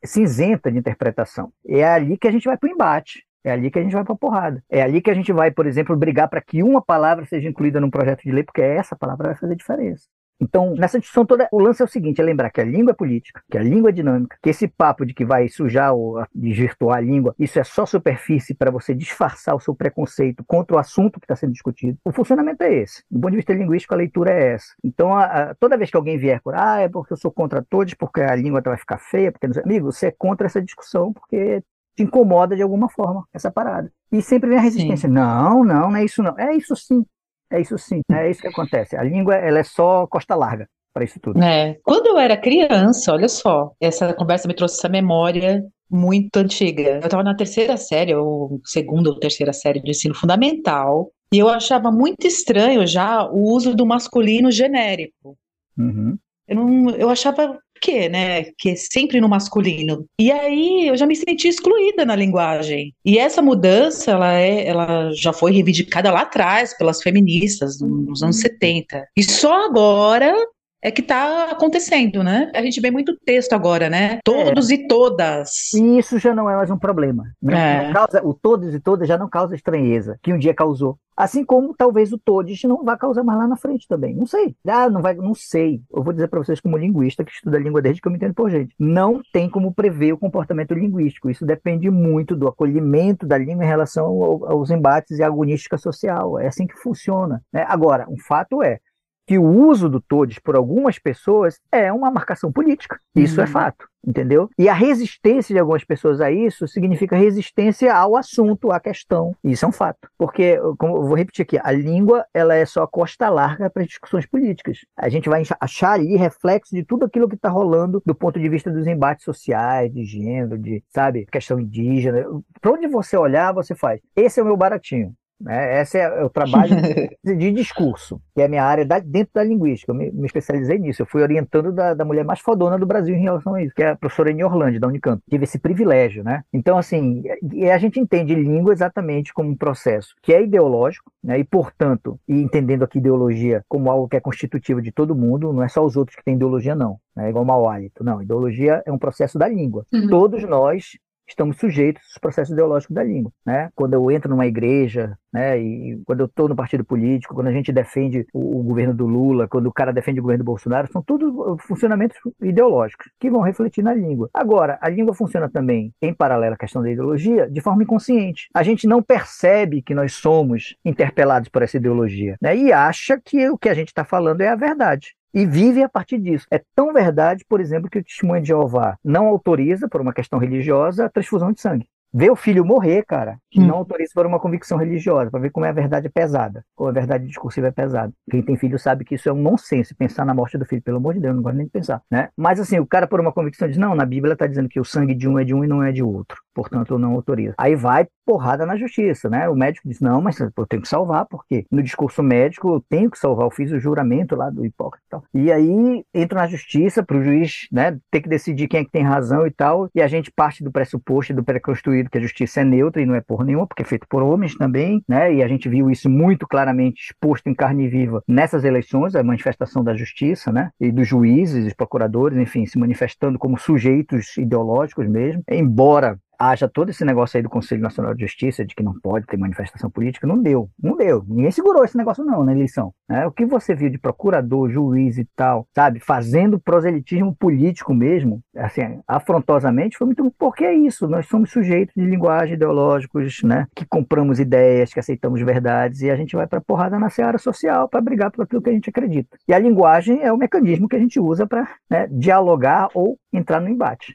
cinzenta 0.05 0.71
de 0.71 0.79
interpretação. 0.79 1.53
É 1.67 1.85
ali 1.85 2.17
que 2.17 2.29
a 2.29 2.31
gente 2.31 2.45
vai 2.45 2.57
para 2.57 2.69
o 2.69 2.73
embate. 2.73 3.25
É 3.43 3.53
ali 3.53 3.71
que 3.71 3.79
a 3.79 3.83
gente 3.83 3.93
vai 3.93 4.05
para 4.05 4.17
porrada. 4.17 4.63
É 4.71 4.83
ali 4.83 5.03
que 5.03 5.11
a 5.11 5.15
gente 5.15 5.33
vai, 5.33 5.51
por 5.51 5.67
exemplo, 5.67 5.97
brigar 5.97 6.29
para 6.29 6.41
que 6.41 6.63
uma 6.63 6.83
palavra 6.83 7.27
seja 7.27 7.49
incluída 7.49 7.81
num 7.81 7.91
projeto 7.91 8.23
de 8.23 8.33
lei, 8.33 8.43
porque 8.43 8.63
essa 8.63 8.97
palavra 8.97 9.29
vai 9.29 9.37
fazer 9.37 9.55
diferença. 9.55 10.09
Então, 10.40 10.75
nessa 10.75 10.99
discussão 10.99 11.25
toda, 11.25 11.49
o 11.53 11.61
lance 11.61 11.81
é 11.81 11.85
o 11.85 11.88
seguinte: 11.88 12.20
é 12.20 12.25
lembrar 12.25 12.51
que 12.51 12.61
a 12.61 12.64
língua 12.64 12.90
é 12.90 12.94
política, 12.94 13.42
que 13.51 13.57
a 13.57 13.62
língua 13.62 13.90
é 13.90 13.92
dinâmica, 13.92 14.37
que 14.42 14.51
esse 14.51 14.66
papo 14.68 15.07
de 15.07 15.14
que 15.14 15.25
vai 15.25 15.49
sujar 15.49 15.94
ou 15.94 16.25
desvirtuar 16.35 16.99
a 16.99 17.01
língua, 17.01 17.35
isso 17.38 17.59
é 17.59 17.64
só 17.64 17.87
superfície 17.87 18.55
para 18.55 18.70
você 18.70 18.94
disfarçar 18.94 19.55
o 19.55 19.61
seu 19.61 19.75
preconceito 19.75 20.44
contra 20.47 20.77
o 20.77 20.79
assunto 20.79 21.20
que 21.20 21.25
está 21.25 21.37
sendo 21.37 21.53
discutido. 21.53 21.99
O 22.05 22.12
funcionamento 22.12 22.62
é 22.62 22.75
esse. 22.75 23.03
Do 23.11 23.20
ponto 23.20 23.31
de 23.31 23.37
vista 23.37 23.53
linguístico, 23.53 23.94
a 23.94 23.99
leitura 23.99 24.33
é 24.33 24.53
essa. 24.55 24.75
Então, 24.83 25.14
a, 25.14 25.25
a, 25.25 25.55
toda 25.55 25.77
vez 25.77 25.90
que 25.90 25.97
alguém 25.97 26.18
vier 26.18 26.40
por, 26.42 26.55
ah, 26.55 26.81
é 26.81 26.88
porque 26.88 27.12
eu 27.12 27.16
sou 27.16 27.31
contra 27.31 27.62
todos, 27.62 27.94
porque 27.94 28.20
a 28.20 28.35
língua 28.35 28.61
vai 28.64 28.77
ficar 28.77 28.99
feia, 28.99 29.31
porque. 29.31 29.47
Amigo, 29.61 29.92
você 29.92 30.07
é 30.09 30.11
contra 30.11 30.47
essa 30.47 30.61
discussão 30.61 31.12
porque 31.12 31.62
te 31.97 32.03
incomoda 32.03 32.57
de 32.57 32.62
alguma 32.62 32.88
forma 32.88 33.25
essa 33.33 33.51
parada. 33.51 33.90
E 34.11 34.20
sempre 34.20 34.49
vem 34.49 34.59
a 34.59 34.62
resistência. 34.62 35.09
Sim. 35.09 35.14
Não, 35.14 35.64
não, 35.64 35.90
não 35.90 35.97
é 35.97 36.05
isso 36.05 36.23
não. 36.23 36.38
É 36.38 36.55
isso 36.55 36.75
sim. 36.77 37.05
É 37.51 37.61
isso 37.61 37.77
sim, 37.79 38.01
é 38.11 38.31
isso 38.31 38.41
que 38.41 38.49
acontece. 38.49 38.97
A 38.97 39.03
língua 39.03 39.35
ela 39.35 39.59
é 39.59 39.65
só 39.65 40.07
costa 40.07 40.35
larga 40.35 40.67
para 40.93 41.05
isso 41.05 41.19
tudo. 41.21 41.43
É. 41.43 41.77
Quando 41.83 42.07
eu 42.07 42.19
era 42.19 42.37
criança, 42.37 43.13
olha 43.13 43.29
só, 43.29 43.73
essa 43.81 44.15
conversa 44.15 44.47
me 44.47 44.55
trouxe 44.55 44.79
essa 44.79 44.89
memória 44.89 45.65
muito 45.91 46.37
antiga. 46.37 46.83
Eu 46.83 46.99
estava 47.01 47.23
na 47.23 47.35
terceira 47.35 47.77
série, 47.77 48.15
ou 48.15 48.61
segunda 48.65 49.11
ou 49.11 49.19
terceira 49.19 49.53
série 49.53 49.81
do 49.81 49.91
ensino 49.91 50.15
fundamental, 50.15 51.11
e 51.33 51.39
eu 51.39 51.49
achava 51.49 51.91
muito 51.91 52.27
estranho 52.27 52.87
já 52.87 53.29
o 53.29 53.53
uso 53.53 53.75
do 53.75 53.85
masculino 53.85 54.51
genérico. 54.51 55.37
Uhum. 55.77 56.17
Eu, 56.49 56.57
não, 56.57 56.91
eu 56.91 57.09
achava 57.11 57.59
que, 57.81 58.09
né, 58.09 58.45
que 58.57 58.71
é 58.71 58.77
sempre 58.77 59.21
no 59.21 59.29
masculino. 59.29 60.07
E 60.19 60.33
aí 60.33 60.89
eu 60.89 60.97
já 60.97 61.07
me 61.07 61.15
senti 61.15 61.49
excluída 61.49 62.05
na 62.05 62.17
linguagem. 62.17 62.95
E 63.05 63.19
essa 63.19 63.43
mudança, 63.43 64.13
ela, 64.13 64.33
é, 64.33 64.67
ela 64.67 65.11
já 65.13 65.33
foi 65.33 65.53
reivindicada 65.53 66.11
lá 66.11 66.23
atrás 66.23 66.77
pelas 66.77 67.03
feministas, 67.03 67.81
nos 67.81 68.23
anos 68.23 68.41
70. 68.41 69.07
E 69.17 69.23
só 69.23 69.67
agora 69.67 70.35
é 70.85 70.90
que 70.90 71.01
está 71.01 71.51
acontecendo, 71.51 72.23
né? 72.23 72.53
A 72.55 72.61
gente 72.61 72.79
vê 72.79 72.90
muito 72.90 73.16
texto 73.25 73.55
agora, 73.55 73.88
né? 73.88 74.18
Todos 74.23 74.68
é. 74.68 74.75
e 74.75 74.87
todas. 74.87 75.73
E 75.73 75.99
isso 75.99 76.18
já 76.18 76.35
não 76.35 76.49
é 76.49 76.55
mais 76.55 76.70
um 76.70 76.77
problema. 76.77 77.25
Né? 77.42 77.88
É. 77.88 77.92
Causa, 77.94 78.23
o 78.23 78.35
todos 78.35 78.75
e 78.75 78.79
todas 78.79 79.09
já 79.09 79.16
não 79.16 79.27
causa 79.27 79.55
estranheza, 79.55 80.18
que 80.23 80.31
um 80.31 80.38
dia 80.38 80.53
causou. 80.53 80.99
Assim 81.16 81.44
como 81.44 81.75
talvez 81.75 82.12
o 82.12 82.18
todes 82.18 82.61
não 82.64 82.85
vá 82.85 82.99
causar 82.99 83.23
mais 83.23 83.38
lá 83.38 83.47
na 83.47 83.57
frente 83.57 83.87
também. 83.88 84.14
Não 84.14 84.27
sei. 84.27 84.55
Ah, 84.66 84.90
não 84.90 85.01
vai, 85.01 85.14
não 85.14 85.33
sei. 85.33 85.81
Eu 85.90 86.03
vou 86.03 86.12
dizer 86.12 86.29
para 86.29 86.40
vocês 86.40 86.61
como 86.61 86.77
linguista 86.77 87.25
que 87.25 87.31
estuda 87.31 87.57
a 87.57 87.61
língua 87.61 87.81
desde 87.81 88.03
que 88.03 88.09
eu 88.09 88.12
me 88.12 88.18
entendo 88.18 88.35
por 88.35 88.51
gente. 88.51 88.75
Não 88.79 89.23
tem 89.33 89.49
como 89.49 89.73
prever 89.73 90.12
o 90.12 90.18
comportamento 90.18 90.75
linguístico. 90.75 91.31
Isso 91.31 91.47
depende 91.47 91.88
muito 91.88 92.37
do 92.37 92.49
acolhimento 92.49 93.27
da 93.27 93.38
língua 93.38 93.64
em 93.64 93.68
relação 93.68 94.07
aos 94.44 94.70
embates 94.70 95.18
e 95.18 95.23
à 95.23 95.29
agonística 95.29 95.79
social. 95.79 96.38
É 96.38 96.49
assim 96.49 96.66
que 96.66 96.77
funciona. 96.77 97.40
Né? 97.53 97.64
Agora, 97.68 98.07
um 98.11 98.18
fato 98.18 98.62
é 98.62 98.81
que 99.27 99.39
o 99.39 99.45
uso 99.45 99.89
do 99.89 100.01
todes 100.01 100.39
por 100.39 100.57
algumas 100.57 100.99
pessoas 100.99 101.59
é 101.73 101.93
uma 101.93 102.11
marcação 102.11 102.53
política. 102.53 102.99
Isso 103.15 103.41
é 103.41 103.45
uhum. 103.45 103.49
é 103.49 103.53
fato, 103.53 103.89
entendeu? 104.07 104.51
E 104.59 104.69
a 104.69 104.75
resistência 104.75 105.55
de 105.55 105.59
algumas 105.59 105.85
pessoas 105.85 106.21
a 106.21 106.31
isso 106.31 106.69
significa 106.69 107.17
resistência 107.17 107.95
ao 107.95 108.17
assunto, 108.17 108.71
à 108.71 108.79
questão. 108.79 109.35
Isso 109.43 109.65
é 109.65 109.69
um 109.69 109.73
fato. 109.73 110.09
Porque, 110.19 110.59
como 110.79 110.97
eu 110.97 111.05
vou 111.05 111.17
repetir 111.17 111.43
aqui, 111.43 111.59
a 111.63 111.73
língua 111.73 112.25
ela 112.35 112.55
é 112.55 112.65
só 112.67 112.87
costa 112.87 113.29
larga 113.29 113.71
para 113.71 113.85
discussões 113.85 114.27
políticas. 114.27 114.79
A 114.97 115.09
gente 115.09 115.29
vai 115.29 115.43
achar 115.61 115.93
ali 115.93 116.17
reflexo 116.17 116.75
de 116.75 116.85
tudo 116.85 117.07
aquilo 117.07 117.29
que 117.29 117.35
está 117.37 117.49
rolando 117.49 118.03
do 118.05 118.15
ponto 118.15 118.39
de 118.39 118.49
vista 118.49 118.71
dos 118.71 118.87
embates 118.87 119.25
sociais, 119.25 119.93
de 119.93 120.05
gênero, 120.05 120.59
de, 120.59 120.83
sabe, 120.91 121.27
questão 121.27 121.59
indígena. 121.59 122.25
Para 122.61 122.73
onde 122.73 122.87
você 122.87 123.17
olhar, 123.17 123.53
você 123.53 123.75
faz. 123.75 124.01
Esse 124.15 124.41
é 124.41 124.43
o 124.43 124.47
meu 124.47 124.57
baratinho. 124.57 125.15
Né? 125.40 125.81
Esse 125.81 125.99
é 125.99 126.23
o 126.23 126.31
trabalho 126.31 126.75
de 127.25 127.53
discurso, 127.53 128.20
que 128.35 128.42
é 128.42 128.47
a 128.47 128.49
minha 128.49 128.64
área 128.64 128.85
da, 128.85 128.99
dentro 128.99 129.33
da 129.35 129.44
linguística. 129.44 129.92
Eu 129.92 129.97
me, 129.97 130.11
me, 130.11 130.27
especializei 130.27 130.79
nisso. 130.79 131.03
Eu 131.03 131.07
fui 131.07 131.23
orientando 131.23 131.73
da, 131.73 131.94
da, 131.94 132.05
mulher 132.05 132.25
mais 132.25 132.40
fodona 132.40 132.79
do 132.79 132.87
Brasil 132.87 133.14
em 133.14 133.23
relação 133.23 133.55
a 133.55 133.62
isso, 133.62 133.75
que 133.75 133.83
é 133.83 133.90
a 133.90 133.97
professora 133.97 134.31
Eni 134.31 134.44
Orlando, 134.44 134.79
da 134.79 134.88
Unicamp. 134.88 135.23
Tive 135.29 135.44
esse 135.44 135.59
privilégio, 135.59 136.23
né? 136.23 136.42
Então, 136.53 136.79
assim, 136.79 137.23
e 137.53 137.70
a 137.70 137.79
gente 137.79 137.99
entende 137.99 138.35
língua 138.35 138.73
exatamente 138.73 139.33
como 139.35 139.51
um 139.51 139.57
processo 139.57 140.14
que 140.23 140.33
é 140.33 140.42
ideológico, 140.42 141.11
né? 141.23 141.38
E, 141.38 141.44
portanto, 141.44 142.18
e 142.29 142.40
entendendo 142.40 142.85
aqui 142.85 142.99
ideologia 142.99 143.62
como 143.68 143.90
algo 143.90 144.09
que 144.09 144.16
é 144.16 144.20
constitutivo 144.20 144.81
de 144.81 144.92
todo 144.92 145.14
mundo, 145.14 145.53
não 145.53 145.62
é 145.62 145.68
só 145.68 145.85
os 145.85 145.97
outros 145.97 146.16
que 146.16 146.25
têm 146.25 146.35
ideologia, 146.35 146.75
não. 146.75 146.99
É 147.16 147.29
igual 147.29 147.44
mau 147.44 147.68
hálito. 147.68 148.03
Não, 148.03 148.23
ideologia 148.23 148.83
é 148.85 148.92
um 148.92 148.99
processo 148.99 149.38
da 149.38 149.49
língua. 149.49 149.87
Uhum. 149.92 150.09
Todos 150.09 150.42
nós 150.44 150.99
estamos 151.29 151.57
sujeitos 151.59 152.03
aos 152.05 152.19
processos 152.19 152.53
ideológicos 152.53 152.95
da 152.95 153.03
língua. 153.03 153.33
Né? 153.45 153.71
Quando 153.75 153.95
eu 153.95 154.11
entro 154.11 154.31
numa 154.31 154.47
igreja, 154.47 155.17
né, 155.33 155.59
e 155.59 156.01
quando 156.05 156.21
eu 156.21 156.27
estou 156.27 156.49
no 156.49 156.57
partido 156.57 156.85
político, 156.85 157.35
quando 157.35 157.49
a 157.49 157.53
gente 157.53 157.73
defende 157.73 158.27
o, 158.33 158.61
o, 158.61 158.63
governo 158.63 158.95
do 158.95 159.07
Lula, 159.07 159.49
quando 159.49 159.67
o 159.67 159.73
cara 159.73 159.93
defende 159.93 160.21
o 160.21 160.23
governo 160.23 160.45
do 160.45 160.47
Bolsonaro, 160.47 160.91
são 160.93 161.03
tudo 161.03 161.57
funcionamentos 161.61 162.17
ideológicos 162.41 163.11
que 163.19 163.31
vão 163.31 163.41
refletir 163.41 163.83
na 163.83 163.95
língua. 163.95 164.31
Agora, 164.33 164.79
a 164.81 164.89
língua 164.89 165.15
funciona 165.15 165.49
também, 165.49 165.93
em 166.01 166.15
paralelo 166.15 166.55
à 166.55 166.59
questão 166.59 166.83
da 166.83 166.91
ideologia, 166.91 167.49
de 167.51 167.61
forma 167.61 167.83
inconsciente. 167.83 168.49
A 168.55 168.63
gente 168.63 168.87
não 168.87 169.03
percebe 169.03 169.83
que 169.83 169.95
nós 169.95 170.15
somos 170.15 170.77
interpelados 170.85 171.49
por 171.49 171.63
essa 171.63 171.77
ideologia 171.77 172.37
né, 172.41 172.57
e 172.57 172.73
acha 172.73 173.21
que 173.23 173.49
o 173.51 173.59
que 173.59 173.69
a 173.69 173.75
gente 173.75 173.89
está 173.89 174.05
falando 174.05 174.41
é 174.41 174.49
a 174.49 174.57
verdade 174.57 175.15
e 175.35 175.44
vive 175.44 175.83
a 175.83 175.88
partir 175.88 176.18
disso. 176.18 176.47
É 176.51 176.62
tão 176.75 176.92
verdade, 176.92 177.44
por 177.49 177.61
exemplo, 177.61 177.90
que 177.90 177.99
o 177.99 178.05
testemunho 178.05 178.40
de 178.40 178.49
Jeová 178.49 178.97
não 179.05 179.27
autoriza, 179.27 179.88
por 179.88 180.01
uma 180.01 180.14
questão 180.14 180.38
religiosa, 180.38 181.07
a 181.07 181.11
transfusão 181.11 181.53
de 181.53 181.61
sangue 181.61 181.87
ver 182.16 182.31
o 182.31 182.37
filho 182.37 182.64
morrer, 182.64 183.05
cara, 183.05 183.38
que 183.51 183.61
hum. 183.61 183.66
não 183.66 183.79
autoriza 183.79 184.12
por 184.14 184.25
uma 184.25 184.38
convicção 184.38 184.79
religiosa, 184.79 185.33
para 185.33 185.40
ver 185.40 185.51
como 185.51 185.66
é 185.66 185.70
a 185.70 185.73
verdade 185.73 186.07
é 186.07 186.11
pesada, 186.11 186.64
como 186.77 186.88
a 186.88 186.92
verdade 186.92 187.27
discursiva 187.27 187.66
é 187.66 187.70
pesada. 187.73 188.12
Quem 188.31 188.40
tem 188.40 188.57
filho 188.57 188.79
sabe 188.79 189.05
que 189.05 189.16
isso 189.16 189.29
é 189.29 189.33
um 189.33 189.42
nonsense, 189.42 189.92
pensar 189.97 190.25
na 190.25 190.33
morte 190.33 190.57
do 190.57 190.64
filho, 190.64 190.81
pelo 190.81 190.99
amor 190.99 191.14
de 191.14 191.20
Deus, 191.20 191.35
não 191.35 191.42
gosto 191.42 191.57
nem 191.57 191.66
de 191.66 191.73
pensar, 191.73 192.01
né? 192.09 192.29
Mas 192.37 192.61
assim, 192.61 192.79
o 192.79 192.87
cara 192.87 193.09
por 193.09 193.18
uma 193.18 193.33
convicção 193.33 193.66
diz, 193.66 193.77
não, 193.77 193.97
na 193.97 194.07
Bíblia 194.07 194.35
está 194.35 194.47
dizendo 194.47 194.68
que 194.68 194.79
o 194.79 194.85
sangue 194.85 195.12
de 195.12 195.29
um 195.29 195.40
é 195.40 195.44
de 195.44 195.53
um 195.53 195.64
e 195.64 195.66
não 195.66 195.83
é 195.83 195.90
de 195.90 196.05
outro, 196.05 196.40
portanto 196.55 196.95
eu 196.95 196.99
não 196.99 197.12
autorizo. 197.12 197.55
Aí 197.59 197.75
vai 197.75 198.07
porrada 198.25 198.64
na 198.64 198.77
justiça, 198.77 199.29
né? 199.29 199.49
O 199.49 199.55
médico 199.55 199.88
diz, 199.88 200.01
não, 200.01 200.21
mas 200.21 200.38
eu 200.40 200.67
tenho 200.67 200.83
que 200.83 200.88
salvar, 200.88 201.27
porque 201.27 201.67
no 201.71 201.83
discurso 201.83 202.23
médico 202.23 202.75
eu 202.75 202.85
tenho 202.88 203.11
que 203.11 203.19
salvar, 203.19 203.47
eu 203.47 203.51
fiz 203.51 203.71
o 203.71 203.79
juramento 203.79 204.35
lá 204.35 204.49
do 204.49 204.64
hipócrita 204.64 205.05
e 205.07 205.11
tal. 205.11 205.25
E 205.35 205.53
aí 205.53 206.05
entra 206.14 206.40
na 206.40 206.47
justiça 206.47 207.03
para 207.03 207.19
o 207.19 207.23
juiz, 207.23 207.67
né, 207.71 207.99
ter 208.11 208.23
que 208.23 208.29
decidir 208.29 208.69
quem 208.69 208.81
é 208.81 208.85
que 208.85 208.90
tem 208.90 209.03
razão 209.03 209.47
e 209.47 209.51
tal, 209.51 209.88
e 209.95 210.01
a 210.01 210.07
gente 210.07 210.33
parte 210.35 210.64
do 210.64 210.73
pressuposto, 210.73 211.35
do 211.35 211.45
pré-construído 211.45 212.09
que 212.09 212.19
a 212.19 212.21
justiça 212.21 212.61
é 212.61 212.64
neutra 212.64 213.03
e 213.03 213.07
não 213.07 213.14
é 213.14 213.21
por 213.21 213.45
nenhuma, 213.45 213.67
porque 213.67 213.83
é 213.83 213.87
feito 213.87 214.07
por 214.09 214.23
homens 214.23 214.55
também, 214.57 215.03
né? 215.09 215.35
E 215.35 215.43
a 215.43 215.49
gente 215.49 215.69
viu 215.69 215.90
isso 215.90 216.09
muito 216.09 216.47
claramente 216.47 217.03
exposto 217.11 217.49
em 217.49 217.55
carne 217.55 217.88
viva 217.88 218.23
nessas 218.27 218.64
eleições, 218.64 219.14
a 219.14 219.23
manifestação 219.23 219.85
da 219.85 219.95
justiça, 219.95 220.51
né? 220.51 220.71
E 220.81 220.90
dos 220.90 221.07
juízes, 221.07 221.64
dos 221.64 221.75
procuradores, 221.75 222.38
enfim, 222.38 222.67
se 222.67 222.79
manifestando 222.79 223.38
como 223.38 223.59
sujeitos 223.59 224.37
ideológicos 224.37 225.07
mesmo, 225.09 225.43
embora 225.51 226.19
haja 226.38 226.68
todo 226.68 226.90
esse 226.90 227.05
negócio 227.05 227.37
aí 227.37 227.42
do 227.42 227.49
Conselho 227.49 227.83
Nacional 227.83 228.14
de 228.14 228.23
Justiça 228.23 228.64
de 228.64 228.75
que 228.75 228.83
não 228.83 228.94
pode 229.01 229.27
ter 229.27 229.37
manifestação 229.37 229.90
política, 229.90 230.27
não 230.27 230.40
deu, 230.40 230.70
não 230.81 230.97
deu. 230.97 231.25
Ninguém 231.27 231.51
segurou 231.51 231.85
esse 231.85 231.97
negócio 231.97 232.25
não 232.25 232.44
na 232.44 232.53
eleição. 232.53 232.92
Né? 233.09 233.27
O 233.27 233.33
que 233.33 233.44
você 233.44 233.75
viu 233.75 233.90
de 233.90 233.99
procurador, 233.99 234.70
juiz 234.70 235.18
e 235.18 235.27
tal, 235.37 235.66
sabe, 235.75 236.01
fazendo 236.01 236.59
proselitismo 236.59 237.35
político 237.35 237.94
mesmo, 237.94 238.40
assim, 238.57 239.01
afrontosamente, 239.07 239.97
foi 239.97 240.07
muito 240.07 240.33
porque 240.38 240.64
é 240.64 240.75
isso. 240.75 241.09
Nós 241.09 241.27
somos 241.27 241.51
sujeitos 241.51 241.94
de 241.97 242.05
linguagem 242.05 242.55
ideológicos, 242.55 243.42
né, 243.42 243.66
que 243.75 243.87
compramos 243.87 244.40
ideias, 244.40 244.92
que 244.92 245.01
aceitamos 245.01 245.40
verdades 245.42 246.01
e 246.03 246.11
a 246.11 246.16
gente 246.16 246.37
vai 246.37 246.47
para 246.47 246.61
porrada 246.61 246.99
na 246.99 247.11
seara 247.11 247.38
social 247.38 247.88
para 247.88 248.01
brigar 248.01 248.31
por 248.31 248.44
aquilo 248.44 248.62
que 248.62 248.70
a 248.70 248.73
gente 248.73 248.90
acredita. 248.90 249.37
E 249.47 249.55
a 249.55 249.59
linguagem 249.59 250.23
é 250.23 250.33
o 250.33 250.38
mecanismo 250.38 250.88
que 250.88 250.97
a 250.97 251.01
gente 251.01 251.20
usa 251.20 251.47
para 251.47 251.68
né, 251.90 252.09
dialogar 252.11 252.88
ou 252.94 253.18
entrar 253.33 253.61
no 253.61 253.68
embate. 253.68 254.14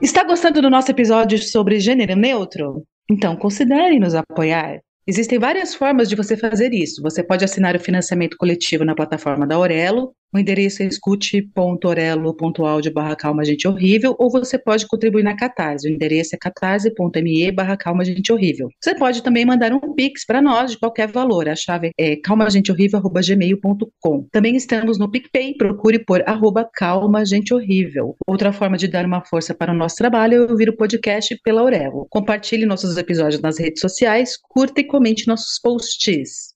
Está 0.00 0.24
gostando 0.24 0.62
do 0.62 0.70
nosso 0.70 0.90
episódio 0.90 1.36
sobre 1.36 1.78
gênero 1.78 2.16
neutro? 2.16 2.86
Então 3.10 3.36
considere 3.36 3.98
nos 3.98 4.14
apoiar. 4.14 4.80
Existem 5.06 5.38
várias 5.38 5.74
formas 5.74 6.08
de 6.08 6.16
você 6.16 6.38
fazer 6.38 6.72
isso. 6.72 7.02
Você 7.02 7.22
pode 7.22 7.44
assinar 7.44 7.76
o 7.76 7.80
financiamento 7.80 8.38
coletivo 8.38 8.82
na 8.82 8.94
plataforma 8.94 9.46
da 9.46 9.56
Aurelo, 9.56 10.14
o 10.32 10.38
endereço 10.38 10.82
é 10.82 10.86
escute.orelo.audio 10.86 12.92
barra 12.92 13.16
calma 13.16 13.44
gente 13.44 13.66
horrível, 13.66 14.14
ou 14.18 14.30
você 14.30 14.56
pode 14.56 14.86
contribuir 14.86 15.24
na 15.24 15.36
Catarse. 15.36 15.88
O 15.88 15.92
endereço 15.92 16.34
é 16.34 16.38
catarse.me 16.38 17.52
barra 17.52 17.76
calma 17.76 18.04
gente 18.04 18.32
horrível. 18.32 18.68
Você 18.80 18.94
pode 18.94 19.22
também 19.22 19.44
mandar 19.44 19.72
um 19.72 19.80
pix 19.94 20.24
para 20.24 20.40
nós 20.40 20.70
de 20.72 20.78
qualquer 20.78 21.10
valor. 21.10 21.48
A 21.48 21.56
chave 21.56 21.90
é 21.98 22.16
calmagentehorrível.gmail.com. 22.16 24.26
Também 24.30 24.56
estamos 24.56 24.98
no 24.98 25.10
PicPay, 25.10 25.56
procure 25.56 25.98
por 25.98 26.22
arroba 26.28 26.68
calma 26.72 27.24
gente 27.24 27.52
horrível. 27.52 28.14
Outra 28.26 28.52
forma 28.52 28.76
de 28.76 28.86
dar 28.86 29.04
uma 29.04 29.24
força 29.24 29.52
para 29.54 29.72
o 29.72 29.76
nosso 29.76 29.96
trabalho 29.96 30.34
é 30.34 30.50
ouvir 30.50 30.68
o 30.68 30.76
podcast 30.76 31.36
pela 31.42 31.60
Aurelo. 31.60 32.06
Compartilhe 32.08 32.66
nossos 32.66 32.96
episódios 32.96 33.42
nas 33.42 33.58
redes 33.58 33.80
sociais, 33.80 34.36
curta 34.36 34.80
e 34.80 34.84
comente 34.84 35.26
nossos 35.26 35.58
posts. 35.60 36.54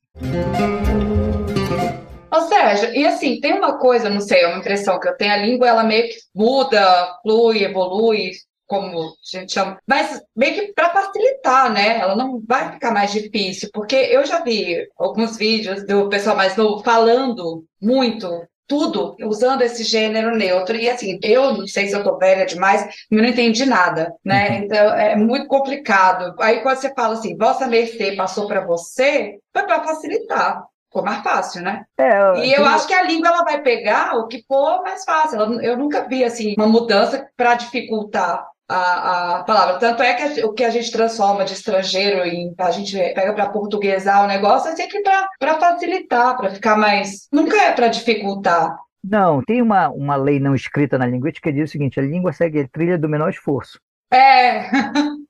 Ô, 2.34 2.40
Sérgio, 2.40 2.92
e 2.92 3.06
assim, 3.06 3.38
tem 3.38 3.52
uma 3.52 3.78
coisa, 3.78 4.10
não 4.10 4.20
sei, 4.20 4.40
é 4.40 4.48
uma 4.48 4.58
impressão 4.58 4.98
que 4.98 5.08
eu 5.08 5.16
tenho, 5.16 5.32
a 5.32 5.36
língua 5.36 5.68
ela 5.68 5.84
meio 5.84 6.08
que 6.08 6.16
muda, 6.34 7.16
flui, 7.22 7.62
evolui, 7.62 8.32
como 8.66 8.98
a 8.98 9.38
gente 9.38 9.52
chama, 9.52 9.78
mas 9.86 10.20
meio 10.34 10.54
que 10.54 10.72
para 10.72 10.90
facilitar, 10.90 11.72
né? 11.72 12.00
Ela 12.00 12.16
não 12.16 12.42
vai 12.44 12.72
ficar 12.72 12.90
mais 12.90 13.12
difícil, 13.12 13.70
porque 13.72 13.94
eu 13.94 14.26
já 14.26 14.40
vi 14.42 14.84
alguns 14.98 15.36
vídeos 15.36 15.86
do 15.86 16.08
pessoal 16.08 16.34
mais 16.34 16.56
novo 16.56 16.82
falando 16.82 17.64
muito 17.80 18.28
tudo 18.66 19.14
usando 19.20 19.62
esse 19.62 19.84
gênero 19.84 20.34
neutro. 20.34 20.74
E 20.74 20.88
assim, 20.88 21.18
eu 21.22 21.52
não 21.52 21.66
sei 21.68 21.86
se 21.86 21.94
eu 21.94 22.02
tô 22.02 22.16
velha 22.18 22.46
demais, 22.46 22.82
eu 23.10 23.22
não 23.22 23.28
entendi 23.28 23.64
nada, 23.64 24.12
né? 24.24 24.48
Uhum. 24.48 24.56
Então 24.64 24.94
é 24.94 25.14
muito 25.14 25.46
complicado. 25.46 26.34
Aí 26.40 26.62
quando 26.62 26.78
você 26.78 26.92
fala 26.94 27.14
assim, 27.14 27.36
vossa 27.36 27.68
mercê 27.68 28.16
passou 28.16 28.48
para 28.48 28.66
você, 28.66 29.38
foi 29.52 29.62
para 29.64 29.84
facilitar 29.84 30.64
ficou 30.94 31.02
mais 31.02 31.22
fácil, 31.22 31.62
né? 31.62 31.84
É, 31.98 32.46
e 32.46 32.52
eu 32.52 32.64
acho 32.64 32.86
que 32.86 32.94
a 32.94 33.02
língua 33.02 33.28
ela 33.28 33.42
vai 33.42 33.60
pegar 33.60 34.16
o 34.16 34.28
que 34.28 34.44
for 34.46 34.80
mais 34.82 35.04
fácil. 35.04 35.40
Eu 35.60 35.76
nunca 35.76 36.06
vi 36.06 36.22
assim 36.22 36.54
uma 36.56 36.68
mudança 36.68 37.28
para 37.36 37.56
dificultar 37.56 38.46
a, 38.68 39.38
a 39.38 39.44
palavra. 39.44 39.78
Tanto 39.78 40.02
é 40.04 40.14
que 40.14 40.40
a, 40.40 40.46
o 40.46 40.52
que 40.52 40.62
a 40.62 40.70
gente 40.70 40.92
transforma 40.92 41.44
de 41.44 41.52
estrangeiro 41.52 42.24
em 42.24 42.54
a 42.56 42.70
gente 42.70 42.96
pega 42.96 43.32
para 43.32 43.50
portuguesar 43.50 44.24
o 44.24 44.28
negócio 44.28 44.70
é 44.70 44.76
sempre 44.76 45.02
para 45.02 45.58
facilitar, 45.58 46.36
para 46.36 46.50
ficar 46.50 46.76
mais. 46.76 47.26
Nunca 47.32 47.56
é 47.56 47.72
para 47.72 47.88
dificultar. 47.88 48.76
Não, 49.02 49.42
tem 49.42 49.60
uma, 49.60 49.88
uma 49.90 50.16
lei 50.16 50.38
não 50.38 50.54
escrita 50.54 50.96
na 50.96 51.06
linguística 51.06 51.50
que 51.50 51.56
diz 51.56 51.68
o 51.68 51.72
seguinte: 51.72 51.98
a 51.98 52.02
língua 52.02 52.32
segue 52.32 52.60
a 52.60 52.68
trilha 52.68 52.96
do 52.96 53.08
menor 53.08 53.30
esforço. 53.30 53.80
É. 54.12 54.70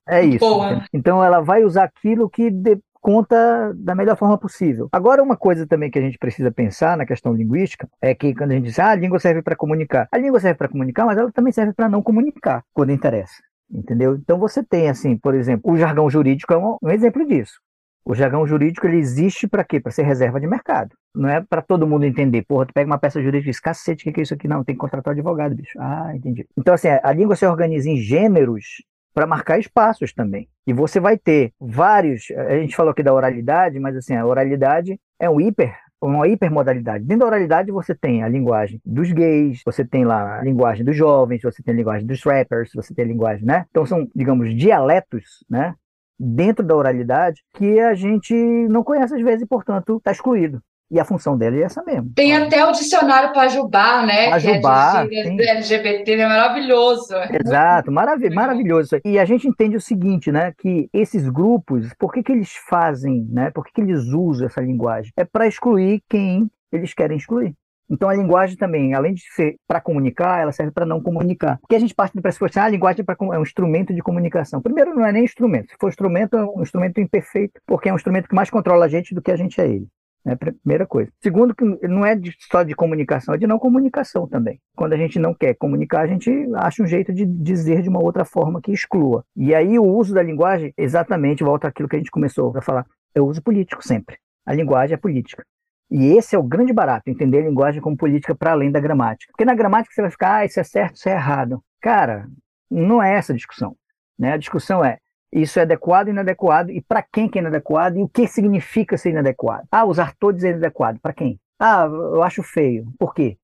É 0.07 0.23
isso. 0.29 0.41
Boa. 0.41 0.85
Então 0.93 1.25
ela 1.25 1.41
vai 1.41 1.65
usar 1.65 1.85
aquilo 1.85 2.29
que 2.29 2.51
de, 2.51 2.79
conta 3.05 3.71
da 3.77 3.95
melhor 3.95 4.17
forma 4.17 4.39
possível. 4.39 4.89
Agora, 4.91 5.23
uma 5.23 5.37
coisa 5.37 5.67
também 5.67 5.91
que 5.91 5.99
a 5.99 6.03
gente 6.03 6.17
precisa 6.17 6.51
pensar 6.51 6.97
na 6.97 7.05
questão 7.05 7.35
linguística 7.35 7.87
é 8.01 8.15
que 8.15 8.35
quando 8.35 8.53
a 8.53 8.55
gente 8.55 8.65
diz, 8.65 8.79
ah, 8.79 8.93
a 8.93 8.95
língua 8.95 9.19
serve 9.19 9.43
para 9.43 9.55
comunicar. 9.55 10.09
A 10.11 10.17
língua 10.17 10.41
serve 10.41 10.57
para 10.57 10.69
comunicar, 10.69 11.05
mas 11.05 11.19
ela 11.19 11.31
também 11.31 11.53
serve 11.53 11.75
para 11.75 11.87
não 11.87 12.03
comunicar 12.03 12.65
quando 12.73 12.93
interessa. 12.93 13.35
Entendeu? 13.71 14.15
Então 14.15 14.39
você 14.39 14.65
tem, 14.65 14.89
assim, 14.89 15.19
por 15.19 15.35
exemplo, 15.35 15.71
o 15.71 15.77
jargão 15.77 16.09
jurídico 16.09 16.55
é 16.55 16.57
um, 16.57 16.79
um 16.83 16.89
exemplo 16.89 17.27
disso. 17.27 17.61
O 18.07 18.15
jargão 18.15 18.47
jurídico 18.47 18.87
ele 18.87 18.97
existe 18.97 19.47
para 19.47 19.65
quê? 19.65 19.81
Para 19.81 19.93
ser 19.93 20.05
reserva 20.05 20.41
de 20.41 20.47
mercado. 20.47 20.95
Não 21.15 21.29
é 21.29 21.43
para 21.43 21.61
todo 21.61 21.87
mundo 21.87 22.07
entender. 22.07 22.43
Porra, 22.49 22.65
tu 22.65 22.73
pega 22.73 22.91
uma 22.91 22.99
peça 22.99 23.21
jurídica 23.21 23.51
e 23.51 23.53
diz, 23.53 23.61
cacete, 23.61 24.09
o 24.09 24.13
que 24.13 24.21
é 24.21 24.23
isso 24.23 24.33
aqui? 24.33 24.49
Não, 24.49 24.65
tem 24.65 24.75
que 24.75 24.81
contratar 24.81 25.13
um 25.13 25.17
advogado, 25.17 25.55
bicho. 25.55 25.79
Ah, 25.79 26.11
entendi. 26.15 26.47
Então, 26.57 26.73
assim, 26.73 26.89
a 26.89 27.13
língua 27.13 27.37
se 27.37 27.47
organiza 27.47 27.91
em 27.91 27.99
gêneros 27.99 28.83
para 29.15 29.27
marcar 29.27 29.59
espaços 29.59 30.13
também. 30.13 30.49
E 30.67 30.73
você 30.73 30.99
vai 30.99 31.17
ter 31.17 31.53
vários. 31.61 32.31
A 32.33 32.59
gente 32.59 32.75
falou 32.75 32.91
aqui 32.91 33.03
da 33.03 33.15
oralidade, 33.15 33.79
mas 33.79 33.97
assim, 33.97 34.15
a 34.17 34.27
oralidade 34.27 35.01
é 35.19 35.31
um 35.31 35.41
hiper 35.41 35.75
uma 36.07 36.29
hipermodalidade. 36.29 37.05
Dentro 37.05 37.21
da 37.21 37.27
oralidade 37.27 37.73
você 37.73 37.95
tem 37.95 38.23
a 38.23 38.29
linguagem 38.29 38.81
dos 38.85 39.11
gays, 39.11 39.63
você 39.65 39.85
tem 39.85 40.05
lá 40.05 40.39
a 40.39 40.43
linguagem 40.43 40.85
dos 40.85 40.97
jovens, 40.97 41.43
você 41.43 41.63
tem 41.63 41.73
a 41.73 41.77
linguagem 41.77 42.07
dos 42.07 42.23
rappers, 42.23 42.71
você 42.75 42.95
tem 42.95 43.05
a 43.05 43.09
linguagem, 43.09 43.45
né? 43.45 43.65
Então 43.71 43.87
são, 43.87 44.07
digamos, 44.15 44.55
dialetos, 44.55 45.45
né? 45.49 45.75
Dentro 46.19 46.65
da 46.65 46.77
oralidade 46.77 47.43
que 47.55 47.81
a 47.81 47.95
gente 47.95 48.35
não 48.69 48.85
conhece 48.85 49.15
às 49.15 49.23
vezes 49.23 49.43
e, 49.43 49.47
portanto, 49.47 49.97
está 49.97 50.13
excluído. 50.13 50.63
E 50.91 51.01
a 51.01 51.05
função 51.05 51.37
dele 51.37 51.61
é 51.61 51.65
essa 51.65 51.83
mesmo. 51.83 52.11
Tem 52.15 52.37
até 52.37 52.65
o 52.65 52.73
dicionário 52.73 53.33
Pajubá, 53.33 54.05
né? 54.05 54.31
Pajubá, 54.31 55.07
que 55.09 55.17
é 55.17 55.31
de 55.31 55.49
LGBT, 55.49 56.13
é 56.13 56.29
maravilhoso. 56.29 57.15
Exato, 57.45 57.91
marav 57.91 58.23
maravilhoso. 58.31 59.01
E 59.05 59.19
a 59.19 59.25
gente 59.25 59.49
entende 59.49 59.77
o 59.77 59.81
seguinte, 59.81 60.31
né? 60.31 60.53
Que 60.57 60.89
esses 60.93 61.29
grupos, 61.29 61.93
por 61.99 62.13
que, 62.13 62.23
que 62.23 62.33
eles 62.33 62.53
fazem, 62.69 63.27
né? 63.31 63.51
Por 63.51 63.65
que, 63.65 63.73
que 63.73 63.81
eles 63.81 64.05
usam 64.09 64.47
essa 64.47 64.61
linguagem? 64.61 65.13
É 65.17 65.25
para 65.25 65.47
excluir 65.47 66.03
quem 66.09 66.51
eles 66.71 66.93
querem 66.93 67.17
excluir. 67.17 67.55
Então 67.89 68.09
a 68.09 68.15
linguagem 68.15 68.57
também, 68.57 68.95
além 68.95 69.15
de 69.15 69.23
ser 69.33 69.57
para 69.67 69.81
comunicar, 69.81 70.41
ela 70.41 70.53
serve 70.53 70.73
para 70.73 70.87
não 70.87 71.03
comunicar. 71.03 71.59
Porque 71.61 71.75
a 71.75 71.79
gente 71.79 71.95
parte 71.95 72.15
do 72.15 72.23
pressuposto, 72.23 72.59
ah, 72.59 72.65
a 72.65 72.69
linguagem 72.69 73.05
é, 73.07 73.35
é 73.35 73.39
um 73.39 73.43
instrumento 73.43 73.95
de 73.95 74.01
comunicação. 74.01 74.61
Primeiro, 74.61 74.95
não 74.95 75.05
é 75.05 75.13
nem 75.13 75.25
instrumento. 75.25 75.71
Se 75.71 75.77
for 75.79 75.89
instrumento, 75.89 76.37
é 76.37 76.45
um 76.45 76.63
instrumento 76.63 77.01
imperfeito, 77.01 77.61
porque 77.67 77.89
é 77.89 77.93
um 77.93 77.97
instrumento 77.97 78.29
que 78.29 78.35
mais 78.35 78.51
controla 78.51 78.87
a 78.87 78.89
gente 78.89 79.15
do 79.15 79.21
que 79.21 79.31
a 79.31 79.37
gente 79.37 79.61
é 79.61 79.67
ele. 79.67 79.87
É 80.27 80.35
primeira 80.35 80.87
coisa. 80.87 81.13
Segundo, 81.21 81.55
que 81.55 81.65
não 81.87 82.05
é 82.05 82.19
só 82.51 82.63
de 82.63 82.75
comunicação, 82.75 83.35
é 83.35 83.39
de 83.39 83.47
não 83.47 83.59
comunicação 83.59 84.27
também. 84.27 84.59
Quando 84.75 84.95
a 84.95 84.97
gente 84.97 85.19
não 85.19 85.35
quer 85.35 85.55
comunicar, 85.55 86.01
a 86.01 86.07
gente 86.07 86.31
acha 86.57 86.83
um 86.83 86.87
jeito 86.87 87.13
de 87.13 87.27
dizer 87.27 87.83
de 87.83 87.91
uma 87.91 88.03
outra 88.03 88.25
forma 88.25 88.61
que 88.61 88.73
exclua. 88.73 89.23
E 89.37 89.55
aí 89.55 89.79
o 89.79 89.85
uso 89.85 90.15
da 90.15 90.23
linguagem, 90.23 90.73
exatamente, 90.79 91.45
volta 91.45 91.69
àquilo 91.69 91.89
que 91.89 91.97
a 91.97 91.99
gente 91.99 92.11
começou 92.11 92.57
a 92.57 92.63
falar. 92.63 92.87
É 93.15 93.21
uso 93.21 93.43
político 93.43 93.87
sempre. 93.87 94.17
A 94.47 94.55
linguagem 94.55 94.95
é 94.95 94.99
política. 94.99 95.45
E 95.91 96.17
esse 96.17 96.35
é 96.35 96.39
o 96.39 96.43
grande 96.43 96.73
barato, 96.73 97.11
entender 97.11 97.39
a 97.39 97.49
linguagem 97.49 97.83
como 97.83 97.97
política 97.97 98.35
para 98.35 98.53
além 98.53 98.71
da 98.71 98.81
gramática. 98.81 99.31
Porque 99.31 99.45
na 99.45 99.55
gramática 99.55 99.95
você 99.95 100.01
vai 100.01 100.11
ficar, 100.11 100.37
ah, 100.37 100.45
isso 100.45 100.59
é 100.59 100.65
certo, 100.65 100.97
isso 100.97 101.09
é 101.09 101.13
errado. 101.13 101.63
Cara, 101.83 102.27
não 102.71 103.03
é 103.03 103.15
essa 103.15 103.33
a 103.33 103.37
discussão. 103.37 103.77
Né? 104.19 104.33
A 104.33 104.37
discussão 104.39 104.83
é, 104.85 104.99
isso 105.35 105.59
é 105.59 105.63
adequado 105.63 106.09
e 106.09 106.11
inadequado, 106.11 106.71
e 106.71 106.81
para 106.81 107.03
quem 107.03 107.29
que 107.29 107.39
é 107.39 107.43
inadequado, 107.43 107.99
e 107.99 108.03
o 108.03 108.09
que 108.09 108.27
significa 108.27 108.97
ser 108.97 109.11
inadequado. 109.11 109.67
Ah, 109.71 109.85
usar 109.85 110.15
todos 110.19 110.45
é 110.45 110.51
inadequado, 110.51 111.01
para 111.01 111.13
quem? 111.13 111.41
Ah, 111.59 111.87
eu 111.87 112.23
acho 112.23 112.43
feio. 112.43 112.87
Por 112.99 113.13
quê? 113.13 113.37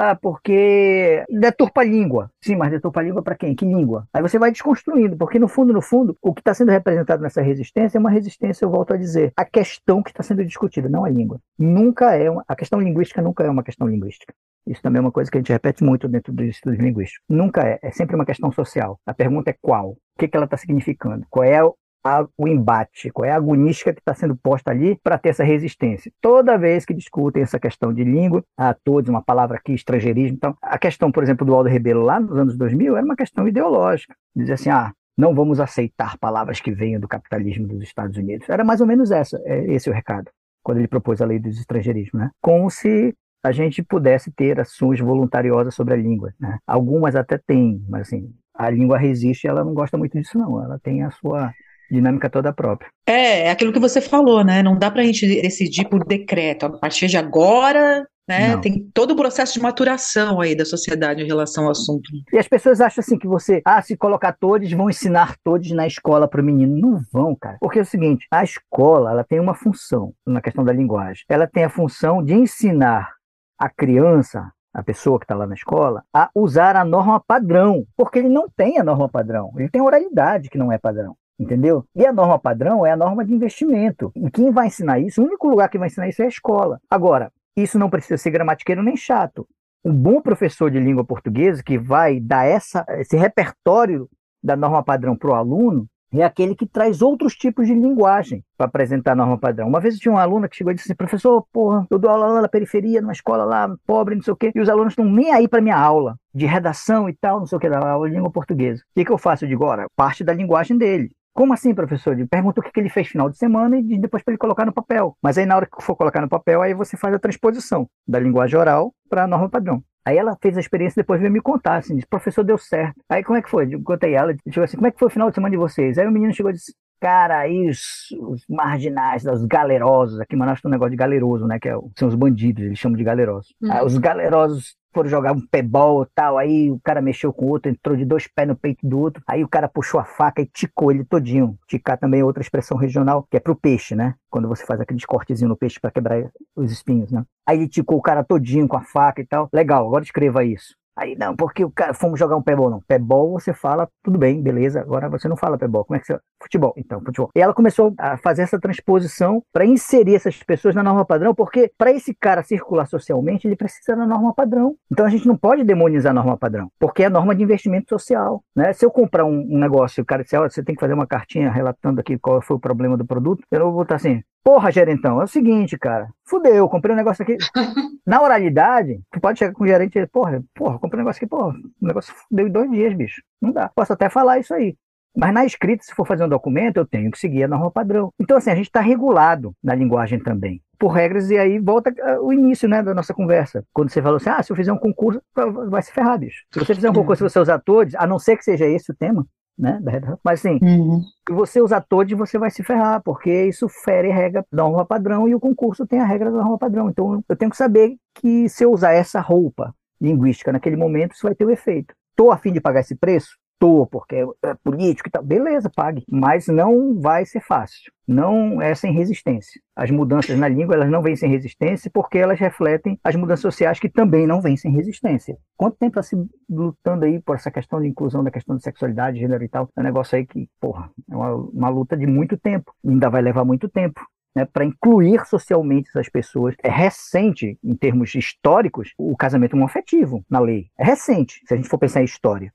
Ah, 0.00 0.14
porque 0.14 1.24
deturpa 1.28 1.80
a 1.80 1.84
língua. 1.84 2.30
Sim, 2.40 2.54
mas 2.54 2.70
deturpa 2.70 3.00
a 3.00 3.02
língua 3.02 3.20
para 3.20 3.34
quem? 3.34 3.54
Que 3.54 3.64
língua? 3.64 4.06
Aí 4.12 4.22
você 4.22 4.38
vai 4.38 4.52
desconstruindo, 4.52 5.16
porque 5.16 5.40
no 5.40 5.48
fundo, 5.48 5.72
no 5.72 5.82
fundo, 5.82 6.16
o 6.22 6.32
que 6.32 6.40
está 6.40 6.54
sendo 6.54 6.70
representado 6.70 7.20
nessa 7.20 7.42
resistência 7.42 7.98
é 7.98 8.00
uma 8.00 8.10
resistência, 8.10 8.64
eu 8.64 8.70
volto 8.70 8.94
a 8.94 8.96
dizer, 8.96 9.32
a 9.36 9.44
questão 9.44 10.00
que 10.00 10.10
está 10.10 10.22
sendo 10.22 10.44
discutida, 10.44 10.88
não 10.88 11.04
a 11.04 11.08
língua. 11.08 11.40
Nunca 11.58 12.14
é 12.14 12.30
uma, 12.30 12.44
a 12.46 12.54
questão 12.54 12.80
linguística 12.80 13.20
nunca 13.20 13.42
é 13.42 13.50
uma 13.50 13.64
questão 13.64 13.88
linguística. 13.88 14.32
Isso 14.66 14.82
também 14.82 14.98
é 14.98 15.00
uma 15.00 15.12
coisa 15.12 15.30
que 15.30 15.38
a 15.38 15.40
gente 15.40 15.52
repete 15.52 15.82
muito 15.82 16.08
dentro 16.08 16.32
dos 16.32 16.46
estudos 16.46 16.78
linguísticos. 16.78 17.24
Nunca 17.28 17.62
é, 17.66 17.78
é 17.82 17.90
sempre 17.90 18.14
uma 18.14 18.26
questão 18.26 18.52
social. 18.52 19.00
A 19.06 19.14
pergunta 19.14 19.50
é 19.50 19.56
qual? 19.60 19.90
O 19.90 19.98
que, 20.18 20.28
que 20.28 20.36
ela 20.36 20.44
está 20.44 20.56
significando? 20.56 21.26
Qual 21.30 21.44
é 21.44 21.60
a, 22.04 22.26
o 22.36 22.48
embate, 22.48 23.10
qual 23.10 23.24
é 23.24 23.32
a 23.32 23.36
agonística 23.36 23.92
que 23.92 24.00
está 24.00 24.14
sendo 24.14 24.36
posta 24.36 24.70
ali 24.70 24.98
para 25.02 25.18
ter 25.18 25.30
essa 25.30 25.44
resistência. 25.44 26.12
Toda 26.20 26.56
vez 26.56 26.84
que 26.84 26.94
discutem 26.94 27.42
essa 27.42 27.58
questão 27.58 27.92
de 27.92 28.04
língua, 28.04 28.42
a 28.56 28.72
todos, 28.72 29.08
uma 29.08 29.22
palavra 29.22 29.58
aqui, 29.58 29.72
estrangeirismo, 29.72 30.36
então, 30.36 30.56
a 30.62 30.78
questão, 30.78 31.10
por 31.10 31.22
exemplo, 31.22 31.46
do 31.46 31.54
Aldo 31.54 31.68
Rebelo 31.68 32.02
lá 32.02 32.20
nos 32.20 32.36
anos 32.36 32.56
2000 32.56 32.96
era 32.96 33.04
uma 33.04 33.16
questão 33.16 33.46
ideológica. 33.46 34.14
Dizer 34.34 34.54
assim, 34.54 34.70
ah, 34.70 34.92
não 35.16 35.34
vamos 35.34 35.60
aceitar 35.60 36.16
palavras 36.18 36.60
que 36.60 36.70
venham 36.70 37.00
do 37.00 37.08
capitalismo 37.08 37.66
dos 37.66 37.82
Estados 37.82 38.16
Unidos. 38.16 38.48
Era 38.48 38.64
mais 38.64 38.80
ou 38.80 38.86
menos 38.86 39.10
essa, 39.10 39.40
é, 39.44 39.72
esse 39.72 39.90
o 39.90 39.92
recado, 39.92 40.30
quando 40.62 40.78
ele 40.78 40.88
propôs 40.88 41.20
a 41.20 41.26
lei 41.26 41.38
dos 41.38 41.58
estrangeirismos, 41.58 42.22
né? 42.22 42.30
Como 42.40 42.70
se 42.70 43.14
a 43.42 43.52
gente 43.52 43.82
pudesse 43.82 44.30
ter 44.30 44.60
ações 44.60 45.00
voluntariosas 45.00 45.74
sobre 45.74 45.94
a 45.94 45.96
língua, 45.96 46.32
né? 46.40 46.58
Algumas 46.66 47.14
até 47.14 47.38
tem, 47.38 47.82
mas 47.88 48.02
assim, 48.02 48.32
a 48.54 48.68
língua 48.70 48.98
resiste 48.98 49.46
e 49.46 49.48
ela 49.48 49.64
não 49.64 49.74
gosta 49.74 49.96
muito 49.96 50.18
disso 50.18 50.36
não, 50.36 50.62
ela 50.62 50.78
tem 50.82 51.02
a 51.02 51.10
sua 51.10 51.52
dinâmica 51.90 52.28
toda 52.28 52.52
própria. 52.52 52.90
É, 53.06 53.44
é 53.46 53.50
aquilo 53.50 53.72
que 53.72 53.78
você 53.78 54.00
falou, 54.00 54.44
né? 54.44 54.62
Não 54.62 54.76
dá 54.76 54.90
para 54.90 55.02
a 55.02 55.04
gente 55.04 55.26
decidir 55.26 55.88
por 55.88 56.04
decreto. 56.04 56.66
A 56.66 56.70
partir 56.70 57.06
de 57.06 57.16
agora, 57.16 58.06
né? 58.28 58.48
Não. 58.48 58.60
Tem 58.60 58.86
todo 58.92 59.12
o 59.12 59.16
processo 59.16 59.54
de 59.54 59.60
maturação 59.60 60.40
aí 60.40 60.54
da 60.54 60.66
sociedade 60.66 61.22
em 61.22 61.26
relação 61.26 61.64
ao 61.64 61.70
assunto. 61.70 62.10
E 62.30 62.36
as 62.36 62.46
pessoas 62.46 62.80
acham 62.80 63.00
assim 63.00 63.18
que 63.18 63.26
você, 63.26 63.62
ah, 63.64 63.80
se 63.80 63.96
colocar 63.96 64.36
todos, 64.38 64.70
vão 64.70 64.90
ensinar 64.90 65.34
todos 65.42 65.70
na 65.70 65.86
escola 65.86 66.28
para 66.28 66.42
o 66.42 66.44
menino. 66.44 66.76
Não 66.78 67.00
vão, 67.10 67.34
cara. 67.34 67.56
Porque 67.58 67.78
é 67.78 67.82
o 67.82 67.86
seguinte, 67.86 68.26
a 68.30 68.44
escola, 68.44 69.12
ela 69.12 69.24
tem 69.24 69.40
uma 69.40 69.54
função 69.54 70.12
na 70.26 70.42
questão 70.42 70.62
da 70.62 70.72
linguagem. 70.72 71.24
Ela 71.26 71.46
tem 71.46 71.64
a 71.64 71.70
função 71.70 72.22
de 72.22 72.34
ensinar 72.34 73.17
a 73.58 73.68
criança 73.68 74.52
a 74.72 74.82
pessoa 74.82 75.18
que 75.18 75.24
está 75.24 75.34
lá 75.34 75.46
na 75.46 75.54
escola, 75.54 76.04
a 76.14 76.30
usar 76.34 76.76
a 76.76 76.84
norma 76.84 77.18
padrão, 77.18 77.84
porque 77.96 78.18
ele 78.20 78.28
não 78.28 78.48
tem 78.48 78.78
a 78.78 78.84
norma 78.84 79.08
padrão, 79.08 79.52
ele 79.56 79.68
tem 79.68 79.82
oralidade 79.82 80.48
que 80.48 80.58
não 80.58 80.70
é 80.70 80.78
padrão. 80.78 81.16
Entendeu? 81.38 81.84
E 81.94 82.04
a 82.04 82.12
norma 82.12 82.38
padrão 82.38 82.84
é 82.84 82.90
a 82.90 82.96
norma 82.96 83.24
de 83.24 83.32
investimento. 83.32 84.10
E 84.16 84.28
quem 84.28 84.50
vai 84.50 84.66
ensinar 84.66 84.98
isso, 84.98 85.22
o 85.22 85.24
único 85.24 85.48
lugar 85.48 85.68
que 85.68 85.78
vai 85.78 85.86
ensinar 85.86 86.08
isso 86.08 86.20
é 86.20 86.24
a 86.24 86.28
escola. 86.28 86.80
Agora, 86.90 87.32
isso 87.56 87.78
não 87.78 87.88
precisa 87.88 88.16
ser 88.16 88.30
gramatiqueiro 88.30 88.82
nem 88.82 88.96
chato. 88.96 89.46
Um 89.84 89.94
bom 89.94 90.20
professor 90.20 90.68
de 90.68 90.80
língua 90.80 91.04
portuguesa 91.04 91.62
que 91.62 91.78
vai 91.78 92.18
dar 92.18 92.44
essa, 92.44 92.84
esse 92.98 93.16
repertório 93.16 94.08
da 94.42 94.56
norma 94.56 94.82
padrão 94.82 95.16
para 95.16 95.30
o 95.30 95.34
aluno 95.34 95.86
é 96.12 96.24
aquele 96.24 96.54
que 96.54 96.66
traz 96.66 97.02
outros 97.02 97.34
tipos 97.34 97.66
de 97.66 97.74
linguagem 97.74 98.42
para 98.56 98.66
apresentar 98.66 99.12
a 99.12 99.16
norma 99.16 99.38
padrão. 99.38 99.68
Uma 99.68 99.80
vez 99.80 99.94
eu 99.94 100.00
tinha 100.00 100.12
uma 100.12 100.22
aluna 100.22 100.48
que 100.48 100.56
chegou 100.56 100.72
e 100.72 100.74
disse 100.74 100.88
assim, 100.88 100.96
professor, 100.96 101.44
porra, 101.52 101.86
eu 101.90 101.98
dou 101.98 102.10
aula 102.10 102.26
lá 102.26 102.42
na 102.42 102.48
periferia, 102.48 103.00
numa 103.00 103.12
escola 103.12 103.44
lá, 103.44 103.74
pobre, 103.86 104.14
não 104.14 104.22
sei 104.22 104.32
o 104.32 104.36
quê, 104.36 104.52
e 104.54 104.60
os 104.60 104.68
alunos 104.68 104.92
estão 104.92 105.04
nem 105.04 105.32
aí 105.32 105.46
para 105.46 105.60
minha 105.60 105.76
aula 105.76 106.16
de 106.34 106.46
redação 106.46 107.08
e 107.08 107.14
tal, 107.14 107.40
não 107.40 107.46
sei 107.46 107.56
o 107.56 107.60
que, 107.60 107.68
da 107.68 107.78
aula 107.78 108.08
de 108.08 108.14
língua 108.14 108.30
portuguesa. 108.30 108.82
O 108.82 108.94
que, 108.94 109.04
que 109.04 109.12
eu 109.12 109.18
faço? 109.18 109.44
Eu 109.44 109.48
digo, 109.48 109.64
ora, 109.64 109.86
parte 109.96 110.24
da 110.24 110.32
linguagem 110.32 110.78
dele. 110.78 111.10
Como 111.38 111.52
assim, 111.52 111.72
professor? 111.72 112.14
Ele 112.14 112.26
pergunta 112.26 112.60
o 112.60 112.64
que, 112.64 112.80
ele 112.80 112.88
fez 112.88 113.06
final 113.06 113.30
de 113.30 113.36
semana 113.36 113.78
e 113.78 113.96
depois 113.96 114.24
para 114.24 114.32
ele 114.32 114.38
colocar 114.38 114.66
no 114.66 114.72
papel. 114.72 115.16
Mas 115.22 115.38
aí, 115.38 115.46
na 115.46 115.54
hora 115.54 115.66
que 115.66 115.82
for 115.82 115.94
colocar 115.94 116.20
no 116.20 116.28
papel, 116.28 116.60
aí 116.62 116.74
você 116.74 116.96
faz 116.96 117.14
a 117.14 117.18
transposição 117.18 117.88
da 118.06 118.18
linguagem 118.18 118.58
oral 118.58 118.92
para 119.08 119.22
a 119.22 119.26
norma 119.28 119.48
padrão. 119.48 119.80
Aí 120.04 120.16
ela 120.16 120.36
fez 120.40 120.56
a 120.56 120.60
experiência 120.60 121.02
depois 121.02 121.20
veio 121.20 121.32
me 121.32 121.40
contar, 121.40 121.76
assim, 121.76 121.94
disse, 121.94 122.06
professor, 122.06 122.42
deu 122.44 122.58
certo. 122.58 122.96
Aí 123.08 123.22
como 123.22 123.38
é 123.38 123.42
que 123.42 123.50
foi? 123.50 123.74
Eu 123.74 123.82
contei 123.82 124.14
ela, 124.14 124.34
chegou 124.48 124.64
assim, 124.64 124.76
como 124.76 124.86
é 124.86 124.90
que 124.90 124.98
foi 124.98 125.08
o 125.08 125.10
final 125.10 125.28
de 125.28 125.34
semana 125.34 125.50
de 125.50 125.58
vocês? 125.58 125.98
Aí 125.98 126.06
o 126.06 126.10
menino 126.10 126.32
chegou 126.32 126.50
e 126.50 126.54
disse, 126.54 126.74
cara, 127.00 127.38
aí 127.38 127.68
os, 127.68 128.10
os 128.20 128.44
marginais, 128.48 129.24
os 129.24 129.44
galerosos, 129.44 130.20
aqui 130.20 130.34
em 130.34 130.38
Manaus 130.38 130.60
tem 130.60 130.68
um 130.68 130.72
negócio 130.72 130.90
de 130.90 130.96
galeroso, 130.96 131.46
né, 131.46 131.58
que 131.58 131.68
é, 131.68 131.76
são 131.96 132.08
os 132.08 132.14
bandidos, 132.14 132.64
eles 132.64 132.78
chamam 132.78 132.96
de 132.96 133.04
galerosos. 133.04 133.54
Uhum. 133.60 133.72
Aí 133.72 133.84
os 133.84 133.96
galerosos 133.98 134.76
foram 134.92 135.08
jogar 135.08 135.32
um 135.32 135.40
pebol 135.40 136.02
e 136.02 136.06
tal, 136.14 136.38
aí 136.38 136.70
o 136.70 136.80
cara 136.82 137.00
mexeu 137.00 137.32
com 137.32 137.46
o 137.46 137.48
outro, 137.50 137.70
entrou 137.70 137.96
de 137.96 138.04
dois 138.04 138.26
pés 138.26 138.48
no 138.48 138.56
peito 138.56 138.86
do 138.86 138.98
outro, 138.98 139.22
aí 139.26 139.44
o 139.44 139.48
cara 139.48 139.68
puxou 139.68 140.00
a 140.00 140.04
faca 140.04 140.42
e 140.42 140.46
ticou 140.46 140.90
ele 140.90 141.04
todinho. 141.04 141.56
Ticar 141.68 141.98
também 141.98 142.20
é 142.20 142.24
outra 142.24 142.42
expressão 142.42 142.76
regional, 142.76 143.26
que 143.30 143.36
é 143.36 143.40
pro 143.40 143.54
peixe, 143.54 143.94
né? 143.94 144.14
Quando 144.30 144.48
você 144.48 144.64
faz 144.64 144.80
aquele 144.80 145.00
cortezinho 145.06 145.48
no 145.48 145.56
peixe 145.56 145.78
para 145.78 145.90
quebrar 145.90 146.30
os 146.56 146.72
espinhos, 146.72 147.12
né? 147.12 147.24
Aí 147.46 147.58
ele 147.58 147.68
ticou 147.68 147.98
o 147.98 148.02
cara 148.02 148.24
todinho 148.24 148.66
com 148.66 148.76
a 148.76 148.82
faca 148.82 149.20
e 149.20 149.26
tal. 149.26 149.48
Legal, 149.52 149.86
agora 149.86 150.02
escreva 150.02 150.44
isso. 150.44 150.74
Aí 150.98 151.16
não, 151.16 151.36
porque 151.36 151.64
o 151.64 151.70
cara, 151.70 151.94
fomos 151.94 152.18
jogar 152.18 152.36
um 152.36 152.42
pebol, 152.42 152.68
não. 152.68 152.80
Pebol 152.80 153.30
você 153.30 153.54
fala, 153.54 153.88
tudo 154.02 154.18
bem, 154.18 154.42
beleza. 154.42 154.80
Agora 154.80 155.08
você 155.08 155.28
não 155.28 155.36
fala 155.36 155.56
pebol. 155.56 155.84
Como 155.84 155.96
é 155.96 156.00
que 156.00 156.06
você. 156.06 156.18
Futebol, 156.42 156.72
então, 156.76 157.00
futebol. 157.00 157.30
E 157.34 157.40
ela 157.40 157.54
começou 157.54 157.94
a 157.98 158.16
fazer 158.16 158.42
essa 158.42 158.58
transposição 158.58 159.42
para 159.52 159.64
inserir 159.64 160.16
essas 160.16 160.42
pessoas 160.42 160.74
na 160.74 160.82
norma 160.82 161.04
padrão, 161.04 161.34
porque 161.34 161.70
para 161.76 161.92
esse 161.92 162.14
cara 162.14 162.42
circular 162.42 162.86
socialmente, 162.86 163.46
ele 163.46 163.56
precisa 163.56 163.96
da 163.96 164.06
norma 164.06 164.34
padrão. 164.34 164.76
Então 164.90 165.06
a 165.06 165.08
gente 165.08 165.26
não 165.26 165.36
pode 165.36 165.62
demonizar 165.64 166.10
a 166.10 166.14
norma 166.14 166.36
padrão, 166.36 166.70
porque 166.78 167.02
é 167.02 167.06
a 167.06 167.10
norma 167.10 167.34
de 167.34 167.42
investimento 167.42 167.88
social. 167.88 168.42
Né? 168.54 168.72
Se 168.72 168.84
eu 168.84 168.90
comprar 168.90 169.24
um, 169.24 169.46
um 169.50 169.58
negócio, 169.58 170.02
o 170.02 170.06
cara 170.06 170.22
disser, 170.22 170.40
olha, 170.40 170.50
você 170.50 170.62
tem 170.62 170.74
que 170.74 170.80
fazer 170.80 170.94
uma 170.94 171.06
cartinha 171.06 171.50
relatando 171.50 172.00
aqui 172.00 172.18
qual 172.18 172.40
foi 172.40 172.56
o 172.56 172.60
problema 172.60 172.96
do 172.96 173.04
produto, 173.04 173.42
eu 173.50 173.58
não 173.58 173.66
vou 173.66 173.76
botar 173.76 173.96
assim, 173.96 174.22
Porra, 174.48 174.72
gerentão, 174.72 175.20
é 175.20 175.24
o 175.24 175.28
seguinte, 175.28 175.76
cara. 175.76 176.08
Fudeu, 176.24 176.66
comprei 176.70 176.94
um 176.94 176.96
negócio 176.96 177.22
aqui. 177.22 177.36
Na 178.06 178.22
oralidade, 178.22 178.98
tu 179.12 179.20
pode 179.20 179.38
chegar 179.38 179.52
com 179.52 179.62
o 179.62 179.66
gerente 179.66 179.98
e 179.98 180.06
porra, 180.06 180.42
porra, 180.54 180.78
comprei 180.78 181.02
um 181.02 181.04
negócio 181.04 181.18
aqui, 181.18 181.26
porra, 181.26 181.54
o 181.82 181.86
negócio 181.86 182.14
fudeu 182.14 182.48
em 182.48 182.50
dois 182.50 182.70
dias, 182.70 182.94
bicho. 182.94 183.20
Não 183.42 183.52
dá. 183.52 183.68
Posso 183.68 183.92
até 183.92 184.08
falar 184.08 184.38
isso 184.38 184.54
aí. 184.54 184.74
Mas 185.14 185.34
na 185.34 185.44
escrita, 185.44 185.84
se 185.84 185.94
for 185.94 186.06
fazer 186.06 186.24
um 186.24 186.30
documento, 186.30 186.78
eu 186.78 186.86
tenho 186.86 187.10
que 187.10 187.18
seguir 187.18 187.44
a 187.44 187.48
norma 187.48 187.70
padrão. 187.70 188.10
Então, 188.18 188.38
assim, 188.38 188.50
a 188.50 188.54
gente 188.54 188.68
está 188.68 188.80
regulado 188.80 189.52
na 189.62 189.74
linguagem 189.74 190.18
também, 190.18 190.62
por 190.78 190.92
regras, 190.92 191.28
e 191.28 191.36
aí 191.36 191.58
volta 191.58 191.92
ah, 192.00 192.18
o 192.22 192.32
início 192.32 192.66
né, 192.66 192.82
da 192.82 192.94
nossa 192.94 193.12
conversa. 193.12 193.62
Quando 193.74 193.90
você 193.90 194.00
falou 194.00 194.16
assim, 194.16 194.30
ah, 194.30 194.42
se 194.42 194.50
eu 194.50 194.56
fizer 194.56 194.72
um 194.72 194.78
concurso, 194.78 195.20
vai 195.68 195.82
se 195.82 195.92
ferrar, 195.92 196.18
bicho. 196.18 196.42
Se 196.54 196.58
você 196.58 196.74
fizer 196.74 196.88
um 196.88 196.94
concurso 196.94 197.28
você 197.28 197.38
usar 197.38 197.58
todos, 197.58 197.94
a 197.96 198.06
não 198.06 198.18
ser 198.18 198.38
que 198.38 198.44
seja 198.44 198.64
esse 198.64 198.92
o 198.92 198.96
tema, 198.96 199.26
né? 199.58 199.80
Mas 200.22 200.40
assim, 200.40 200.58
uhum. 200.62 201.02
se 201.26 201.34
você 201.34 201.60
usar 201.60 201.80
todos, 201.80 202.16
você 202.16 202.38
vai 202.38 202.50
se 202.50 202.62
ferrar, 202.62 203.02
porque 203.02 203.46
isso 203.46 203.68
fere 203.68 204.10
a 204.10 204.14
regra 204.14 204.46
da 204.52 204.62
norma 204.62 204.86
padrão 204.86 205.28
e 205.28 205.34
o 205.34 205.40
concurso 205.40 205.86
tem 205.86 206.00
a 206.00 206.06
regra 206.06 206.30
da 206.30 206.38
norma 206.38 206.58
padrão. 206.58 206.88
Então 206.88 207.22
eu 207.28 207.36
tenho 207.36 207.50
que 207.50 207.56
saber 207.56 207.96
que 208.14 208.48
se 208.48 208.64
eu 208.64 208.72
usar 208.72 208.92
essa 208.92 209.20
roupa 209.20 209.74
linguística 210.00 210.52
naquele 210.52 210.76
momento, 210.76 211.14
isso 211.14 211.24
vai 211.24 211.34
ter 211.34 211.44
o 211.44 211.48
um 211.48 211.50
efeito. 211.50 211.94
Estou 212.10 212.30
afim 212.30 212.52
de 212.52 212.60
pagar 212.60 212.80
esse 212.80 212.94
preço? 212.94 213.36
Estou, 213.60 213.88
porque 213.88 214.14
é 214.14 214.54
político 214.62 215.08
e 215.08 215.10
tal. 215.10 215.20
Beleza, 215.20 215.68
pague. 215.68 216.04
Mas 216.08 216.46
não 216.46 217.00
vai 217.00 217.26
ser 217.26 217.40
fácil. 217.40 217.90
Não 218.06 218.62
é 218.62 218.72
sem 218.72 218.92
resistência. 218.92 219.60
As 219.74 219.90
mudanças 219.90 220.38
na 220.38 220.46
língua, 220.46 220.76
elas 220.76 220.88
não 220.88 221.02
vêm 221.02 221.16
sem 221.16 221.28
resistência 221.28 221.90
porque 221.92 222.18
elas 222.18 222.38
refletem 222.38 222.98
as 223.02 223.16
mudanças 223.16 223.40
sociais 223.40 223.80
que 223.80 223.88
também 223.88 224.28
não 224.28 224.40
vêm 224.40 224.56
sem 224.56 224.70
resistência. 224.70 225.36
Quanto 225.56 225.76
tempo 225.76 225.98
está 225.98 226.02
se 226.04 226.16
lutando 226.48 227.04
aí 227.04 227.20
por 227.20 227.34
essa 227.34 227.50
questão 227.50 227.80
de 227.80 227.88
inclusão, 227.88 228.22
da 228.22 228.30
questão 228.30 228.56
de 228.56 228.62
sexualidade, 228.62 229.18
gênero 229.18 229.42
e 229.42 229.48
tal? 229.48 229.68
É 229.76 229.80
um 229.80 229.84
negócio 229.84 230.16
aí 230.16 230.24
que, 230.24 230.48
porra, 230.60 230.88
é 231.10 231.16
uma, 231.16 231.34
uma 231.34 231.68
luta 231.68 231.96
de 231.96 232.06
muito 232.06 232.36
tempo. 232.36 232.72
Ainda 232.86 233.10
vai 233.10 233.20
levar 233.20 233.44
muito 233.44 233.68
tempo 233.68 234.00
né, 234.36 234.44
para 234.44 234.64
incluir 234.64 235.26
socialmente 235.26 235.88
essas 235.88 236.08
pessoas. 236.08 236.54
É 236.62 236.70
recente, 236.70 237.58
em 237.64 237.74
termos 237.74 238.14
históricos, 238.14 238.92
o 238.96 239.16
casamento 239.16 239.54
homoafetivo 239.54 240.24
na 240.30 240.38
lei. 240.38 240.70
É 240.78 240.84
recente, 240.84 241.40
se 241.44 241.54
a 241.54 241.56
gente 241.56 241.68
for 241.68 241.78
pensar 241.78 242.02
em 242.02 242.04
história. 242.04 242.52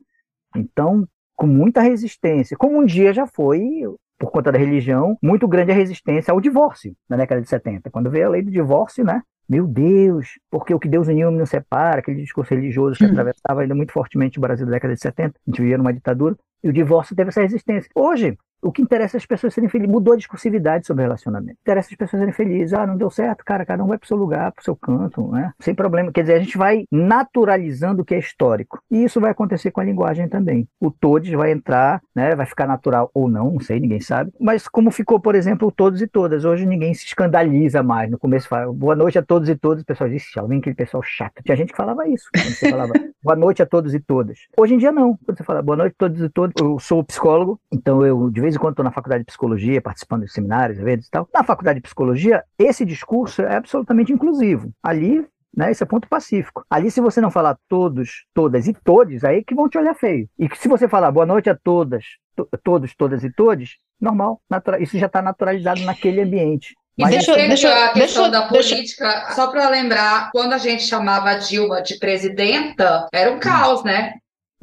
Então, 0.56 1.08
com 1.36 1.48
muita 1.48 1.82
resistência, 1.82 2.58
como 2.58 2.80
um 2.80 2.86
dia 2.86 3.14
já 3.14 3.26
foi, 3.26 3.82
por 4.18 4.32
conta 4.32 4.52
da 4.52 4.58
religião, 4.58 5.18
muito 5.22 5.48
grande 5.48 5.72
a 5.72 5.76
resistência 5.76 6.32
ao 6.32 6.40
divórcio 6.40 6.96
na 7.10 7.18
década 7.18 7.42
de 7.42 7.50
70. 7.50 7.90
Quando 7.90 8.10
veio 8.10 8.28
a 8.28 8.30
lei 8.30 8.42
do 8.42 8.52
divórcio, 8.52 9.04
né? 9.04 9.22
Meu 9.48 9.68
Deus, 9.68 10.40
porque 10.50 10.74
o 10.74 10.80
que 10.80 10.88
Deus 10.88 11.08
uniu 11.08 11.30
não 11.30 11.46
separa, 11.46 12.00
aquele 12.00 12.22
discurso 12.22 12.54
religioso 12.54 12.98
que 12.98 13.06
atravessava 13.06 13.62
ainda 13.62 13.76
muito 13.76 13.92
fortemente 13.92 14.38
o 14.38 14.42
Brasil 14.42 14.66
da 14.66 14.72
década 14.72 14.94
de 14.94 15.02
70, 15.02 15.30
a 15.36 15.50
gente 15.50 15.62
vivia 15.62 15.78
numa 15.78 15.94
ditadura, 15.94 16.38
e 16.64 16.70
o 16.70 16.74
divórcio 16.74 17.16
teve 17.16 17.30
essa 17.30 17.42
resistência. 17.42 17.90
Hoje, 17.94 18.38
o 18.64 18.72
que 18.72 18.82
interessa 18.82 19.18
é 19.18 19.20
as 19.20 19.26
pessoas 19.26 19.54
serem 19.54 19.70
felizes. 19.70 19.92
Mudou 19.92 20.14
a 20.14 20.18
discursividade 20.18 20.88
sobre 20.88 21.04
relacionamento. 21.04 21.58
Interessa 21.62 21.90
as 21.92 21.98
pessoas 21.98 22.20
serem 22.22 22.34
felizes. 22.34 22.74
Ah, 22.74 22.88
não 22.88 22.98
deu 22.98 23.10
certo, 23.10 23.44
cara, 23.46 23.66
cada 23.66 23.84
um 23.84 23.88
vai 23.88 23.98
pro 23.98 24.08
seu 24.08 24.18
lugar, 24.18 24.52
pro 24.52 24.64
seu 24.64 24.76
canto, 24.76 25.32
né? 25.32 25.52
Sem 25.60 25.76
problema. 25.76 26.12
Quer 26.12 26.22
dizer, 26.22 26.34
a 26.36 26.40
gente 26.40 26.58
vai 26.58 26.86
naturalizando 26.92 28.02
o 28.02 28.06
que 28.06 28.16
é 28.16 28.20
histórico. 28.20 28.80
E 28.90 29.04
isso 29.04 29.20
vai 29.20 29.32
acontecer 29.32 29.72
com 29.72 29.82
a 29.82 29.84
linguagem 29.84 30.28
também. 30.28 30.68
O 30.80 30.90
todos 30.90 31.30
vai 31.32 31.52
entrar, 31.52 32.02
né? 32.16 32.36
Vai 32.36 32.46
ficar 32.46 32.68
natural 32.68 33.12
ou 33.14 33.28
não, 33.28 33.52
não 33.52 33.60
sei, 33.60 33.80
ninguém 33.80 34.00
sabe. 34.00 34.32
Mas 34.40 34.68
como 34.68 34.92
ficou, 34.92 35.20
por 35.20 35.36
exemplo, 35.36 35.68
o 35.68 35.72
todos 35.72 36.02
e 36.02 36.08
todas. 36.08 36.46
Hoje 36.46 36.66
ninguém 36.66 36.94
se 36.94 37.06
escandaliza 37.06 37.84
mais. 37.84 38.10
No 38.10 38.18
começo 38.18 38.48
fala, 38.48 38.72
boa 38.72 38.96
noite 38.96 39.20
a 39.20 39.24
todos 39.24 39.50
e 39.50 39.56
todas. 39.56 39.84
O 39.84 39.86
pessoal 39.86 40.10
diz, 40.10 40.24
já 40.34 40.42
vem 40.44 40.60
aquele 40.60 40.76
pessoal 40.76 41.04
chato. 41.04 41.44
Tinha 41.44 41.58
gente 41.58 41.72
que 41.72 41.78
falava 41.78 42.08
isso. 42.08 42.30
Você 42.36 42.70
falava, 42.70 42.94
boa 43.22 43.36
noite 43.36 43.62
a 43.62 43.66
todos 43.66 43.94
e 43.94 44.00
todas. 44.00 44.40
Hoje 44.58 44.76
em 44.76 44.78
dia 44.78 44.92
não. 44.92 45.18
Quando 45.26 45.38
você 45.38 45.44
fala, 45.44 45.62
boa 45.62 45.78
noite 45.78 45.94
a 45.94 45.98
todos 45.98 46.22
e 46.22 46.30
todas. 46.30 46.54
Eu 46.60 46.80
sou 46.80 47.04
psicólogo, 47.04 47.60
então 47.72 48.06
eu, 48.06 48.30
de 48.30 48.42
vez 48.42 48.53
em 48.56 48.60
quando, 48.60 48.74
estou 48.74 48.86
na 48.86 48.92
faculdade 48.92 49.24
de 49.24 49.28
psicologia, 49.28 49.82
participando 49.82 50.26
de 50.26 50.32
seminários, 50.32 50.80
eventos 50.80 51.08
e 51.08 51.12
tal. 51.12 51.28
Na 51.34 51.44
faculdade 51.44 51.80
de 51.80 51.84
psicologia, 51.84 52.44
esse 52.58 52.86
discurso 52.86 53.42
é 53.42 53.56
absolutamente 53.56 54.12
inclusivo. 54.12 54.72
Ali 54.82 55.26
né? 55.56 55.72
Esse 55.72 55.84
é 55.84 55.86
ponto 55.86 56.08
pacífico. 56.08 56.66
Ali, 56.70 56.90
se 56.90 57.00
você 57.00 57.22
não 57.22 57.30
falar 57.30 57.58
todos, 57.70 58.26
todas 58.34 58.68
e 58.68 58.74
todes, 58.74 59.24
aí 59.24 59.44
que 59.44 59.54
vão 59.54 59.70
te 59.70 59.78
olhar 59.78 59.94
feio. 59.94 60.28
E 60.38 60.50
se 60.56 60.68
você 60.68 60.88
falar 60.88 61.12
boa 61.12 61.26
noite 61.26 61.50
a 61.50 61.56
todas, 61.56 62.04
to 62.36 62.50
todos, 62.64 62.96
todas 62.96 63.24
e 63.24 63.32
todes, 63.32 63.78
normal. 64.02 64.42
Isso 64.80 64.98
já 64.98 65.06
está 65.06 65.22
naturalizado 65.22 65.82
naquele 65.82 66.22
ambiente. 66.22 66.74
Mas 66.98 67.10
deixa, 67.10 67.36
deixa, 67.36 67.86
a 67.86 67.94
questão 67.94 68.30
deixa, 68.30 68.30
da 68.30 68.48
política, 68.48 69.08
deixa... 69.08 69.32
só 69.32 69.48
para 69.48 69.68
lembrar, 69.70 70.30
quando 70.32 70.54
a 70.54 70.60
gente 70.60 70.84
chamava 70.84 71.32
a 71.32 71.38
Dilma 71.38 71.82
de 71.82 71.98
presidenta, 71.98 73.08
era 73.12 73.32
um 73.32 73.40
caos, 73.40 73.84
né? 73.84 74.14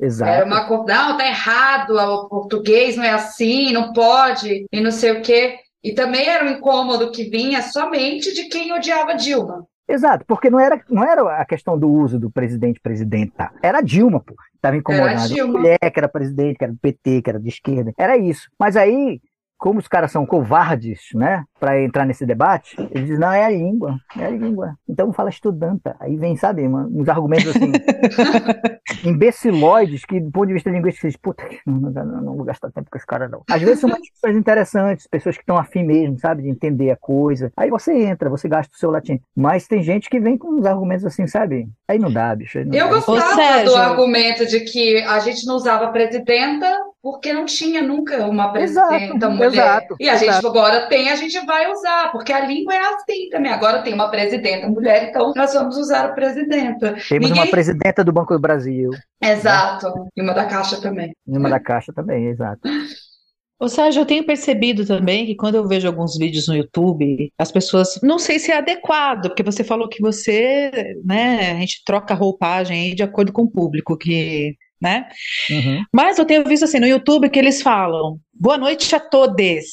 Exato. 0.01 0.31
Era 0.31 0.47
uma 0.47 0.67
coisa, 0.67 0.85
não, 0.85 1.17
tá 1.19 1.27
errado, 1.27 1.91
o 1.95 2.29
português 2.29 2.97
não 2.97 3.05
é 3.05 3.11
assim, 3.11 3.71
não 3.73 3.93
pode, 3.93 4.67
e 4.73 4.81
não 4.81 4.91
sei 4.91 5.13
o 5.13 5.23
quê. 5.23 5.59
E 5.85 5.93
também 5.93 6.27
era 6.27 6.45
um 6.45 6.51
incômodo 6.51 7.11
que 7.11 7.25
vinha 7.25 7.63
somente 7.63 8.35
de 8.35 8.45
quem 8.45 8.73
odiava 8.73 9.15
Dilma. 9.15 9.67
Exato, 9.87 10.25
porque 10.27 10.49
não 10.49 10.61
era, 10.61 10.81
não 10.89 11.05
era 11.05 11.41
a 11.41 11.45
questão 11.45 11.79
do 11.79 11.91
uso 11.91 12.19
do 12.19 12.31
presidente-presidenta. 12.31 13.51
Era 13.63 13.81
Dilma, 13.81 14.21
pô. 14.21 14.35
Estava 14.55 14.77
incomodado. 14.77 15.33
Era 15.33 15.43
a 15.43 15.47
mulher 15.47 15.79
que 15.79 15.99
era 15.99 16.09
presidente, 16.09 16.59
que 16.59 16.65
era 16.65 16.73
do 16.73 16.79
PT, 16.79 17.23
que 17.23 17.31
era 17.31 17.41
de 17.41 17.49
esquerda. 17.49 17.93
Era 17.99 18.17
isso. 18.17 18.49
Mas 18.59 18.77
aí, 18.77 19.21
como 19.61 19.79
os 19.79 19.87
caras 19.87 20.11
são 20.11 20.27
covardes, 20.27 21.01
né? 21.14 21.44
para 21.61 21.81
entrar 21.83 22.07
nesse 22.07 22.25
debate, 22.25 22.75
ele 22.90 23.05
diz, 23.05 23.18
não, 23.18 23.31
é 23.31 23.44
a 23.44 23.51
língua, 23.51 23.99
é 24.18 24.25
a 24.25 24.31
língua. 24.31 24.75
Então 24.88 25.12
fala 25.12 25.29
estudanta. 25.29 25.94
Aí 26.01 26.16
vem, 26.16 26.35
sabe, 26.35 26.66
uns 26.66 27.07
argumentos 27.07 27.49
assim, 27.49 27.70
imbecilóides, 29.05 30.07
que 30.07 30.18
do 30.18 30.31
ponto 30.31 30.46
de 30.46 30.55
vista 30.55 30.70
linguístico, 30.70 31.03
você 31.03 31.09
diz, 31.09 31.18
puta, 31.18 31.44
não, 31.66 31.90
não, 31.90 32.23
não, 32.23 32.37
vou 32.37 32.46
gastar 32.46 32.70
tempo 32.73 32.88
com 32.90 32.96
esse 32.96 33.07
cara, 33.07 33.29
não. 33.29 33.42
Às 33.49 33.61
vezes 33.61 33.81
são 33.81 33.90
discussões 33.90 34.37
interessantes, 34.37 35.07
pessoas 35.07 35.37
que 35.37 35.42
estão 35.42 35.59
afim 35.59 35.85
mesmo, 35.85 36.18
sabe, 36.18 36.42
de 36.42 36.49
entender 36.49 36.90
a 36.90 36.96
coisa. 36.96 37.53
Aí 37.55 37.68
você 37.68 37.92
entra, 37.92 38.31
você 38.31 38.49
gasta 38.49 38.75
o 38.75 38.79
seu 38.79 38.90
latim. 38.90 39.20
Mas 39.37 39.68
tem 39.68 39.83
gente 39.83 40.09
que 40.09 40.18
vem 40.18 40.38
com 40.38 40.49
uns 40.59 40.64
argumentos 40.64 41.05
assim, 41.05 41.27
sabe? 41.27 41.68
Aí 41.87 41.99
não 41.99 42.11
dá, 42.11 42.35
bicho. 42.35 42.59
Não 42.64 42.75
Eu 42.75 42.88
dá. 42.88 43.01
gostava 43.01 43.64
do 43.64 43.77
argumento 43.77 44.46
de 44.46 44.61
que 44.61 45.03
a 45.03 45.18
gente 45.18 45.46
não 45.46 45.57
usava 45.57 45.88
presidenta 45.88 46.66
porque 47.03 47.33
não 47.33 47.47
tinha 47.47 47.83
nunca 47.83 48.27
uma 48.27 48.53
presidenta 48.53 49.15
exato, 49.15 49.31
mulher. 49.31 49.53
Exato, 49.53 49.97
e 49.99 50.09
a 50.09 50.17
gente 50.17 50.29
exato. 50.29 50.47
agora 50.49 50.87
tem, 50.89 51.11
a 51.11 51.17
gente 51.17 51.39
vai 51.47 51.71
usar, 51.71 52.13
porque 52.13 52.33
a 52.33 52.45
língua 52.45 52.75
é 52.75 52.81
assim 52.81 53.29
também. 53.31 53.53
Agora 53.53 53.83
tem 53.83 53.95
uma 53.95 54.11
presidenta 54.11 54.69
mulher, 54.69 55.09
então 55.09 55.33
nós 55.35 55.55
vamos 55.55 55.77
usar 55.77 56.07
a 56.07 56.13
presidenta. 56.13 56.97
Temos 57.09 57.29
Ninguém... 57.29 57.43
uma 57.43 57.51
presidenta 57.51 58.05
do 58.05 58.13
Banco 58.13 58.35
do 58.35 58.41
Brasil. 58.41 58.91
Exato. 59.23 59.89
Né? 59.89 60.09
E 60.17 60.23
uma 60.23 60.35
da 60.35 60.45
Caixa 60.45 60.81
também. 60.81 61.13
E 61.27 61.39
uma 61.39 61.49
da 61.49 61.61
Caixa 61.61 61.93
também, 61.93 62.27
exato. 62.27 62.61
Ô 63.59 63.69
Sérgio, 63.69 64.01
eu 64.01 64.07
tenho 64.07 64.25
percebido 64.25 64.87
também 64.87 65.27
que 65.27 65.35
quando 65.35 65.55
eu 65.55 65.69
vejo 65.69 65.87
alguns 65.87 66.17
vídeos 66.17 66.49
no 66.49 66.57
YouTube, 66.57 67.31
as 67.39 67.53
pessoas, 67.53 68.01
não 68.03 68.19
sei 68.19 68.39
se 68.39 68.51
é 68.51 68.57
adequado, 68.57 69.29
porque 69.29 69.43
você 69.43 69.63
falou 69.63 69.87
que 69.87 70.01
você, 70.01 70.95
né, 71.05 71.53
a 71.53 71.57
gente 71.57 71.83
troca 71.85 72.15
roupagem 72.15 72.81
aí 72.81 72.95
de 72.95 73.03
acordo 73.03 73.33
com 73.33 73.43
o 73.43 73.51
público 73.51 73.99
que, 73.99 74.57
né? 74.81 75.09
Uhum. 75.51 75.85
Mas 75.93 76.19
eu 76.19 76.25
tenho 76.25 76.45
visto 76.45 76.64
assim 76.64 76.81
no 76.81 76.87
YouTube 76.87 77.31
que 77.31 77.38
eles 77.38 77.62
falam: 77.62 78.19
"Boa 78.33 78.59
noite 78.59 78.95
a 78.95 79.01
todos". 79.01 79.64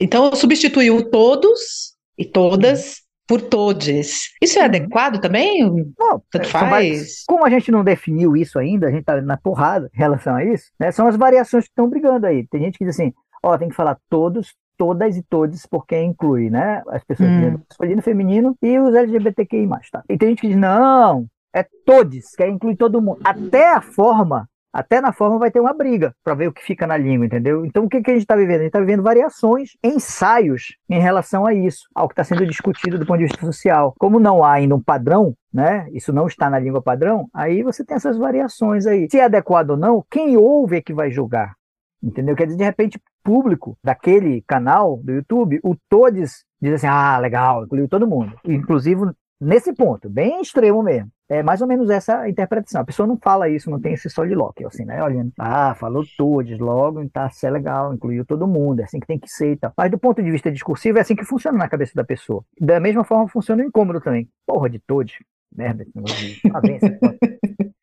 Então 0.00 0.26
eu 0.26 0.36
substituí 0.36 0.90
o 0.90 1.10
todos 1.10 1.94
e 2.16 2.24
todas 2.24 3.02
por 3.28 3.42
todes. 3.42 4.32
Isso 4.42 4.58
é 4.58 4.62
uhum. 4.62 4.66
adequado 4.66 5.20
também? 5.20 5.62
Não, 5.98 6.22
Tanto 6.30 6.46
é, 6.46 6.50
faz? 6.50 7.24
Como 7.28 7.44
a 7.44 7.50
gente 7.50 7.70
não 7.70 7.84
definiu 7.84 8.34
isso 8.34 8.58
ainda, 8.58 8.88
a 8.88 8.90
gente 8.90 9.04
tá 9.04 9.20
na 9.20 9.36
porrada 9.36 9.90
em 9.94 9.98
relação 9.98 10.34
a 10.34 10.42
isso, 10.42 10.64
né? 10.80 10.90
São 10.90 11.06
as 11.06 11.14
variações 11.14 11.64
que 11.64 11.70
estão 11.70 11.90
brigando 11.90 12.26
aí. 12.26 12.46
Tem 12.48 12.62
gente 12.62 12.78
que 12.78 12.86
diz 12.86 12.94
assim, 12.94 13.12
ó, 13.42 13.58
tem 13.58 13.68
que 13.68 13.74
falar 13.74 13.98
todos, 14.08 14.54
todas 14.78 15.14
e 15.14 15.22
todes, 15.22 15.66
porque 15.66 16.00
inclui, 16.00 16.48
né? 16.48 16.82
As 16.88 17.04
pessoas 17.04 17.28
hum. 17.28 17.60
masculino, 17.68 18.02
feminino 18.02 18.56
e 18.62 18.78
os 18.78 18.94
LGBTQI+, 18.94 19.68
tá? 19.92 20.02
E 20.08 20.16
tem 20.16 20.30
gente 20.30 20.40
que 20.40 20.48
diz, 20.48 20.56
não, 20.56 21.26
é 21.54 21.66
todes, 21.84 22.34
quer 22.36 22.48
incluir 22.48 22.76
todo 22.76 23.02
mundo. 23.02 23.20
Até 23.24 23.72
a 23.72 23.80
forma 23.80 24.48
até 24.72 25.00
na 25.00 25.12
forma 25.12 25.38
vai 25.38 25.50
ter 25.50 25.60
uma 25.60 25.72
briga 25.72 26.14
para 26.22 26.34
ver 26.34 26.48
o 26.48 26.52
que 26.52 26.62
fica 26.62 26.86
na 26.86 26.96
língua, 26.96 27.26
entendeu? 27.26 27.64
Então 27.64 27.84
o 27.84 27.88
que, 27.88 28.02
que 28.02 28.10
a 28.10 28.14
gente 28.14 28.22
está 28.22 28.36
vivendo? 28.36 28.56
A 28.56 28.62
gente 28.62 28.68
está 28.68 28.80
vivendo 28.80 29.02
variações, 29.02 29.70
ensaios 29.82 30.76
em 30.88 31.00
relação 31.00 31.46
a 31.46 31.54
isso, 31.54 31.88
ao 31.94 32.06
que 32.06 32.12
está 32.12 32.22
sendo 32.22 32.46
discutido 32.46 32.98
do 32.98 33.06
ponto 33.06 33.18
de 33.18 33.24
vista 33.24 33.44
social. 33.44 33.94
Como 33.98 34.20
não 34.20 34.44
há 34.44 34.52
ainda 34.52 34.76
um 34.76 34.82
padrão, 34.82 35.34
né? 35.52 35.88
Isso 35.92 36.12
não 36.12 36.26
está 36.26 36.50
na 36.50 36.58
língua 36.58 36.82
padrão, 36.82 37.28
aí 37.32 37.62
você 37.62 37.84
tem 37.84 37.96
essas 37.96 38.18
variações 38.18 38.86
aí. 38.86 39.08
Se 39.10 39.18
é 39.18 39.24
adequado 39.24 39.70
ou 39.70 39.76
não, 39.76 40.04
quem 40.10 40.36
ouve 40.36 40.76
é 40.76 40.82
que 40.82 40.92
vai 40.92 41.10
julgar. 41.10 41.54
Entendeu? 42.02 42.36
Quer 42.36 42.46
dizer, 42.46 42.58
de 42.58 42.64
repente, 42.64 43.00
público 43.24 43.76
daquele 43.82 44.42
canal 44.46 45.00
do 45.02 45.12
YouTube, 45.12 45.58
o 45.64 45.74
todos 45.88 46.44
diz 46.60 46.74
assim: 46.74 46.86
ah, 46.86 47.18
legal, 47.18 47.64
incluiu 47.64 47.88
todo 47.88 48.06
mundo. 48.06 48.32
Inclusive 48.44 49.10
nesse 49.40 49.72
ponto, 49.72 50.08
bem 50.08 50.40
extremo 50.40 50.82
mesmo. 50.82 51.10
É 51.28 51.42
mais 51.42 51.60
ou 51.60 51.68
menos 51.68 51.90
essa 51.90 52.26
interpretação. 52.28 52.80
A 52.80 52.84
pessoa 52.84 53.06
não 53.06 53.18
fala 53.22 53.50
isso, 53.50 53.70
não 53.70 53.78
tem 53.78 53.92
esse 53.92 54.08
soliloquio, 54.08 54.66
assim, 54.66 54.84
né? 54.84 55.02
Olhando, 55.02 55.30
ah, 55.38 55.74
falou 55.74 56.02
todos, 56.16 56.58
logo, 56.58 57.06
tá, 57.10 57.30
é 57.42 57.50
legal, 57.50 57.92
incluiu 57.92 58.24
todo 58.24 58.46
mundo, 58.46 58.80
é 58.80 58.84
assim 58.84 58.98
que 58.98 59.06
tem 59.06 59.18
que 59.18 59.28
ser 59.28 59.52
e 59.52 59.56
tal. 59.56 59.72
Mas 59.76 59.90
do 59.90 59.98
ponto 59.98 60.22
de 60.22 60.30
vista 60.30 60.50
discursivo, 60.50 60.96
é 60.96 61.02
assim 61.02 61.14
que 61.14 61.24
funciona 61.24 61.58
na 61.58 61.68
cabeça 61.68 61.92
da 61.94 62.02
pessoa. 62.02 62.42
Da 62.58 62.80
mesma 62.80 63.04
forma, 63.04 63.28
funciona 63.28 63.62
o 63.62 63.66
incômodo 63.66 64.00
também. 64.00 64.26
Porra 64.46 64.70
de 64.70 64.78
todos, 64.78 65.12
merda, 65.54 65.86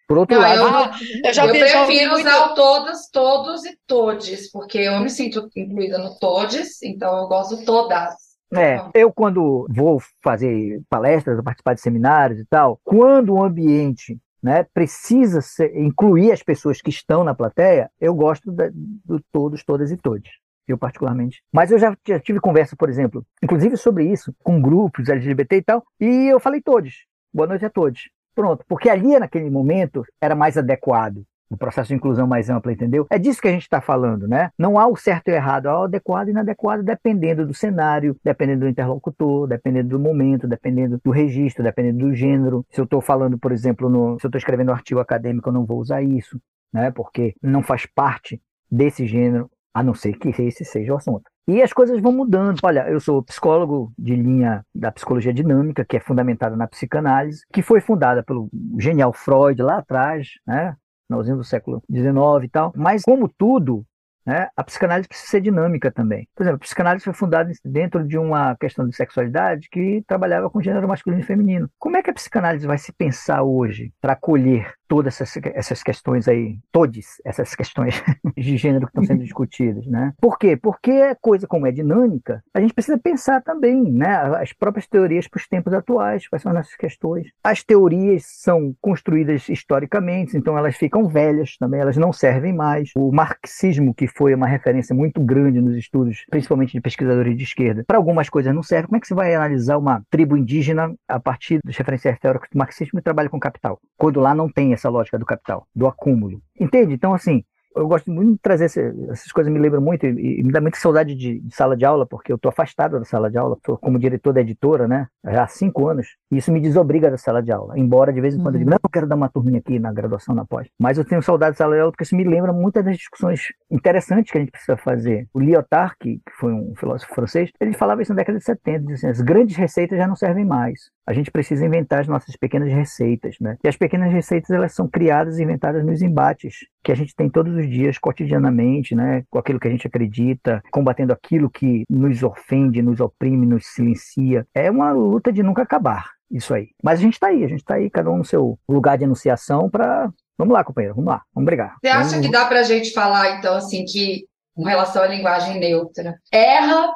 Por 0.07 0.19
outro 0.19 0.35
não, 0.35 0.43
lado, 0.43 0.59
eu, 0.59 0.67
ah, 0.67 0.91
eu, 1.23 1.33
já 1.33 1.45
eu 1.45 1.51
prefiro 1.51 2.13
usar 2.13 2.39
muito... 2.39 2.51
o 2.51 2.55
todos, 2.55 3.09
todos 3.11 3.65
e 3.65 3.75
todes, 3.87 4.51
porque 4.51 4.77
eu 4.77 4.99
me 4.99 5.09
sinto 5.09 5.49
incluída 5.55 5.97
no 5.97 6.19
todes, 6.19 6.81
então 6.83 7.17
eu 7.17 7.27
gosto 7.27 7.65
todas. 7.65 8.13
É, 8.53 8.79
eu 8.93 9.11
quando 9.11 9.67
vou 9.69 10.01
fazer 10.23 10.81
palestras, 10.89 11.41
participar 11.41 11.73
de 11.73 11.81
seminários 11.81 12.39
e 12.39 12.45
tal, 12.45 12.79
quando 12.83 13.33
o 13.33 13.43
ambiente 13.43 14.19
né, 14.41 14.63
precisa 14.73 15.41
ser, 15.41 15.75
incluir 15.75 16.31
as 16.31 16.43
pessoas 16.43 16.81
que 16.81 16.89
estão 16.89 17.23
na 17.23 17.33
plateia, 17.33 17.89
eu 17.99 18.13
gosto 18.13 18.51
do 18.51 19.19
todos, 19.31 19.63
todas 19.63 19.91
e 19.91 19.97
todos. 19.97 20.29
Eu 20.67 20.77
particularmente. 20.77 21.41
Mas 21.51 21.71
eu 21.71 21.77
já, 21.77 21.95
já 22.07 22.19
tive 22.19 22.39
conversa, 22.39 22.75
por 22.75 22.89
exemplo, 22.89 23.25
inclusive 23.43 23.77
sobre 23.77 24.05
isso, 24.05 24.33
com 24.43 24.61
grupos 24.61 25.09
LGBT 25.09 25.55
e 25.55 25.61
tal, 25.61 25.83
e 25.99 26.31
eu 26.31 26.39
falei 26.39 26.61
todos. 26.61 27.05
Boa 27.33 27.47
noite 27.47 27.65
a 27.65 27.69
todos. 27.69 28.09
Pronto, 28.35 28.63
porque 28.67 28.89
ali 28.89 29.17
naquele 29.17 29.49
momento 29.49 30.03
era 30.21 30.35
mais 30.35 30.57
adequado. 30.57 31.23
O 31.49 31.57
processo 31.57 31.89
de 31.89 31.95
inclusão 31.95 32.27
mais 32.27 32.49
ampla, 32.49 32.71
entendeu? 32.71 33.05
É 33.09 33.19
disso 33.19 33.41
que 33.41 33.47
a 33.47 33.51
gente 33.51 33.63
está 33.63 33.81
falando, 33.81 34.27
né? 34.27 34.49
Não 34.57 34.79
há 34.79 34.87
o 34.87 34.95
certo 34.95 35.27
e 35.29 35.31
o 35.31 35.35
errado, 35.35 35.67
há 35.67 35.81
o 35.81 35.83
adequado 35.83 36.27
e 36.27 36.31
inadequado, 36.31 36.83
dependendo 36.83 37.45
do 37.45 37.53
cenário, 37.53 38.15
dependendo 38.23 38.61
do 38.61 38.69
interlocutor, 38.69 39.47
dependendo 39.47 39.89
do 39.89 39.99
momento, 39.99 40.47
dependendo 40.47 40.99
do 41.03 41.11
registro, 41.11 41.63
dependendo 41.63 41.99
do 41.99 42.13
gênero. 42.13 42.65
Se 42.71 42.79
eu 42.79 42.85
estou 42.85 43.01
falando, 43.01 43.37
por 43.37 43.51
exemplo, 43.51 43.89
no, 43.89 44.19
se 44.19 44.25
eu 44.25 44.29
estou 44.29 44.39
escrevendo 44.39 44.69
um 44.69 44.73
artigo 44.73 44.99
acadêmico, 44.99 45.49
eu 45.49 45.53
não 45.53 45.65
vou 45.65 45.79
usar 45.79 46.01
isso, 46.01 46.39
né? 46.73 46.91
Porque 46.91 47.35
não 47.41 47.61
faz 47.61 47.85
parte 47.85 48.41
desse 48.69 49.05
gênero, 49.05 49.49
a 49.73 49.83
não 49.83 49.93
ser 49.93 50.13
que 50.13 50.29
esse 50.29 50.63
seja 50.63 50.93
o 50.93 50.97
assunto. 50.97 51.29
E 51.47 51.61
as 51.61 51.71
coisas 51.71 52.01
vão 52.01 52.11
mudando. 52.11 52.59
Olha, 52.63 52.89
eu 52.89 52.99
sou 52.99 53.21
psicólogo 53.21 53.91
de 53.99 54.15
linha 54.15 54.65
da 54.73 54.91
psicologia 54.91 55.33
dinâmica, 55.33 55.85
que 55.85 55.97
é 55.97 55.99
fundamentada 55.99 56.55
na 56.55 56.67
psicanálise, 56.67 57.41
que 57.53 57.61
foi 57.61 57.79
fundada 57.79 58.23
pelo 58.23 58.49
genial 58.79 59.13
Freud 59.13 59.61
lá 59.61 59.77
atrás, 59.77 60.29
né? 60.47 60.75
Finalzinho 61.07 61.37
do 61.37 61.43
século 61.43 61.81
XIX 61.89 62.43
e 62.43 62.49
tal. 62.49 62.73
Mas, 62.75 63.03
como 63.03 63.27
tudo, 63.27 63.85
né, 64.25 64.49
a 64.55 64.63
psicanálise 64.63 65.07
precisa 65.07 65.29
ser 65.29 65.41
dinâmica 65.41 65.91
também. 65.91 66.27
Por 66.35 66.43
exemplo, 66.43 66.57
a 66.57 66.59
psicanálise 66.59 67.05
foi 67.05 67.13
fundada 67.13 67.51
dentro 67.63 68.05
de 68.05 68.17
uma 68.17 68.55
questão 68.55 68.87
de 68.87 68.95
sexualidade 68.95 69.69
que 69.69 70.03
trabalhava 70.07 70.49
com 70.49 70.61
gênero 70.61 70.87
masculino 70.87 71.21
e 71.21 71.25
feminino. 71.25 71.69
Como 71.77 71.95
é 71.95 72.01
que 72.01 72.09
a 72.09 72.13
psicanálise 72.13 72.65
vai 72.65 72.77
se 72.77 72.91
pensar 72.91 73.43
hoje 73.43 73.93
para 74.01 74.13
acolher 74.13 74.73
todas 74.87 75.19
essas, 75.21 75.41
essas 75.53 75.83
questões 75.83 76.27
aí, 76.27 76.57
todas 76.71 77.05
essas 77.23 77.55
questões 77.55 78.01
de 78.37 78.57
gênero 78.57 78.85
que 78.85 78.91
estão 78.91 79.03
sendo 79.03 79.23
discutidas, 79.23 79.85
né? 79.87 80.13
Por 80.19 80.37
quê? 80.37 80.55
Porque 80.55 80.91
a 80.91 81.15
coisa 81.15 81.47
como 81.47 81.67
é 81.67 81.71
dinâmica, 81.71 82.43
a 82.53 82.61
gente 82.61 82.73
precisa 82.73 82.97
pensar 82.97 83.41
também, 83.41 83.81
né? 83.91 84.15
As 84.39 84.53
próprias 84.53 84.87
teorias 84.87 85.27
para 85.27 85.39
os 85.39 85.47
tempos 85.47 85.73
atuais, 85.73 86.27
quais 86.27 86.41
são 86.41 86.57
essas 86.57 86.75
questões. 86.75 87.27
As 87.43 87.63
teorias 87.63 88.23
são 88.25 88.75
construídas 88.81 89.49
historicamente, 89.49 90.37
então 90.37 90.57
elas 90.57 90.75
ficam 90.75 91.07
velhas 91.07 91.57
também, 91.57 91.79
elas 91.79 91.97
não 91.97 92.13
servem 92.13 92.53
mais. 92.53 92.91
O 92.95 93.11
marxismo, 93.11 93.93
que 93.93 94.07
foi 94.07 94.33
uma 94.33 94.47
referência 94.47 94.95
muito 94.95 95.21
grande 95.21 95.61
nos 95.61 95.75
estudos, 95.75 96.25
principalmente 96.29 96.73
de 96.73 96.81
pesquisadores 96.81 97.37
de 97.37 97.43
esquerda, 97.43 97.83
para 97.85 97.97
algumas 97.97 98.29
coisas 98.29 98.53
não 98.53 98.63
serve. 98.63 98.87
Como 98.87 98.97
é 98.97 98.99
que 98.99 99.07
você 99.07 99.15
vai 99.15 99.33
analisar 99.33 99.77
uma 99.77 100.03
tribo 100.09 100.37
indígena 100.37 100.93
a 101.07 101.19
partir 101.19 101.59
dos 101.63 101.75
referenciais 101.75 102.19
teóricos 102.19 102.49
do 102.51 102.57
marxismo 102.57 102.99
e 102.99 103.01
trabalha 103.01 103.29
com 103.29 103.39
capital? 103.39 103.79
Quando 103.97 104.19
lá 104.19 104.35
não 104.35 104.49
tem 104.49 104.74
essa 104.75 104.89
lógica 104.89 105.17
do 105.17 105.25
capital, 105.25 105.67
do 105.75 105.87
acúmulo. 105.87 106.41
Entende? 106.59 106.93
Então, 106.93 107.13
assim, 107.13 107.43
eu 107.75 107.87
gosto 107.87 108.09
muito 108.11 108.33
de 108.33 108.39
trazer 108.39 108.65
esse, 108.65 108.81
essas 109.09 109.31
coisas, 109.31 109.51
me 109.51 109.59
lembram 109.59 109.81
muito 109.81 110.05
e, 110.05 110.39
e 110.39 110.43
me 110.43 110.51
dá 110.51 110.61
muita 110.61 110.77
saudade 110.79 111.13
de, 111.13 111.39
de, 111.39 111.55
sala 111.55 111.75
de 111.75 111.85
aula, 111.85 112.05
porque 112.05 112.31
eu 112.31 112.35
estou 112.35 112.49
afastado 112.49 112.97
da 112.97 113.05
sala 113.05 113.29
de 113.29 113.37
aula, 113.37 113.55
estou 113.55 113.77
como 113.77 113.99
diretor 113.99 114.33
da 114.33 114.41
editora, 114.41 114.87
né, 114.87 115.07
já 115.25 115.43
há 115.43 115.47
cinco 115.47 115.87
anos, 115.87 116.15
e 116.31 116.37
isso 116.37 116.51
me 116.51 116.59
desobriga 116.59 117.11
da 117.11 117.17
sala 117.17 117.41
de 117.41 117.51
aula, 117.51 117.77
embora 117.77 118.13
de 118.13 118.21
vez 118.21 118.35
em 118.35 118.37
quando 118.41 118.55
uhum. 118.55 118.61
eu 118.61 118.65
diga, 118.65 118.71
não, 118.71 118.79
eu 118.83 118.89
quero 118.89 119.07
dar 119.07 119.15
uma 119.15 119.29
turminha 119.29 119.59
aqui 119.59 119.77
na 119.79 119.91
graduação, 119.91 120.33
na 120.33 120.45
pós, 120.45 120.67
mas 120.79 120.97
eu 120.97 121.05
tenho 121.05 121.21
saudade 121.21 121.51
da 121.51 121.57
sala 121.57 121.75
de 121.75 121.81
aula 121.81 121.91
porque 121.91 122.03
isso 122.03 122.15
me 122.15 122.23
lembra 122.23 122.53
muitas 122.53 122.83
das 122.83 122.97
discussões 122.97 123.41
interessantes 123.69 124.31
que 124.31 124.37
a 124.37 124.41
gente 124.41 124.51
precisa 124.51 124.77
fazer. 124.77 125.27
O 125.33 125.39
Lyotard, 125.39 125.95
que, 125.99 126.17
que 126.17 126.31
foi 126.39 126.53
um 126.53 126.73
filósofo 126.75 127.13
francês, 127.13 127.51
ele 127.59 127.73
falava 127.73 128.01
isso 128.01 128.11
na 128.13 128.17
década 128.17 128.37
de 128.37 128.43
70, 128.43 128.79
dizia 128.79 128.95
assim, 128.95 129.07
as 129.07 129.21
grandes 129.21 129.55
receitas 129.55 129.97
já 129.97 130.07
não 130.07 130.15
servem 130.15 130.45
mais, 130.45 130.91
a 131.05 131.13
gente 131.13 131.31
precisa 131.31 131.65
inventar 131.65 132.01
as 132.01 132.07
nossas 132.07 132.35
pequenas 132.35 132.71
receitas, 132.71 133.35
né, 133.39 133.57
e 133.63 133.67
as 133.67 133.75
pequenas 133.75 134.11
receitas 134.11 134.49
elas 134.49 134.73
são 134.73 134.87
criadas 134.87 135.39
e 135.39 135.43
inventadas 135.43 135.85
nos 135.85 136.01
embates 136.01 136.65
que 136.85 136.91
a 136.91 136.95
gente 136.95 137.15
tem 137.15 137.27
todos 137.27 137.55
os 137.55 137.67
dias, 137.67 137.97
cotidianamente, 137.97 138.93
né, 138.93 139.23
com 139.27 139.39
aquilo 139.39 139.59
que 139.59 139.67
a 139.67 139.71
gente 139.71 139.87
acredita, 139.87 140.61
combatendo 140.71 141.11
aquilo 141.11 141.49
que 141.49 141.83
nos 141.89 142.21
ofende, 142.21 142.79
nos 142.79 142.99
oprime, 142.99 143.47
nos 143.47 143.65
silencia. 143.65 144.45
É 144.53 144.69
uma 144.69 144.91
luta 144.91 145.33
de 145.33 145.41
nunca 145.41 145.63
acabar, 145.63 146.11
isso 146.29 146.53
aí. 146.53 146.69
Mas 146.83 146.99
a 146.99 147.01
gente 147.01 147.13
está 147.13 147.27
aí, 147.27 147.43
a 147.43 147.47
gente 147.47 147.61
está 147.61 147.73
aí, 147.73 147.89
cada 147.89 148.11
um 148.11 148.19
no 148.19 148.25
seu 148.25 148.59
lugar 148.69 148.99
de 148.99 149.03
enunciação 149.03 149.67
para. 149.67 150.11
Vamos 150.37 150.53
lá, 150.53 150.63
companheiro, 150.63 150.93
vamos 150.95 151.09
lá, 151.09 151.23
vamos 151.33 151.45
brigar. 151.45 151.75
Você 151.81 151.91
vamos... 151.91 152.13
acha 152.13 152.21
que 152.21 152.29
dá 152.29 152.45
para 152.45 152.59
a 152.59 152.63
gente 152.63 152.91
falar, 152.91 153.39
então, 153.39 153.55
assim, 153.55 153.83
que 153.83 154.27
com 154.53 154.63
relação 154.63 155.01
à 155.01 155.07
linguagem 155.07 155.59
neutra, 155.59 156.19
erra 156.31 156.93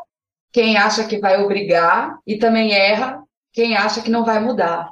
quem 0.52 0.78
acha 0.78 1.06
que 1.06 1.20
vai 1.20 1.42
obrigar 1.42 2.16
e 2.28 2.38
também 2.38 2.74
erra 2.74 3.24
quem 3.52 3.76
acha 3.76 4.02
que 4.02 4.12
não 4.12 4.24
vai 4.24 4.40
mudar. 4.40 4.90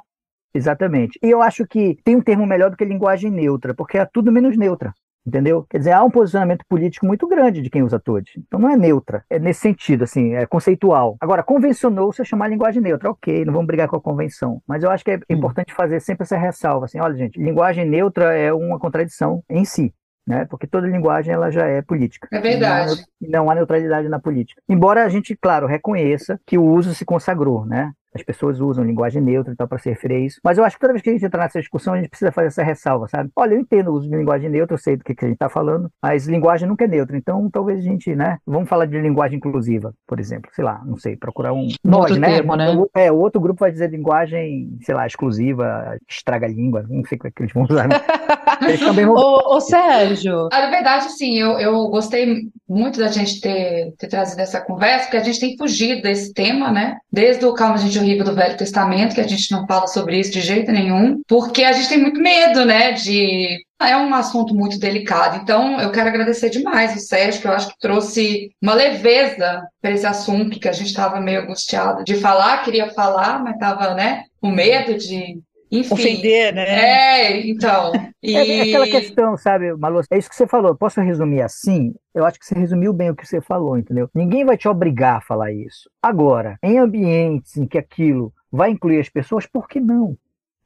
Exatamente. 0.58 1.18
E 1.22 1.30
eu 1.30 1.40
acho 1.40 1.64
que 1.66 1.96
tem 2.04 2.16
um 2.16 2.20
termo 2.20 2.44
melhor 2.44 2.70
do 2.70 2.76
que 2.76 2.84
linguagem 2.84 3.30
neutra, 3.30 3.72
porque 3.72 3.96
é 3.96 4.04
tudo 4.04 4.32
menos 4.32 4.56
neutra. 4.56 4.92
Entendeu? 5.24 5.66
Quer 5.68 5.78
dizer, 5.78 5.92
há 5.92 6.02
um 6.02 6.10
posicionamento 6.10 6.64
político 6.66 7.04
muito 7.04 7.28
grande 7.28 7.60
de 7.60 7.68
quem 7.68 7.82
usa 7.82 8.00
todos. 8.00 8.30
Então 8.36 8.58
não 8.58 8.70
é 8.70 8.76
neutra, 8.76 9.22
é 9.28 9.38
nesse 9.38 9.60
sentido, 9.60 10.04
assim, 10.04 10.34
é 10.34 10.46
conceitual. 10.46 11.16
Agora, 11.20 11.42
convencionou-se 11.42 12.22
a 12.22 12.24
chamar 12.24 12.48
linguagem 12.48 12.80
neutra, 12.80 13.10
ok, 13.10 13.44
não 13.44 13.52
vamos 13.52 13.66
brigar 13.66 13.88
com 13.88 13.96
a 13.96 14.00
convenção. 14.00 14.62
Mas 14.66 14.82
eu 14.82 14.90
acho 14.90 15.04
que 15.04 15.10
é 15.10 15.20
importante 15.28 15.74
fazer 15.74 16.00
sempre 16.00 16.22
essa 16.22 16.36
ressalva, 16.36 16.86
assim, 16.86 16.98
olha, 16.98 17.14
gente, 17.14 17.38
linguagem 17.38 17.84
neutra 17.84 18.32
é 18.34 18.52
uma 18.52 18.78
contradição 18.78 19.42
em 19.50 19.64
si. 19.66 19.92
Né? 20.26 20.46
Porque 20.46 20.66
toda 20.66 20.86
linguagem 20.86 21.32
ela 21.32 21.50
já 21.50 21.66
é 21.66 21.82
política. 21.82 22.28
É 22.32 22.40
verdade. 22.40 23.04
Não 23.20 23.40
há, 23.40 23.42
não 23.44 23.50
há 23.50 23.54
neutralidade 23.54 24.08
na 24.08 24.18
política. 24.18 24.62
Embora 24.68 25.04
a 25.04 25.08
gente, 25.08 25.36
claro, 25.36 25.66
reconheça 25.66 26.40
que 26.46 26.58
o 26.58 26.64
uso 26.64 26.94
se 26.94 27.04
consagrou, 27.04 27.64
né? 27.64 27.92
As 28.14 28.22
pessoas 28.22 28.60
usam 28.60 28.84
linguagem 28.84 29.22
neutra 29.22 29.52
e 29.52 29.56
tal 29.56 29.68
para 29.68 29.78
se 29.78 29.88
referir 29.88 30.14
a 30.14 30.20
isso. 30.20 30.40
Mas 30.42 30.58
eu 30.58 30.64
acho 30.64 30.76
que 30.76 30.80
toda 30.80 30.92
vez 30.92 31.02
que 31.02 31.10
a 31.10 31.12
gente 31.12 31.24
entrar 31.24 31.42
nessa 31.42 31.60
discussão, 31.60 31.94
a 31.94 31.96
gente 31.98 32.08
precisa 32.08 32.32
fazer 32.32 32.48
essa 32.48 32.62
ressalva, 32.62 33.08
sabe? 33.08 33.30
Olha, 33.36 33.54
eu 33.54 33.60
entendo 33.60 33.88
o 33.88 33.94
uso 33.94 34.08
de 34.08 34.16
linguagem 34.16 34.48
neutra, 34.48 34.74
eu 34.74 34.78
sei 34.78 34.96
do 34.96 35.04
que, 35.04 35.14
que 35.14 35.24
a 35.24 35.28
gente 35.28 35.36
está 35.36 35.48
falando, 35.48 35.90
mas 36.02 36.26
linguagem 36.26 36.68
nunca 36.68 36.84
é 36.84 36.88
neutra. 36.88 37.16
Então, 37.16 37.48
talvez 37.50 37.78
a 37.78 37.82
gente, 37.82 38.14
né? 38.14 38.38
Vamos 38.46 38.68
falar 38.68 38.86
de 38.86 38.98
linguagem 38.98 39.36
inclusiva, 39.36 39.94
por 40.06 40.18
exemplo. 40.18 40.50
Sei 40.54 40.64
lá, 40.64 40.82
não 40.84 40.96
sei, 40.96 41.16
procurar 41.16 41.52
um. 41.52 41.68
Nós, 41.84 42.10
outro 42.10 42.20
né? 42.20 42.34
Termo, 42.34 42.56
né? 42.56 42.66
É, 42.94 43.12
o 43.12 43.16
outro 43.16 43.40
grupo 43.40 43.60
vai 43.60 43.70
dizer 43.70 43.90
linguagem, 43.90 44.78
sei 44.82 44.94
lá, 44.94 45.06
exclusiva, 45.06 45.98
estraga 46.08 46.46
a 46.46 46.50
língua, 46.50 46.84
não 46.88 47.04
sei 47.04 47.18
é 47.24 47.30
que 47.30 47.42
eles 47.42 47.52
vão 47.52 47.64
usar. 47.64 47.88
Eles 48.60 48.80
também 48.80 49.06
vão... 49.06 49.14
ô, 49.14 49.56
ô, 49.56 49.60
Sérgio. 49.60 50.48
Na 50.50 50.68
verdade, 50.68 51.12
sim, 51.12 51.38
eu, 51.38 51.60
eu 51.60 51.88
gostei 51.88 52.48
muito 52.68 52.98
da 52.98 53.08
gente 53.08 53.40
ter, 53.40 53.94
ter 53.96 54.08
trazido 54.08 54.40
essa 54.40 54.60
conversa, 54.60 55.04
porque 55.04 55.16
a 55.16 55.22
gente 55.22 55.38
tem 55.38 55.56
fugido 55.56 56.02
desse 56.02 56.32
tema, 56.32 56.70
né? 56.70 56.98
Desde 57.12 57.44
o 57.44 57.54
Calma 57.54 57.78
Gente 57.78 57.97
Horrível 57.98 58.24
do 58.24 58.34
Velho 58.34 58.56
Testamento 58.56 58.68
Testamento, 58.78 59.14
que 59.14 59.20
a 59.20 59.26
gente 59.26 59.50
não 59.50 59.66
fala 59.66 59.86
sobre 59.86 60.18
isso 60.18 60.30
de 60.30 60.40
jeito 60.40 60.70
nenhum, 60.70 61.20
porque 61.26 61.64
a 61.64 61.72
gente 61.72 61.88
tem 61.88 61.98
muito 61.98 62.20
medo, 62.20 62.64
né, 62.64 62.92
de 62.92 63.58
é 63.80 63.96
um 63.96 64.12
assunto 64.12 64.54
muito 64.54 64.78
delicado. 64.78 65.40
Então, 65.40 65.80
eu 65.80 65.92
quero 65.92 66.08
agradecer 66.08 66.50
demais 66.50 66.96
o 66.96 66.98
Sérgio, 66.98 67.40
que 67.40 67.46
eu 67.46 67.52
acho 67.52 67.68
que 67.68 67.78
trouxe 67.78 68.50
uma 68.60 68.74
leveza 68.74 69.62
para 69.80 69.92
esse 69.92 70.04
assunto 70.04 70.58
que 70.58 70.68
a 70.68 70.72
gente 70.72 70.88
estava 70.88 71.20
meio 71.20 71.42
angustiado 71.42 72.02
de 72.02 72.16
falar, 72.16 72.64
queria 72.64 72.90
falar, 72.90 73.42
mas 73.42 73.54
estava, 73.54 73.94
né, 73.94 74.24
com 74.40 74.50
medo 74.50 74.96
de 74.98 75.38
enfim. 75.70 75.94
Ofender, 75.94 76.54
né? 76.54 76.64
É, 76.66 77.46
então. 77.46 77.92
E... 78.20 78.34
É, 78.34 78.58
é, 78.58 78.62
aquela 78.62 78.86
questão, 78.86 79.36
sabe, 79.36 79.72
Malu? 79.76 80.00
É 80.10 80.18
isso 80.18 80.28
que 80.28 80.34
você 80.34 80.46
falou. 80.46 80.74
Posso 80.74 81.00
resumir 81.00 81.40
assim? 81.40 81.94
Eu 82.12 82.26
acho 82.26 82.36
que 82.36 82.44
você 82.44 82.58
resumiu 82.58 82.92
bem 82.92 83.10
o 83.10 83.14
que 83.14 83.24
você 83.24 83.40
falou, 83.40 83.78
entendeu? 83.78 84.10
Ninguém 84.12 84.44
vai 84.44 84.56
te 84.56 84.66
obrigar 84.66 85.18
a 85.18 85.20
falar 85.20 85.52
isso. 85.52 85.88
Agora, 86.02 86.58
em 86.60 86.78
ambientes 86.78 87.56
em 87.56 87.64
que 87.64 87.78
aquilo 87.78 88.32
vai 88.50 88.70
incluir 88.70 88.98
as 88.98 89.08
pessoas, 89.08 89.46
por 89.46 89.68
que 89.68 89.78
não? 89.78 90.16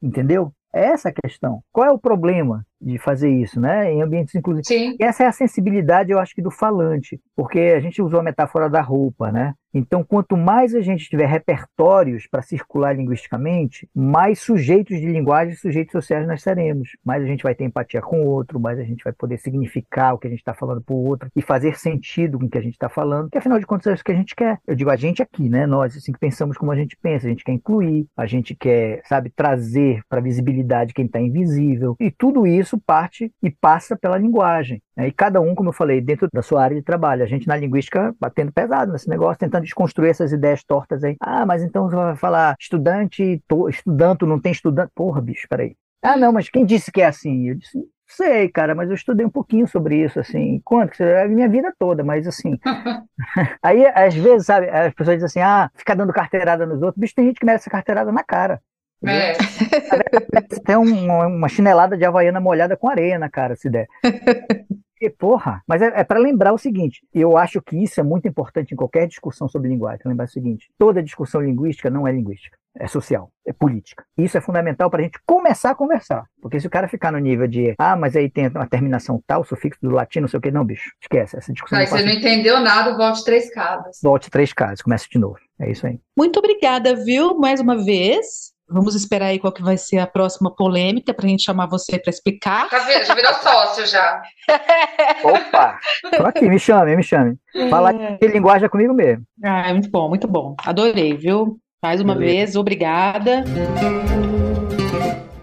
Entendeu? 0.01 0.51
É 0.73 0.87
essa 0.87 1.09
a 1.09 1.13
questão. 1.13 1.61
Qual 1.71 1.87
é 1.87 1.91
o 1.91 1.99
problema 1.99 2.65
de 2.81 2.97
fazer 2.97 3.29
isso, 3.29 3.59
né? 3.59 3.91
Em 3.91 4.01
ambientes 4.01 4.33
inclusivos. 4.33 4.67
Sim. 4.67 4.95
Essa 4.99 5.23
é 5.23 5.27
a 5.27 5.31
sensibilidade, 5.31 6.11
eu 6.11 6.17
acho 6.17 6.33
que 6.33 6.41
do 6.41 6.49
falante, 6.49 7.21
porque 7.35 7.59
a 7.59 7.79
gente 7.79 8.01
usou 8.01 8.19
a 8.19 8.23
metáfora 8.23 8.67
da 8.67 8.81
roupa, 8.81 9.31
né? 9.31 9.53
Então, 9.73 10.03
quanto 10.03 10.37
mais 10.37 10.75
a 10.75 10.81
gente 10.81 11.09
tiver 11.09 11.25
repertórios 11.25 12.27
para 12.27 12.41
circular 12.41 12.95
linguisticamente, 12.95 13.89
mais 13.93 14.39
sujeitos 14.39 14.99
de 14.99 15.07
linguagem 15.07 15.53
e 15.53 15.57
sujeitos 15.57 15.91
sociais 15.91 16.27
nós 16.27 16.43
seremos. 16.43 16.89
Mais 17.03 17.23
a 17.23 17.25
gente 17.25 17.43
vai 17.43 17.55
ter 17.55 17.63
empatia 17.63 18.01
com 18.01 18.21
o 18.21 18.27
outro, 18.27 18.59
mais 18.59 18.79
a 18.79 18.83
gente 18.83 19.03
vai 19.03 19.13
poder 19.13 19.37
significar 19.37 20.13
o 20.13 20.17
que 20.17 20.27
a 20.27 20.29
gente 20.29 20.39
está 20.39 20.53
falando 20.53 20.81
para 20.81 20.93
o 20.93 21.03
outro 21.03 21.29
e 21.35 21.41
fazer 21.41 21.77
sentido 21.77 22.37
com 22.37 22.45
o 22.45 22.49
que 22.49 22.57
a 22.57 22.61
gente 22.61 22.73
está 22.73 22.89
falando, 22.89 23.29
que 23.29 23.37
afinal 23.37 23.59
de 23.59 23.65
contas 23.65 23.87
é 23.87 23.93
isso 23.93 24.03
que 24.03 24.11
a 24.11 24.15
gente 24.15 24.35
quer. 24.35 24.59
Eu 24.67 24.75
digo 24.75 24.89
a 24.89 24.95
gente 24.95 25.21
aqui, 25.21 25.49
né? 25.49 25.65
Nós, 25.65 25.97
assim, 25.97 26.11
que 26.11 26.19
pensamos 26.19 26.57
como 26.57 26.71
a 26.71 26.75
gente 26.75 26.95
pensa, 26.95 27.27
a 27.27 27.29
gente 27.29 27.43
quer 27.43 27.53
incluir, 27.53 28.05
a 28.15 28.25
gente 28.25 28.55
quer, 28.55 29.01
sabe, 29.05 29.29
trazer 29.29 30.01
para 30.07 30.21
visibilidade 30.21 30.93
quem 30.93 31.05
está 31.05 31.19
invisível. 31.19 31.95
E 31.99 32.11
tudo 32.11 32.45
isso 32.45 32.79
parte 32.79 33.31
e 33.41 33.49
passa 33.49 33.95
pela 33.95 34.17
linguagem. 34.17 34.81
Né? 34.95 35.07
E 35.07 35.11
cada 35.11 35.41
um, 35.41 35.55
como 35.55 35.69
eu 35.69 35.73
falei, 35.73 36.01
dentro 36.01 36.27
da 36.31 36.41
sua 36.41 36.63
área 36.63 36.75
de 36.75 36.83
trabalho. 36.83 37.23
A 37.23 37.27
gente 37.27 37.47
na 37.47 37.55
linguística 37.55 38.15
batendo 38.19 38.51
pesado 38.51 38.91
nesse 38.91 39.09
negócio, 39.09 39.39
tentando 39.39 39.62
desconstruir 39.63 40.09
essas 40.09 40.31
ideias 40.31 40.63
tortas 40.63 41.03
aí. 41.03 41.15
Ah, 41.19 41.45
mas 41.45 41.63
então 41.63 41.89
você 41.89 41.95
vai 41.95 42.15
falar 42.15 42.55
estudante, 42.59 43.41
to, 43.47 43.69
estudante, 43.69 44.25
não 44.25 44.39
tem 44.39 44.51
estudante. 44.51 44.91
Porra, 44.93 45.21
bicho, 45.21 45.47
peraí. 45.49 45.75
Ah, 46.01 46.17
não, 46.17 46.31
mas 46.33 46.49
quem 46.49 46.65
disse 46.65 46.91
que 46.91 47.01
é 47.01 47.07
assim? 47.07 47.49
Eu 47.49 47.55
disse, 47.55 47.79
sei, 48.07 48.49
cara, 48.49 48.75
mas 48.75 48.89
eu 48.89 48.95
estudei 48.95 49.25
um 49.25 49.29
pouquinho 49.29 49.67
sobre 49.67 50.03
isso, 50.03 50.19
assim. 50.19 50.61
Quanto? 50.63 51.01
A 51.01 51.27
minha 51.27 51.49
vida 51.49 51.73
toda, 51.79 52.03
mas 52.03 52.27
assim. 52.27 52.59
aí, 53.63 53.85
às 53.87 54.13
vezes, 54.13 54.45
sabe, 54.45 54.69
as 54.69 54.93
pessoas 54.93 55.17
dizem 55.17 55.25
assim, 55.25 55.41
ah, 55.41 55.71
ficar 55.75 55.95
dando 55.95 56.13
carteirada 56.13 56.65
nos 56.65 56.81
outros. 56.81 56.99
Bicho, 56.99 57.15
tem 57.15 57.25
gente 57.25 57.39
que 57.39 57.45
merece 57.45 57.69
carteirada 57.69 58.11
na 58.11 58.23
cara. 58.23 58.61
É. 59.05 59.33
Tem 60.65 60.77
uma, 60.77 61.27
uma 61.27 61.49
chinelada 61.49 61.97
de 61.97 62.05
havaiana 62.05 62.39
molhada 62.39 62.77
com 62.77 62.89
areia 62.89 63.19
na 63.19 63.29
cara, 63.29 63.55
se 63.55 63.69
der. 63.69 63.87
E, 65.03 65.09
porra, 65.09 65.61
mas 65.67 65.81
é, 65.81 65.87
é 65.99 66.03
para 66.05 66.17
lembrar 66.17 66.53
o 66.53 66.57
seguinte: 66.57 67.05
eu 67.13 67.37
acho 67.37 67.61
que 67.61 67.75
isso 67.75 67.99
é 67.99 68.03
muito 68.03 68.25
importante 68.25 68.73
em 68.73 68.77
qualquer 68.77 69.05
discussão 69.05 69.49
sobre 69.49 69.67
linguagem. 69.67 69.99
Lembrar 70.05 70.23
o 70.23 70.31
seguinte: 70.31 70.69
toda 70.79 71.03
discussão 71.03 71.41
linguística 71.41 71.89
não 71.89 72.07
é 72.07 72.11
linguística. 72.13 72.57
é 72.79 72.87
social, 72.87 73.29
é 73.45 73.51
política. 73.51 74.05
Isso 74.17 74.37
é 74.37 74.41
fundamental 74.41 74.89
para 74.89 75.01
a 75.01 75.03
gente 75.03 75.19
começar 75.25 75.71
a 75.71 75.75
conversar. 75.75 76.23
Porque 76.41 76.57
se 76.57 76.67
o 76.67 76.69
cara 76.69 76.87
ficar 76.87 77.11
no 77.11 77.19
nível 77.19 77.45
de, 77.47 77.75
ah, 77.77 77.97
mas 77.97 78.15
aí 78.15 78.29
tem 78.29 78.47
uma 78.47 78.65
terminação 78.65 79.21
tal, 79.27 79.43
sufixo 79.43 79.77
do 79.81 79.91
latim, 79.91 80.21
não 80.21 80.29
sei 80.29 80.39
o 80.39 80.41
que, 80.41 80.49
não, 80.49 80.63
bicho, 80.63 80.89
esquece. 81.01 81.37
Essa 81.37 81.51
discussão. 81.51 81.77
Aí 81.77 81.85
você 81.85 82.01
não 82.01 82.13
entendeu 82.13 82.61
nada, 82.61 82.95
volte 82.95 83.25
três 83.25 83.53
casas. 83.53 83.99
Volte 84.01 84.29
três 84.29 84.53
casas, 84.53 84.81
comece 84.81 85.09
de 85.09 85.19
novo. 85.19 85.37
É 85.59 85.69
isso 85.69 85.85
aí. 85.85 85.99
Muito 86.17 86.39
obrigada, 86.39 86.95
viu, 86.95 87.37
mais 87.37 87.59
uma 87.59 87.83
vez. 87.83 88.52
Vamos 88.69 88.95
esperar 88.95 89.27
aí 89.27 89.39
qual 89.39 89.51
que 89.51 89.61
vai 89.61 89.77
ser 89.77 89.99
a 89.99 90.07
próxima 90.07 90.53
polêmica 90.53 91.13
para 91.13 91.25
a 91.25 91.29
gente 91.29 91.43
chamar 91.43 91.67
você 91.67 91.99
para 91.99 92.09
explicar. 92.09 92.69
Já, 92.71 92.79
vir, 92.79 93.05
já 93.05 93.13
virou 93.13 93.33
sócio 93.33 93.85
já. 93.85 94.21
Opa! 95.23 95.79
Tô 96.15 96.25
aqui, 96.25 96.47
me 96.47 96.57
chame, 96.57 96.95
me 96.95 97.03
chame. 97.03 97.35
Fala 97.69 97.93
que 97.93 98.27
linguagem 98.27 98.65
é 98.65 98.69
comigo 98.69 98.93
mesmo. 98.93 99.23
Ah, 99.43 99.71
muito 99.73 99.89
bom, 99.91 100.07
muito 100.07 100.27
bom. 100.27 100.55
Adorei, 100.63 101.15
viu? 101.17 101.59
Mais 101.83 101.99
uma 101.99 102.15
Beleza. 102.15 102.33
vez, 102.33 102.55
obrigada. 102.55 103.43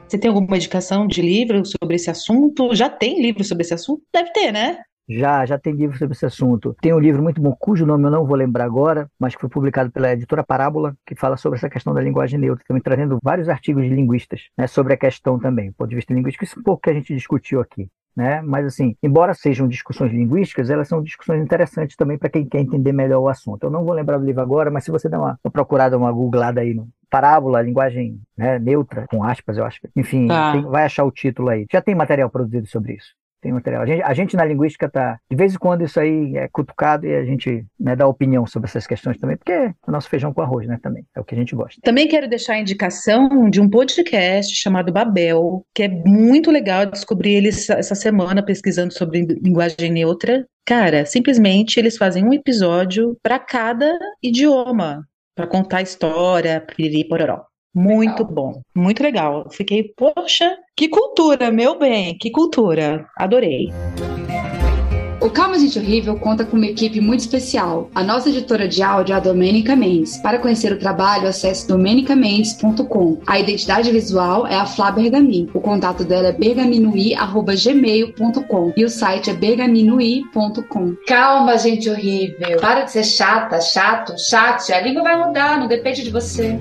Você 0.09 0.19
tem 0.19 0.29
alguma 0.29 0.57
indicação 0.57 1.07
de 1.07 1.21
livro 1.21 1.63
sobre 1.65 1.97
esse 1.97 2.11
assunto? 2.11 2.75
Já 2.75 2.89
tem 2.89 3.21
livro 3.21 3.45
sobre 3.45 3.63
esse 3.63 3.75
assunto? 3.75 4.03
Deve 4.13 4.33
ter, 4.33 4.51
né? 4.51 4.79
Já, 5.11 5.45
já 5.45 5.59
tem 5.59 5.75
livro 5.75 5.99
sobre 5.99 6.15
esse 6.15 6.25
assunto. 6.25 6.77
Tem 6.81 6.95
um 6.95 6.99
livro 6.99 7.23
muito 7.23 7.41
bom, 7.41 7.55
cujo 7.59 7.85
nome 7.85 8.05
eu 8.05 8.11
não 8.11 8.25
vou 8.25 8.37
lembrar 8.37 8.65
agora, 8.65 9.09
mas 9.19 9.35
que 9.35 9.41
foi 9.41 9.51
publicado 9.51 9.91
pela 9.91 10.13
editora 10.13 10.45
Parábola, 10.45 10.95
que 11.05 11.17
fala 11.17 11.37
sobre 11.37 11.59
essa 11.59 11.69
questão 11.69 11.93
da 11.93 12.01
linguagem 12.01 12.39
neutra, 12.39 12.65
também 12.67 12.83
trazendo 12.83 13.19
vários 13.23 13.49
artigos 13.49 13.83
de 13.83 13.91
linguistas 13.91 14.43
né, 14.57 14.67
sobre 14.67 14.95
a 14.95 14.97
questão 14.97 15.39
também, 15.39 15.71
do 15.71 15.75
ponto 15.75 15.91
de 15.91 15.97
vista 15.97 16.15
linguístico. 16.15 16.45
Isso 16.45 16.57
é 16.57 16.61
um 16.61 16.63
pouco 16.63 16.83
que 16.83 16.91
a 16.91 16.95
gente 16.95 17.15
discutiu 17.15 17.61
aqui. 17.61 17.89
Né? 18.15 18.43
Mas, 18.43 18.67
assim, 18.67 18.97
embora 19.03 19.35
sejam 19.35 19.69
discussões 19.69 20.13
linguísticas, 20.13 20.69
elas 20.69 20.89
são 20.89 21.03
discussões 21.03 21.43
interessantes 21.43 21.97
também 21.97 22.19
para 22.19 22.29
quem 22.29 22.45
quer 22.45 22.61
entender 22.61 22.93
melhor 22.93 23.21
o 23.21 23.29
assunto. 23.29 23.65
Eu 23.65 23.71
não 23.71 23.85
vou 23.85 23.95
lembrar 23.95 24.19
do 24.19 24.25
livro 24.25 24.43
agora, 24.43 24.71
mas 24.71 24.85
se 24.85 24.91
você 24.91 25.09
der 25.09 25.17
uma, 25.17 25.39
uma 25.43 25.51
procurada, 25.51 25.97
uma 25.97 26.13
googlada 26.13 26.61
aí 26.61 26.75
no 26.75 26.89
parábola, 27.09 27.63
linguagem 27.63 28.21
né, 28.37 28.59
neutra, 28.59 29.07
com 29.09 29.25
aspas, 29.25 29.57
eu 29.57 29.65
acho. 29.65 29.81
Enfim, 29.97 30.27
tá. 30.29 30.53
tem, 30.53 30.63
vai 30.63 30.85
achar 30.85 31.05
o 31.05 31.11
título 31.11 31.49
aí. 31.49 31.67
Já 31.71 31.81
tem 31.81 31.95
material 31.95 32.29
produzido 32.31 32.67
sobre 32.67 32.95
isso 32.95 33.20
tem 33.41 33.53
material. 33.53 33.83
A 33.83 33.87
gente, 33.87 34.03
a 34.03 34.15
gente 34.15 34.37
na 34.37 34.45
linguística 34.45 34.87
está, 34.87 35.19
de 35.31 35.37
vez 35.37 35.55
em 35.55 35.59
quando 35.59 35.85
isso 35.85 35.99
aí 35.99 36.37
é 36.37 36.49
cutucado 36.49 37.07
e 37.07 37.15
a 37.15 37.25
gente 37.25 37.65
né, 37.79 37.97
dá 37.97 38.07
opinião 38.07 38.47
sobre 38.47 38.69
essas 38.69 38.87
questões 38.87 39.19
também, 39.19 39.37
porque 39.37 39.53
é 39.53 39.75
o 39.87 39.91
nosso 39.91 40.09
feijão 40.09 40.33
com 40.33 40.43
arroz, 40.43 40.67
né, 40.67 40.79
também, 40.83 41.05
é 41.15 41.21
o 41.21 41.25
que 41.25 41.35
a 41.35 41.39
gente 41.39 41.55
gosta. 41.55 41.81
Também 41.83 42.09
quero 42.09 42.29
deixar 42.29 42.55
a 42.55 42.61
indicação 42.61 43.49
de 43.49 43.61
um 43.61 43.69
podcast 43.69 44.55
chamado 44.55 44.93
Babel, 44.93 45.65
que 45.75 45.85
é 45.85 45.89
muito 45.89 46.51
legal, 46.51 46.87
descobrir 46.87 47.35
eles 47.35 47.69
essa 47.71 47.95
semana 47.95 48.45
pesquisando 48.45 48.93
sobre 48.93 49.27
linguagem 49.43 49.93
neutra. 49.93 50.47
Cara, 50.67 51.05
simplesmente 51.05 51.79
eles 51.79 51.97
fazem 51.97 52.25
um 52.25 52.33
episódio 52.33 53.17
para 53.23 53.39
cada 53.39 53.99
idioma, 54.23 55.07
para 55.35 55.47
contar 55.47 55.79
a 55.79 55.83
história, 55.83 56.61
piriri, 56.61 57.09
pororó. 57.09 57.50
Muito 57.75 58.23
legal. 58.23 58.33
bom, 58.33 58.63
muito 58.75 59.03
legal. 59.03 59.49
Fiquei, 59.51 59.93
poxa, 59.97 60.57
que 60.77 60.89
cultura, 60.89 61.51
meu 61.51 61.79
bem, 61.79 62.17
que 62.19 62.31
cultura. 62.31 63.07
Adorei. 63.17 63.71
O 65.21 65.29
Calma 65.29 65.59
Gente 65.59 65.79
Horrível 65.79 66.19
conta 66.19 66.47
com 66.47 66.57
uma 66.57 66.65
equipe 66.65 66.99
muito 66.99 67.21
especial. 67.21 67.91
A 67.95 68.03
nossa 68.03 68.31
editora 68.31 68.67
de 68.67 68.83
áudio 68.83 69.13
é 69.13 69.17
a 69.17 69.21
Domênica 69.21 69.77
Mendes. 69.77 70.17
Para 70.17 70.39
conhecer 70.39 70.73
o 70.73 70.79
trabalho, 70.79 71.29
acesse 71.29 71.69
domenicamendes.com. 71.69 73.21
A 73.27 73.39
identidade 73.39 73.93
visual 73.93 74.47
é 74.47 74.57
a 74.57 74.65
Flá 74.65 74.91
Bergamin. 74.91 75.51
O 75.53 75.61
contato 75.61 76.05
dela 76.05 76.29
é 76.29 76.33
bergaminui.gmail.com 76.33 78.73
e 78.75 78.83
o 78.83 78.89
site 78.89 79.29
é 79.29 79.35
bergaminui.com. 79.35 80.97
Calma, 81.07 81.59
gente 81.59 81.91
horrível. 81.91 82.59
Para 82.59 82.85
de 82.85 82.93
ser 82.93 83.05
chata, 83.05 83.61
chato, 83.61 84.19
chat. 84.19 84.73
A 84.73 84.81
língua 84.81 85.03
vai 85.03 85.23
mudar, 85.23 85.61
não 85.61 85.69
depende 85.69 86.03
de 86.03 86.11
você. 86.11 86.59